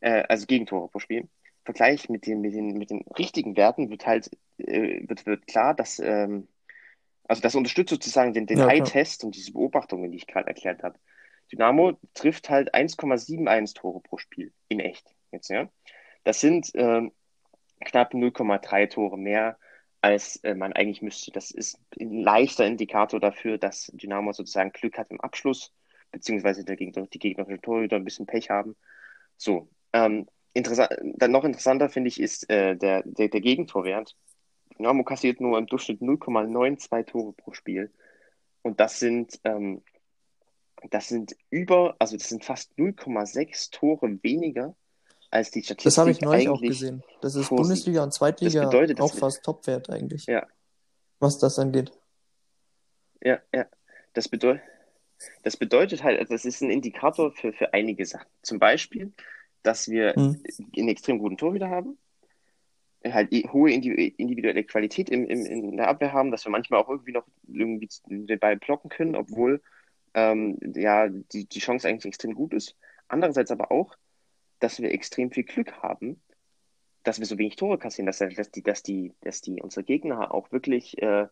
[0.00, 1.28] äh, also Gegentore pro Spiel,
[1.64, 5.74] Vergleich mit den, mit den, mit den richtigen Werten wird halt, äh, wird, wird klar,
[5.74, 6.48] dass, ähm,
[7.28, 8.68] Also das unterstützt sozusagen den, den Ja.
[8.68, 10.98] Eye-Test und diese Beobachtungen, die ich gerade erklärt habe.
[11.52, 15.14] Dynamo trifft halt 1,71 Tore pro Spiel in echt.
[15.32, 15.70] Jetzt, ja.
[16.24, 17.12] Das sind ähm,
[17.84, 19.58] knapp 0,3 Tore mehr,
[20.00, 21.30] als äh, man eigentlich müsste.
[21.32, 25.72] Das ist ein leichter Indikator dafür, dass Dynamo sozusagen Glück hat im Abschluss,
[26.12, 28.76] beziehungsweise der Gegner, die gegnerischen Torhüter ein bisschen Pech haben.
[29.36, 34.16] So, ähm, interessant, dann noch interessanter finde ich ist äh, der, der, der Gegentorwert.
[34.78, 37.90] Dynamo kassiert nur im Durchschnitt 0,92 Tore pro Spiel.
[38.62, 39.82] Und das sind, ähm,
[40.90, 44.74] das sind über, also das sind fast 0,6 Tore weniger,
[45.30, 47.02] als die Statistik Das habe ich neulich auch gesehen.
[47.20, 47.48] Das ist.
[47.48, 50.46] Bundesliga und Zweitliga Das bedeutet, auch fast Topwert eigentlich, Ja,
[51.18, 51.92] was das angeht.
[53.20, 53.66] ja, ja.
[54.14, 54.62] Das bedeutet,
[55.42, 58.28] das bedeutet halt, also das ist ein Indikator für, für einige Sachen.
[58.42, 59.12] Zum Beispiel,
[59.62, 60.42] dass wir Hm.
[60.76, 61.98] einen extrem guten Torhüter haben,
[63.04, 66.88] halt hohe indi- individuelle Qualität im, im, in der Abwehr haben, dass wir manchmal auch
[66.88, 69.60] irgendwie noch irgendwie den Ball blocken können, obwohl
[70.14, 72.76] ähm, ja die, die Chance eigentlich extrem gut ist.
[73.08, 73.96] Andererseits aber auch,
[74.60, 76.22] dass wir extrem viel Glück haben,
[77.02, 80.32] dass wir so wenig Tore kassieren, dass, dass, die, dass, die, dass die unsere Gegner
[80.32, 81.26] auch wirklich äh,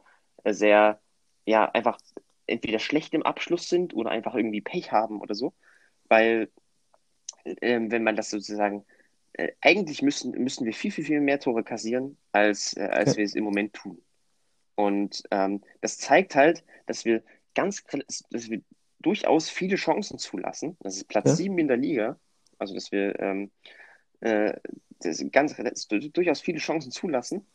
[0.45, 1.01] sehr,
[1.47, 1.99] ja, einfach
[2.47, 5.55] entweder schlecht im Abschluss sind oder einfach irgendwie Pech haben oder so.
[6.09, 6.51] Weil,
[7.45, 8.85] ähm, wenn man das sozusagen,
[9.35, 13.17] äh, eigentlich müssen, müssen wir viel, viel, viel mehr Tore kassieren, als, äh, als Ja.
[13.19, 14.03] wir es im Moment tun.
[14.75, 17.23] Und ähm, das zeigt halt, dass wir
[17.55, 17.85] ganz,
[18.31, 18.63] dass wir
[19.01, 20.77] durchaus viele Chancen zulassen.
[20.81, 21.35] Das ist Platz Ja.
[21.37, 22.19] sieben in der Liga.
[22.59, 23.51] Also, dass wir ähm,
[24.21, 24.55] äh,
[25.01, 27.47] das ganz, das durchaus viele Chancen zulassen,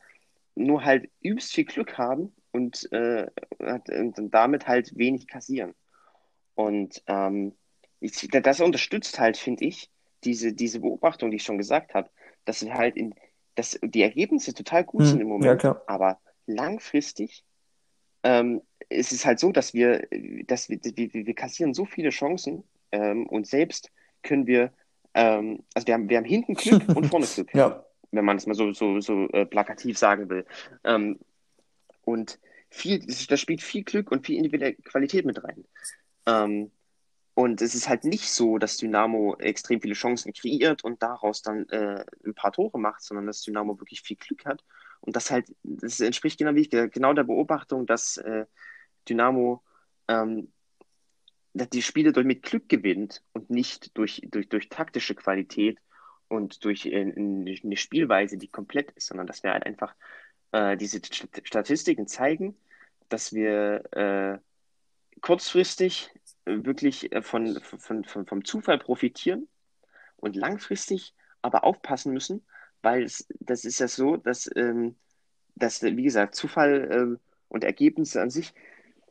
[0.56, 3.28] nur halt übelst viel Glück haben und, äh,
[3.60, 5.76] und damit halt wenig kassieren.
[6.56, 7.54] Und ähm,
[8.00, 9.90] ich, das unterstützt halt, finde ich,
[10.24, 12.10] diese, diese Beobachtung, die ich schon gesagt habe,
[12.46, 13.14] dass wir halt in,
[13.56, 15.82] dass die Ergebnisse total gut Hm, sind im ja, Moment, klar.
[15.88, 17.44] aber langfristig
[18.24, 20.08] ähm, ist es halt so, dass wir,
[20.48, 23.92] dass wir, wir, wir kassieren so viele Chancen ähm, und selbst
[24.24, 24.72] können wir,
[25.14, 28.48] ähm, also wir haben, wir haben hinten Glück und vorne Glück Ja, wenn man es
[28.48, 30.46] mal so, so, so äh, plakativ sagen will.
[30.84, 31.20] Ähm,
[32.04, 32.40] und
[32.70, 35.66] viel, da spielt viel Glück und viel individuelle Qualität mit rein.
[37.36, 41.68] Und es ist halt nicht so, dass Dynamo extrem viele Chancen kreiert und daraus dann
[41.70, 44.64] äh, ein paar Tore macht, sondern dass Dynamo wirklich viel Glück hat.
[45.02, 48.46] Und das halt, das entspricht genau, ich, genau der Beobachtung, dass äh,
[49.10, 49.62] Dynamo
[50.08, 50.52] ähm,
[51.54, 55.80] die Spiele durch mit Glück gewinnt und nicht durch, durch, durch taktische Qualität
[56.28, 59.94] und durch äh, eine Spielweise, die komplett ist, sondern dass wir halt einfach
[60.52, 62.58] äh, diese St- Statistiken zeigen,
[63.10, 64.40] dass wir äh,
[65.22, 66.12] kurzfristig
[66.46, 69.48] wirklich äh, von, von, von, vom Zufall profitieren
[70.18, 72.46] und langfristig aber aufpassen müssen,
[72.82, 74.96] weil es, das ist ja so, dass, ähm,
[75.56, 78.54] dass wie gesagt, Zufall ähm, und Ergebnisse an sich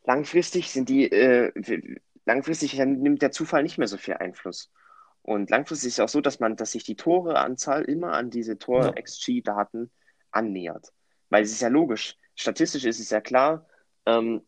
[0.04, 1.52] langfristig sind die, äh,
[2.24, 4.70] langfristig nimmt der Zufall nicht mehr so viel Einfluss.
[5.22, 8.58] Und langfristig ist es auch so, dass man, dass sich die Toreanzahl immer an diese
[8.58, 9.90] Tor-XG-Daten
[10.30, 10.92] annähert.
[11.30, 12.18] Weil es ist ja logisch.
[12.34, 13.66] Statistisch ist es ja klar,
[14.04, 14.42] ähm,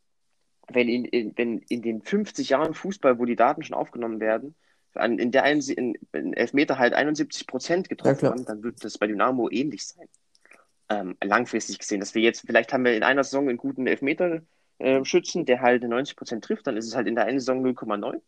[0.68, 4.54] wenn in, in, wenn in den 50 Jahren Fußball, wo die Daten schon aufgenommen werden,
[4.94, 8.32] an, in der einen, in, in Elfmeter halt 71 Prozent getroffen klar.
[8.32, 10.08] haben, dann wird das bei Dynamo ähnlich sein.
[10.88, 15.44] Ähm, langfristig gesehen, dass wir jetzt, vielleicht haben wir in einer Saison einen guten Elfmeter-Schützen,
[15.44, 18.20] der halt 90 Prozent trifft, dann ist es halt in der einen Saison 0,9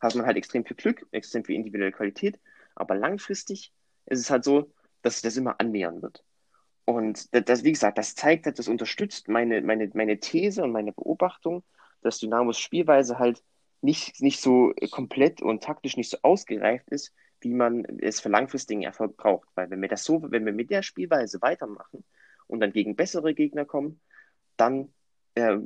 [0.00, 2.40] hat man halt extrem viel Glück, extrem viel individuelle Qualität,
[2.74, 3.72] aber langfristig
[4.06, 6.24] ist es halt so, dass sich das immer annähern wird.
[6.94, 10.92] Und das, wie gesagt, das zeigt, halt, das unterstützt meine, meine, meine These und meine
[10.92, 11.62] Beobachtung,
[12.02, 13.42] dass Dynamos Spielweise halt
[13.82, 18.82] nicht, nicht so komplett und taktisch nicht so ausgereift ist, wie man es für langfristigen
[18.82, 19.48] Erfolg braucht.
[19.54, 22.04] Weil wenn wir das so, wenn wir mit der Spielweise weitermachen
[22.46, 24.00] und dann gegen bessere Gegner kommen,
[24.56, 24.92] dann
[25.34, 25.58] äh,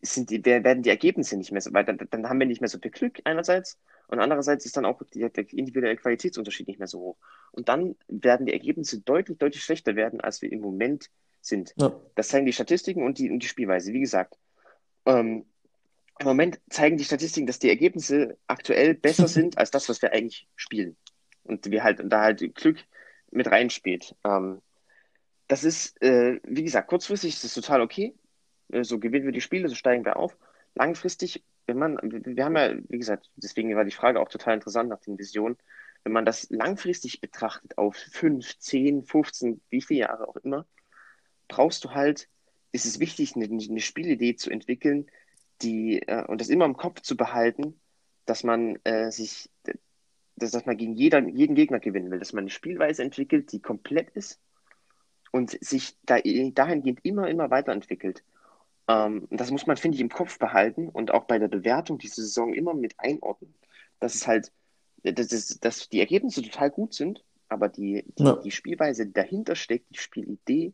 [0.00, 1.88] sind die, werden die Ergebnisse nicht mehr so weit.
[1.88, 3.78] Dann, dann haben wir nicht mehr so viel Glück einerseits
[4.08, 7.16] und andererseits ist dann auch die, der individuelle Qualitätsunterschied nicht mehr so hoch.
[7.52, 11.10] Und dann werden die Ergebnisse deutlich, deutlich schlechter werden, als wir im Moment
[11.40, 11.74] sind.
[11.76, 11.92] ja.
[12.14, 13.92] Das zeigen die Statistiken und die, und die Spielweise.
[13.92, 14.38] Wie gesagt,
[15.06, 15.44] ähm,
[16.18, 20.12] im Moment zeigen die Statistiken, dass die Ergebnisse aktuell besser sind als das, was wir
[20.12, 20.96] eigentlich spielen.
[21.44, 22.78] Und wir halt, und da halt Glück
[23.30, 24.16] mit reinspielt.
[24.24, 24.60] Ähm,
[25.48, 28.14] das ist, äh, wie gesagt, kurzfristig ist es total okay.
[28.70, 30.36] Äh, So gewinnen wir die Spiele, so steigen wir auf.
[30.74, 34.88] Langfristig, wenn man, wir haben ja, wie gesagt, deswegen war die Frage auch total interessant
[34.88, 35.58] nach den Visionen.
[36.02, 40.66] Wenn man das langfristig betrachtet auf 5, 10, 15, wie viele Jahre auch immer,
[41.46, 42.28] brauchst du halt,
[42.72, 45.10] ist es wichtig, eine, eine Spielidee zu entwickeln,
[45.60, 47.78] die, äh, und das immer im Kopf zu behalten,
[48.24, 49.50] dass man äh, sich,
[50.36, 53.60] dass, dass man gegen jeder, jeden Gegner gewinnen will, dass man eine Spielweise entwickelt, die
[53.60, 54.40] komplett ist
[55.32, 58.24] und sich da, dahingehend immer, immer weiterentwickelt.
[58.88, 62.22] Ähm, das muss man, finde ich, im Kopf behalten und auch bei der Bewertung dieser
[62.22, 63.54] Saison immer mit einordnen.
[64.00, 64.52] Dass es halt,
[65.02, 68.36] dass, es, dass die Ergebnisse total gut sind, aber die, die, ja.
[68.36, 70.72] die Spielweise, die dahinter steckt, die Spielidee,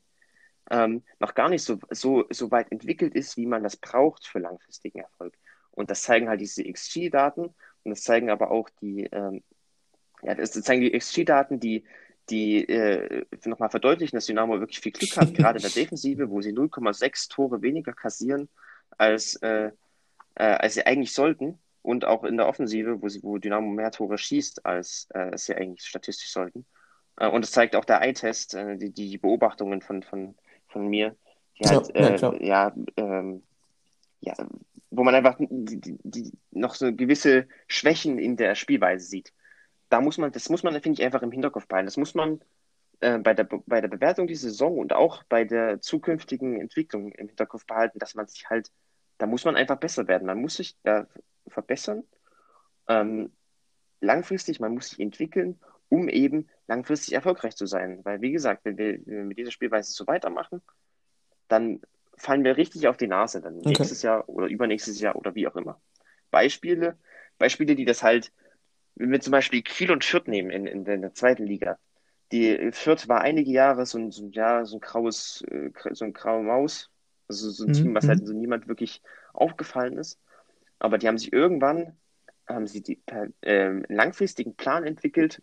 [0.70, 4.38] ähm, noch gar nicht so, so, so weit entwickelt ist, wie man das braucht für
[4.38, 5.36] langfristigen Erfolg.
[5.72, 7.46] Und das zeigen halt diese XG-Daten
[7.82, 9.42] und das zeigen aber auch die, ähm,
[10.22, 11.84] ja, das zeigen die XG-Daten, die,
[12.30, 16.40] die äh, nochmal verdeutlichen, dass Dynamo wirklich viel Glück hat, gerade in der Defensive, wo
[16.40, 18.48] sie 0,6 Tore weniger kassieren,
[18.96, 19.70] als, äh,
[20.34, 21.58] äh, als sie eigentlich sollten.
[21.82, 25.54] Und auch in der Offensive, wo, sie, wo Dynamo mehr Tore schießt, als äh, sie
[25.54, 26.64] eigentlich statistisch sollten.
[27.16, 30.34] Äh, und das zeigt auch der Eye-Test, äh, die, die Beobachtungen von, von,
[30.68, 31.14] von mir,
[31.58, 33.42] die halt, ja, ja, ähm,
[34.20, 34.34] ja,
[34.90, 39.32] wo man einfach die, die, die noch so gewisse Schwächen in der Spielweise sieht
[39.88, 41.86] da muss man, das muss man, finde ich, einfach im Hinterkopf behalten.
[41.86, 42.40] Das muss man
[43.00, 47.28] äh, bei, der, bei der Bewertung dieser Saison und auch bei der zukünftigen Entwicklung im
[47.28, 48.70] Hinterkopf behalten, dass man sich halt,
[49.18, 50.26] da muss man einfach besser werden.
[50.26, 51.06] Man muss sich da
[51.46, 52.04] verbessern,
[52.88, 53.32] ähm,
[54.00, 58.00] langfristig, man muss sich entwickeln, um eben langfristig erfolgreich zu sein.
[58.04, 60.62] Weil, wie gesagt, wenn wir, wenn wir mit dieser Spielweise so weitermachen,
[61.48, 61.80] dann
[62.16, 63.68] fallen wir richtig auf die Nase dann okay.
[63.68, 65.80] nächstes Jahr oder übernächstes Jahr oder wie auch immer.
[66.30, 66.96] Beispiele,
[67.38, 68.32] Beispiele, die das halt
[68.96, 71.78] wenn wir zum Beispiel Kiel und Fürth nehmen in, in, in der zweiten Liga.
[72.32, 76.12] Die Fürth war einige Jahre so ein, so, ja, so ein graues, äh, so ein
[76.12, 76.90] graue Maus.
[77.28, 77.74] Also so ein mhm.
[77.74, 78.26] Team, was halt mhm.
[78.26, 79.02] so niemand wirklich
[79.32, 80.20] aufgefallen ist.
[80.78, 81.96] Aber die haben sich irgendwann,
[82.46, 85.42] haben sie die, äh, einen langfristigen Plan entwickelt,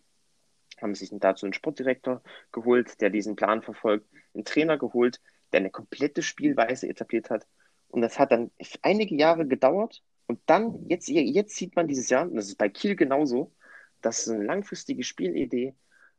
[0.80, 2.22] haben sich dazu einen Sportdirektor
[2.52, 5.20] geholt, der diesen Plan verfolgt, einen Trainer geholt,
[5.52, 7.46] der eine komplette Spielweise etabliert hat.
[7.88, 8.50] Und das hat dann
[8.82, 10.02] einige Jahre gedauert,
[10.32, 13.52] und dann, jetzt, jetzt sieht man dieses Jahr, und das ist bei Kiel genauso,
[14.00, 15.74] dass eine langfristige Spielidee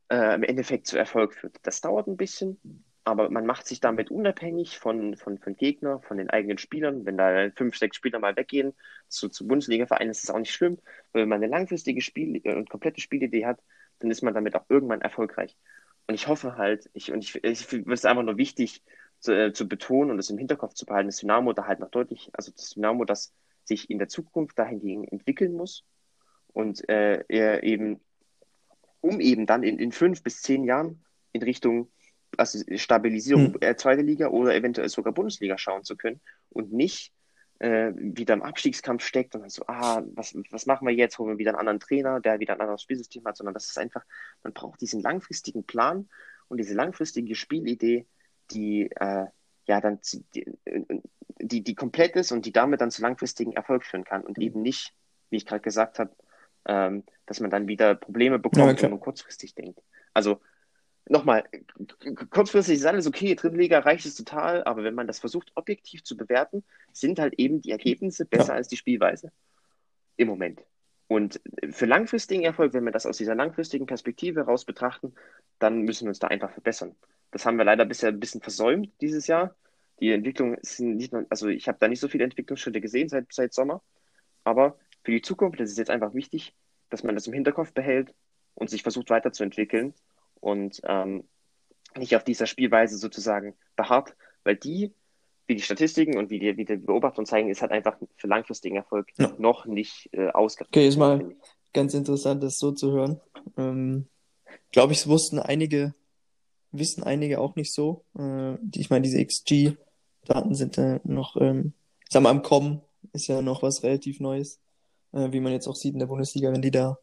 [0.09, 1.57] äh, im Endeffekt zu Erfolg führt.
[1.63, 2.59] Das dauert ein bisschen,
[3.05, 7.07] aber man macht sich damit unabhängig von, von, von Gegner, von den eigenen Spielern.
[7.07, 8.75] Wenn da fünf, sechs Spieler mal weggehen
[9.07, 10.77] zu, zu Bundesliga-Vereinen, ist das auch nicht schlimm.
[11.11, 13.63] Weil wenn man eine langfristige Spiel und äh, komplette Spielidee hat,
[13.97, 15.57] dann ist man damit auch irgendwann erfolgreich.
[16.05, 18.83] Und ich hoffe halt, ich, und ich, ich finde es einfach nur wichtig
[19.17, 21.89] zu, äh, zu betonen und es im Hinterkopf zu behalten, dass Dynamo da halt noch
[21.89, 23.33] deutlich, also das Dynamo das
[23.65, 25.83] sich in der Zukunft dahingehend entwickeln muss
[26.47, 27.99] und äh, er eben,
[29.01, 31.89] um eben dann in, in fünf bis zehn Jahren in Richtung
[32.37, 33.77] also Stabilisierung mhm.
[33.77, 37.13] zweite Liga oder eventuell sogar Bundesliga schauen zu können und nicht
[37.59, 41.17] äh, wieder im Abstiegskampf steckt und dann so, ah, was, was machen wir jetzt?
[41.19, 43.77] Holen wir wieder einen anderen Trainer, der wieder ein anderes Spielsystem hat, sondern das ist
[43.77, 44.03] einfach,
[44.43, 46.09] man braucht diesen langfristigen Plan
[46.47, 48.05] und diese langfristige Spielidee,
[48.51, 49.25] die äh,
[49.65, 49.99] ja dann
[50.35, 50.45] die,
[51.39, 54.61] die, die komplett ist und die damit dann zu langfristigen Erfolg führen kann und eben
[54.61, 54.93] nicht,
[55.29, 56.11] wie ich gerade gesagt habe,
[56.65, 59.81] ähm, dass man dann wieder Probleme bekommt, ja, wenn man kurzfristig denkt.
[60.13, 60.39] Also
[61.07, 61.43] nochmal,
[62.29, 66.15] kurzfristig ist alles okay, Drittliga reicht es total, aber wenn man das versucht, objektiv zu
[66.15, 68.55] bewerten, sind halt eben die Ergebnisse besser ja.
[68.55, 69.31] als die Spielweise.
[70.15, 70.61] Im Moment.
[71.07, 75.13] Und für langfristigen Erfolg, wenn wir das aus dieser langfristigen Perspektive heraus betrachten,
[75.59, 76.95] dann müssen wir uns da einfach verbessern.
[77.31, 79.55] Das haben wir leider bisher ein bisschen versäumt dieses Jahr.
[79.99, 83.53] Die Entwicklung ist nicht, also ich habe da nicht so viele Entwicklungsschritte gesehen seit, seit
[83.53, 83.81] Sommer.
[84.43, 86.53] Aber für die Zukunft ist es jetzt einfach wichtig,
[86.89, 88.13] dass man das im Hinterkopf behält
[88.55, 89.93] und sich versucht weiterzuentwickeln
[90.39, 91.23] und ähm,
[91.97, 94.93] nicht auf dieser Spielweise sozusagen beharrt, weil die,
[95.47, 98.75] wie die Statistiken und wie die, wie die Beobachtungen zeigen, ist halt einfach für langfristigen
[98.75, 99.31] Erfolg ja.
[99.37, 100.75] noch nicht äh, ausgereift.
[100.75, 101.35] Okay, ist mal
[101.73, 103.21] ganz interessant, das so zu hören.
[103.57, 104.07] Ähm,
[104.71, 105.93] Glaube ich, es wussten einige
[106.73, 108.03] wissen einige auch nicht so.
[108.17, 111.73] Äh, die, ich meine, diese XG-Daten sind äh, noch, ähm,
[112.09, 112.81] sagen wir, am Kommen,
[113.13, 114.59] ist ja noch was relativ Neues,
[115.13, 116.97] äh, wie man jetzt auch sieht in der Bundesliga, wenn die da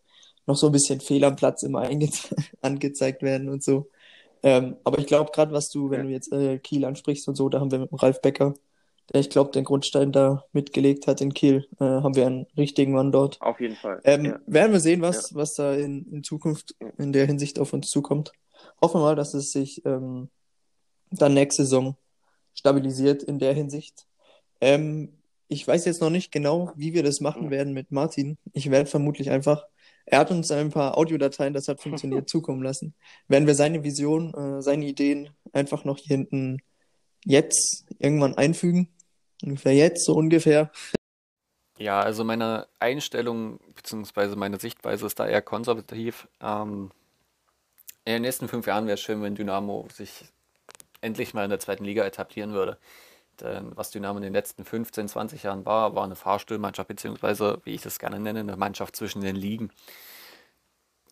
[0.47, 1.89] noch so ein bisschen fehl am Platz immer
[2.61, 3.89] angezeigt werden und so.
[4.43, 7.49] Ähm, aber ich glaube, gerade was du, wenn du jetzt äh, Kiel ansprichst und so,
[7.49, 8.55] da haben wir mit dem Ralf Becker,
[9.13, 12.93] der ich glaube, den Grundstein da mitgelegt hat in Kiel, äh, haben wir einen richtigen
[12.93, 13.41] Mann dort.
[13.43, 14.01] Auf jeden Fall.
[14.05, 14.41] Ähm, ja.
[14.47, 15.37] Werden wir sehen, was, ja.
[15.37, 18.33] was da in, in Zukunft in der Hinsicht auf uns zukommt
[18.81, 20.31] hoffen wir mal, dass es sich ähm,
[21.11, 21.97] dann nächste Saison
[22.55, 24.07] stabilisiert in der Hinsicht.
[24.61, 28.39] Ähm, ich weiß jetzt noch nicht genau, wie wir das machen werden mit Martin.
[28.53, 29.65] Ich werde vermutlich einfach,
[30.07, 32.95] er hat uns ein paar Audiodateien, das hat funktioniert, zukommen lassen.
[33.27, 36.59] Werden wir seine Vision, äh, seine Ideen einfach noch hier hinten
[37.25, 38.89] jetzt irgendwann einfügen.
[39.43, 40.71] Ungefähr jetzt, so ungefähr.
[41.79, 44.37] Ja, also meine Einstellung bzw.
[44.37, 46.29] meine Sichtweise ist da eher konservativ.
[46.41, 46.91] Ähm,
[48.05, 50.25] in den nächsten fünf Jahren wäre es schön, wenn Dynamo sich
[51.01, 52.79] endlich mal in der zweiten Liga etablieren würde.
[53.41, 57.75] Denn was Dynamo in den letzten 15, 20 Jahren war, war eine Fahrstuhlmannschaft, beziehungsweise, wie
[57.75, 59.71] ich das gerne nenne, eine Mannschaft zwischen den Ligen.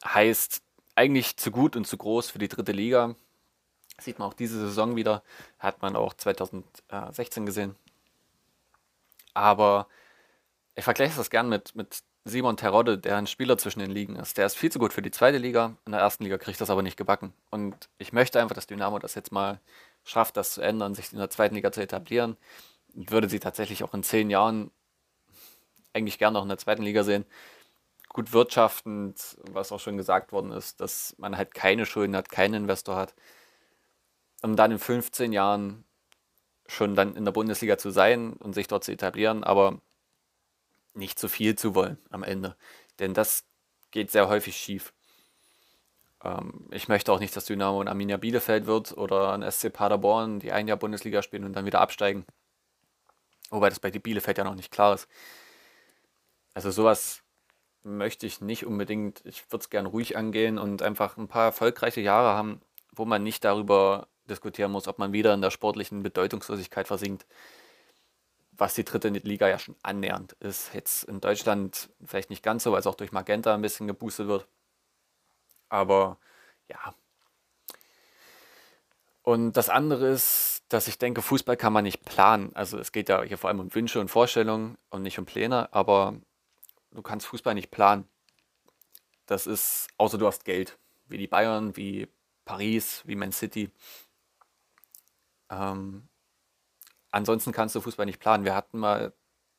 [0.04, 0.62] Heißt
[0.94, 3.14] eigentlich zu gut und zu groß für die dritte Liga.
[4.00, 5.22] Sieht man auch diese Saison wieder,
[5.58, 7.76] hat man auch 2016 gesehen.
[9.34, 9.88] Aber
[10.74, 14.36] ich vergleiche das gern mit, mit Simon Terodde, der ein Spieler zwischen den Ligen ist.
[14.36, 16.70] Der ist viel zu gut für die zweite Liga, in der ersten Liga kriegt das
[16.70, 17.32] aber nicht gebacken.
[17.50, 19.60] Und ich möchte einfach, dass Dynamo das jetzt mal
[20.04, 22.36] schafft, das zu ändern, sich in der zweiten Liga zu etablieren.
[22.94, 24.70] Würde sie tatsächlich auch in zehn Jahren
[25.92, 27.24] eigentlich gerne noch in der zweiten Liga sehen.
[28.08, 32.54] Gut wirtschaftend, was auch schon gesagt worden ist, dass man halt keine Schulden hat, keinen
[32.54, 33.14] Investor hat.
[34.42, 35.84] Um dann in 15 Jahren
[36.66, 39.80] schon dann in der Bundesliga zu sein und sich dort zu etablieren, aber
[40.94, 42.56] nicht zu viel zu wollen am Ende.
[42.98, 43.44] Denn das
[43.90, 44.92] geht sehr häufig schief.
[46.22, 50.40] Ähm, ich möchte auch nicht, dass Dynamo ein Arminia Bielefeld wird oder ein SC Paderborn,
[50.40, 52.26] die ein Jahr Bundesliga spielen und dann wieder absteigen.
[53.50, 55.08] Wobei das bei Bielefeld ja noch nicht klar ist.
[56.54, 57.22] Also sowas
[57.82, 59.24] möchte ich nicht unbedingt.
[59.24, 62.60] Ich würde es gern ruhig angehen und einfach ein paar erfolgreiche Jahre haben,
[62.94, 67.24] wo man nicht darüber diskutieren muss, ob man wieder in der sportlichen Bedeutungslosigkeit versinkt
[68.58, 70.74] was die dritte Liga ja schon annähernd ist.
[70.74, 74.26] Jetzt in Deutschland vielleicht nicht ganz so, weil es auch durch Magenta ein bisschen geboostet
[74.26, 74.46] wird.
[75.68, 76.18] Aber
[76.68, 76.94] ja.
[79.22, 82.50] Und das andere ist, dass ich denke, Fußball kann man nicht planen.
[82.54, 85.72] Also es geht ja hier vor allem um Wünsche und Vorstellungen und nicht um Pläne,
[85.72, 86.16] aber
[86.90, 88.08] du kannst Fußball nicht planen.
[89.26, 92.08] Das ist, außer du hast Geld, wie die Bayern, wie
[92.44, 93.70] Paris, wie Man City.
[95.50, 96.07] Ähm,
[97.10, 98.44] ansonsten kannst du Fußball nicht planen.
[98.44, 99.12] Wir hatten mal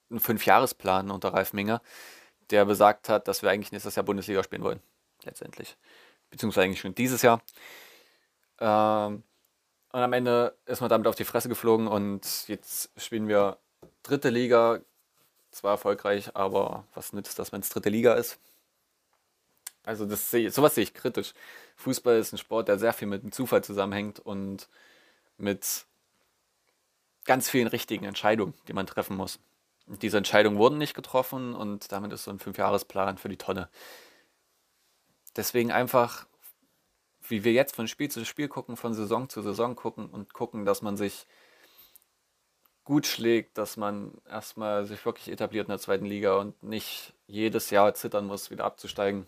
[0.09, 1.81] einen Fünfjahresplan unter Ralf Minger,
[2.49, 4.81] der besagt hat, dass wir eigentlich nächstes Jahr Bundesliga spielen wollen.
[5.23, 5.77] Letztendlich.
[6.29, 7.41] Beziehungsweise eigentlich schon dieses Jahr.
[8.59, 9.23] Ähm,
[9.91, 13.57] und am Ende ist man damit auf die Fresse geflogen und jetzt spielen wir
[14.03, 14.79] dritte Liga.
[15.51, 18.37] Zwar erfolgreich, aber was nützt das, wenn es dritte Liga ist?
[19.83, 21.33] Also das sehe, sowas sehe ich kritisch.
[21.77, 24.69] Fußball ist ein Sport, der sehr viel mit dem Zufall zusammenhängt und
[25.37, 25.85] mit
[27.29, 29.37] ganz vielen richtigen Entscheidungen, die man treffen muss.
[29.85, 33.69] Und diese Entscheidungen wurden nicht getroffen und damit ist so ein Fünfjahresplan für die Tonne.
[35.35, 36.25] Deswegen einfach,
[37.27, 40.65] wie wir jetzt von Spiel zu Spiel gucken, von Saison zu Saison gucken und gucken,
[40.65, 41.27] dass man sich
[42.83, 47.69] gut schlägt, dass man erstmal sich wirklich etabliert in der zweiten Liga und nicht jedes
[47.69, 49.27] Jahr zittern muss, wieder abzusteigen.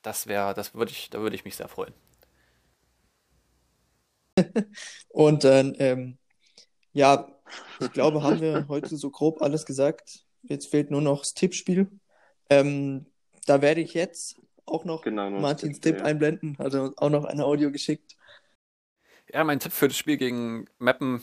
[0.00, 1.92] Das wäre, das würde ich, da würde ich mich sehr freuen.
[5.08, 6.18] und dann ähm,
[6.96, 7.28] ja,
[7.78, 10.24] ich glaube, haben wir heute so grob alles gesagt.
[10.42, 11.90] Jetzt fehlt nur noch das Tippspiel.
[12.48, 13.04] Ähm,
[13.44, 16.04] da werde ich jetzt auch noch genau, Martins Tipp, ja.
[16.06, 16.56] einblenden.
[16.58, 18.16] Hat er auch noch ein Audio geschickt.
[19.30, 21.22] Ja, mein Tipp für das Spiel gegen Meppen.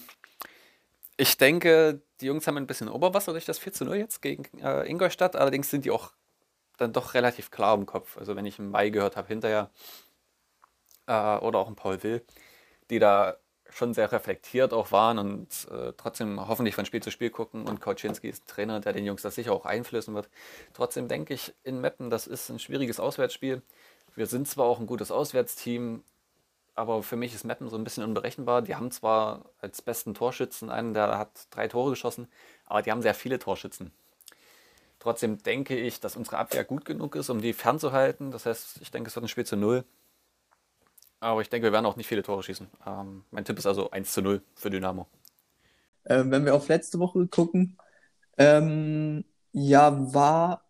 [1.17, 4.45] Ich denke, die Jungs haben ein bisschen Oberwasser durch das 4 zu 0 jetzt gegen
[4.59, 5.35] äh, Ingolstadt.
[5.35, 6.13] Allerdings sind die auch
[6.77, 8.17] dann doch relativ klar im Kopf.
[8.17, 9.71] Also wenn ich im Mai gehört habe hinterher
[11.07, 12.23] äh, oder auch ein Paul Will,
[12.91, 13.37] die da
[13.73, 17.67] schon sehr reflektiert auch waren und äh, trotzdem hoffentlich von Spiel zu Spiel gucken.
[17.67, 20.29] Und Koczynski ist Trainer, der den Jungs das sicher auch einflößen wird.
[20.73, 23.61] Trotzdem denke ich, in Meppen, das ist ein schwieriges Auswärtsspiel.
[24.15, 26.03] Wir sind zwar auch ein gutes Auswärtsteam,
[26.75, 28.61] aber für mich ist Meppen so ein bisschen unberechenbar.
[28.61, 32.27] Die haben zwar als besten Torschützen einen, der hat drei Tore geschossen,
[32.65, 33.91] aber die haben sehr viele Torschützen.
[34.99, 38.31] Trotzdem denke ich, dass unsere Abwehr gut genug ist, um die fernzuhalten.
[38.31, 39.83] Das heißt, ich denke, es wird ein Spiel zu Null.
[41.23, 42.67] Aber ich denke, wir werden auch nicht viele Tore schießen.
[42.85, 45.07] Ähm, mein Tipp ist also 1 zu 0 für Dynamo.
[46.05, 47.77] Ähm, wenn wir auf letzte Woche gucken,
[48.37, 49.23] ähm,
[49.53, 50.65] ja, war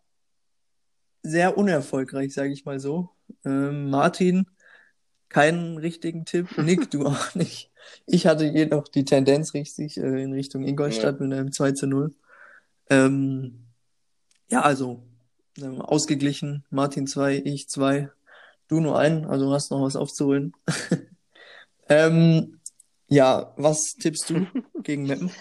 [1.24, 3.10] sehr unerfolgreich, sage ich mal so.
[3.44, 4.46] Ähm, Martin,
[5.28, 6.56] keinen richtigen Tipp.
[6.60, 7.72] Nick, du auch nicht.
[8.06, 11.26] Ich hatte jedoch die Tendenz richtig äh, in Richtung Ingolstadt ja.
[11.26, 12.14] mit einem 2 zu 0.
[12.92, 13.66] Ähm,
[14.52, 15.02] ja, also
[15.58, 16.64] ähm, ausgeglichen.
[16.70, 18.12] Martin 2, ich 2.
[18.68, 20.54] Du nur einen, also hast noch was aufzuholen.
[21.90, 22.60] ähm,
[23.08, 24.48] ja, was tippst du
[24.84, 25.32] gegen Meppen?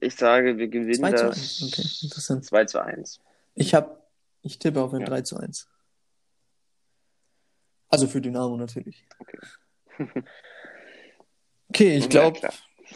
[0.00, 1.72] Ich sage, wir gewinnen 2 das zu 1.
[1.72, 2.44] Okay, interessant.
[2.44, 3.20] 2 zu 1.
[3.54, 4.10] Ich hab,
[4.42, 5.06] ich tippe auf ein ja.
[5.06, 5.68] 3 zu 1.
[7.88, 9.06] Also für Dynamo natürlich.
[9.18, 9.38] Okay.
[11.68, 12.50] okay, ich glaube, ja,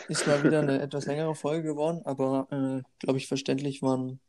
[0.09, 4.21] ist mal wieder eine etwas längere Folge geworden, aber äh, glaube ich verständlich waren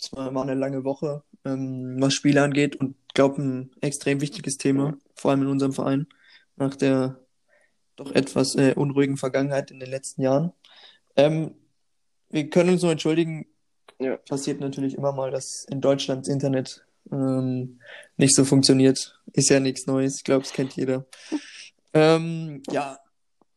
[0.00, 4.96] es war, eine lange Woche, ähm, was Spiele angeht und glaube ein extrem wichtiges Thema,
[5.14, 6.06] vor allem in unserem Verein,
[6.56, 7.18] nach der
[7.96, 10.52] doch etwas äh, unruhigen Vergangenheit in den letzten Jahren.
[11.16, 11.54] Ähm,
[12.30, 13.46] wir können uns nur entschuldigen,
[13.98, 14.16] ja.
[14.16, 17.80] passiert natürlich immer mal, dass in Deutschland das Internet ähm,
[18.16, 19.20] nicht so funktioniert.
[19.32, 21.06] Ist ja nichts Neues, ich glaube, es kennt jeder.
[21.92, 22.98] Ähm, ja,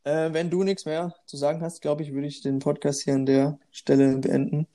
[0.04, 3.14] äh, wenn du nichts mehr zu sagen hast, glaube ich, würde ich den Podcast hier
[3.14, 4.68] an der Stelle beenden.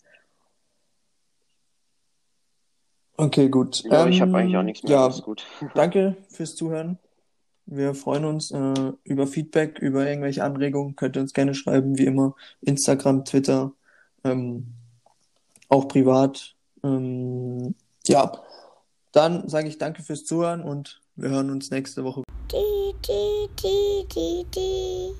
[3.21, 3.83] Okay, gut.
[3.83, 4.93] Ja, ähm, ich habe eigentlich auch nichts mehr.
[4.93, 5.45] Ja, gut.
[5.75, 6.99] danke fürs Zuhören.
[7.67, 10.95] Wir freuen uns äh, über Feedback, über irgendwelche Anregungen.
[10.95, 12.37] Könnt ihr uns gerne schreiben, wie immer.
[12.61, 13.73] Instagram, Twitter,
[14.23, 14.69] ähm,
[15.69, 16.55] auch privat.
[16.85, 17.75] Ähm,
[18.07, 18.33] ja,
[19.11, 22.23] dann sage ich danke fürs Zuhören und wir hören uns nächste Woche.
[22.53, 25.11] Die, die, die, die, die.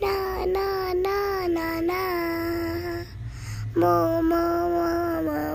[0.00, 2.42] Na, na, na, na, na.
[3.74, 5.51] Mo, mo, mo, mo,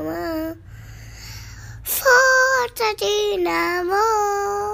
[2.77, 2.77] mo.
[2.77, 4.67] Forza Dynamo.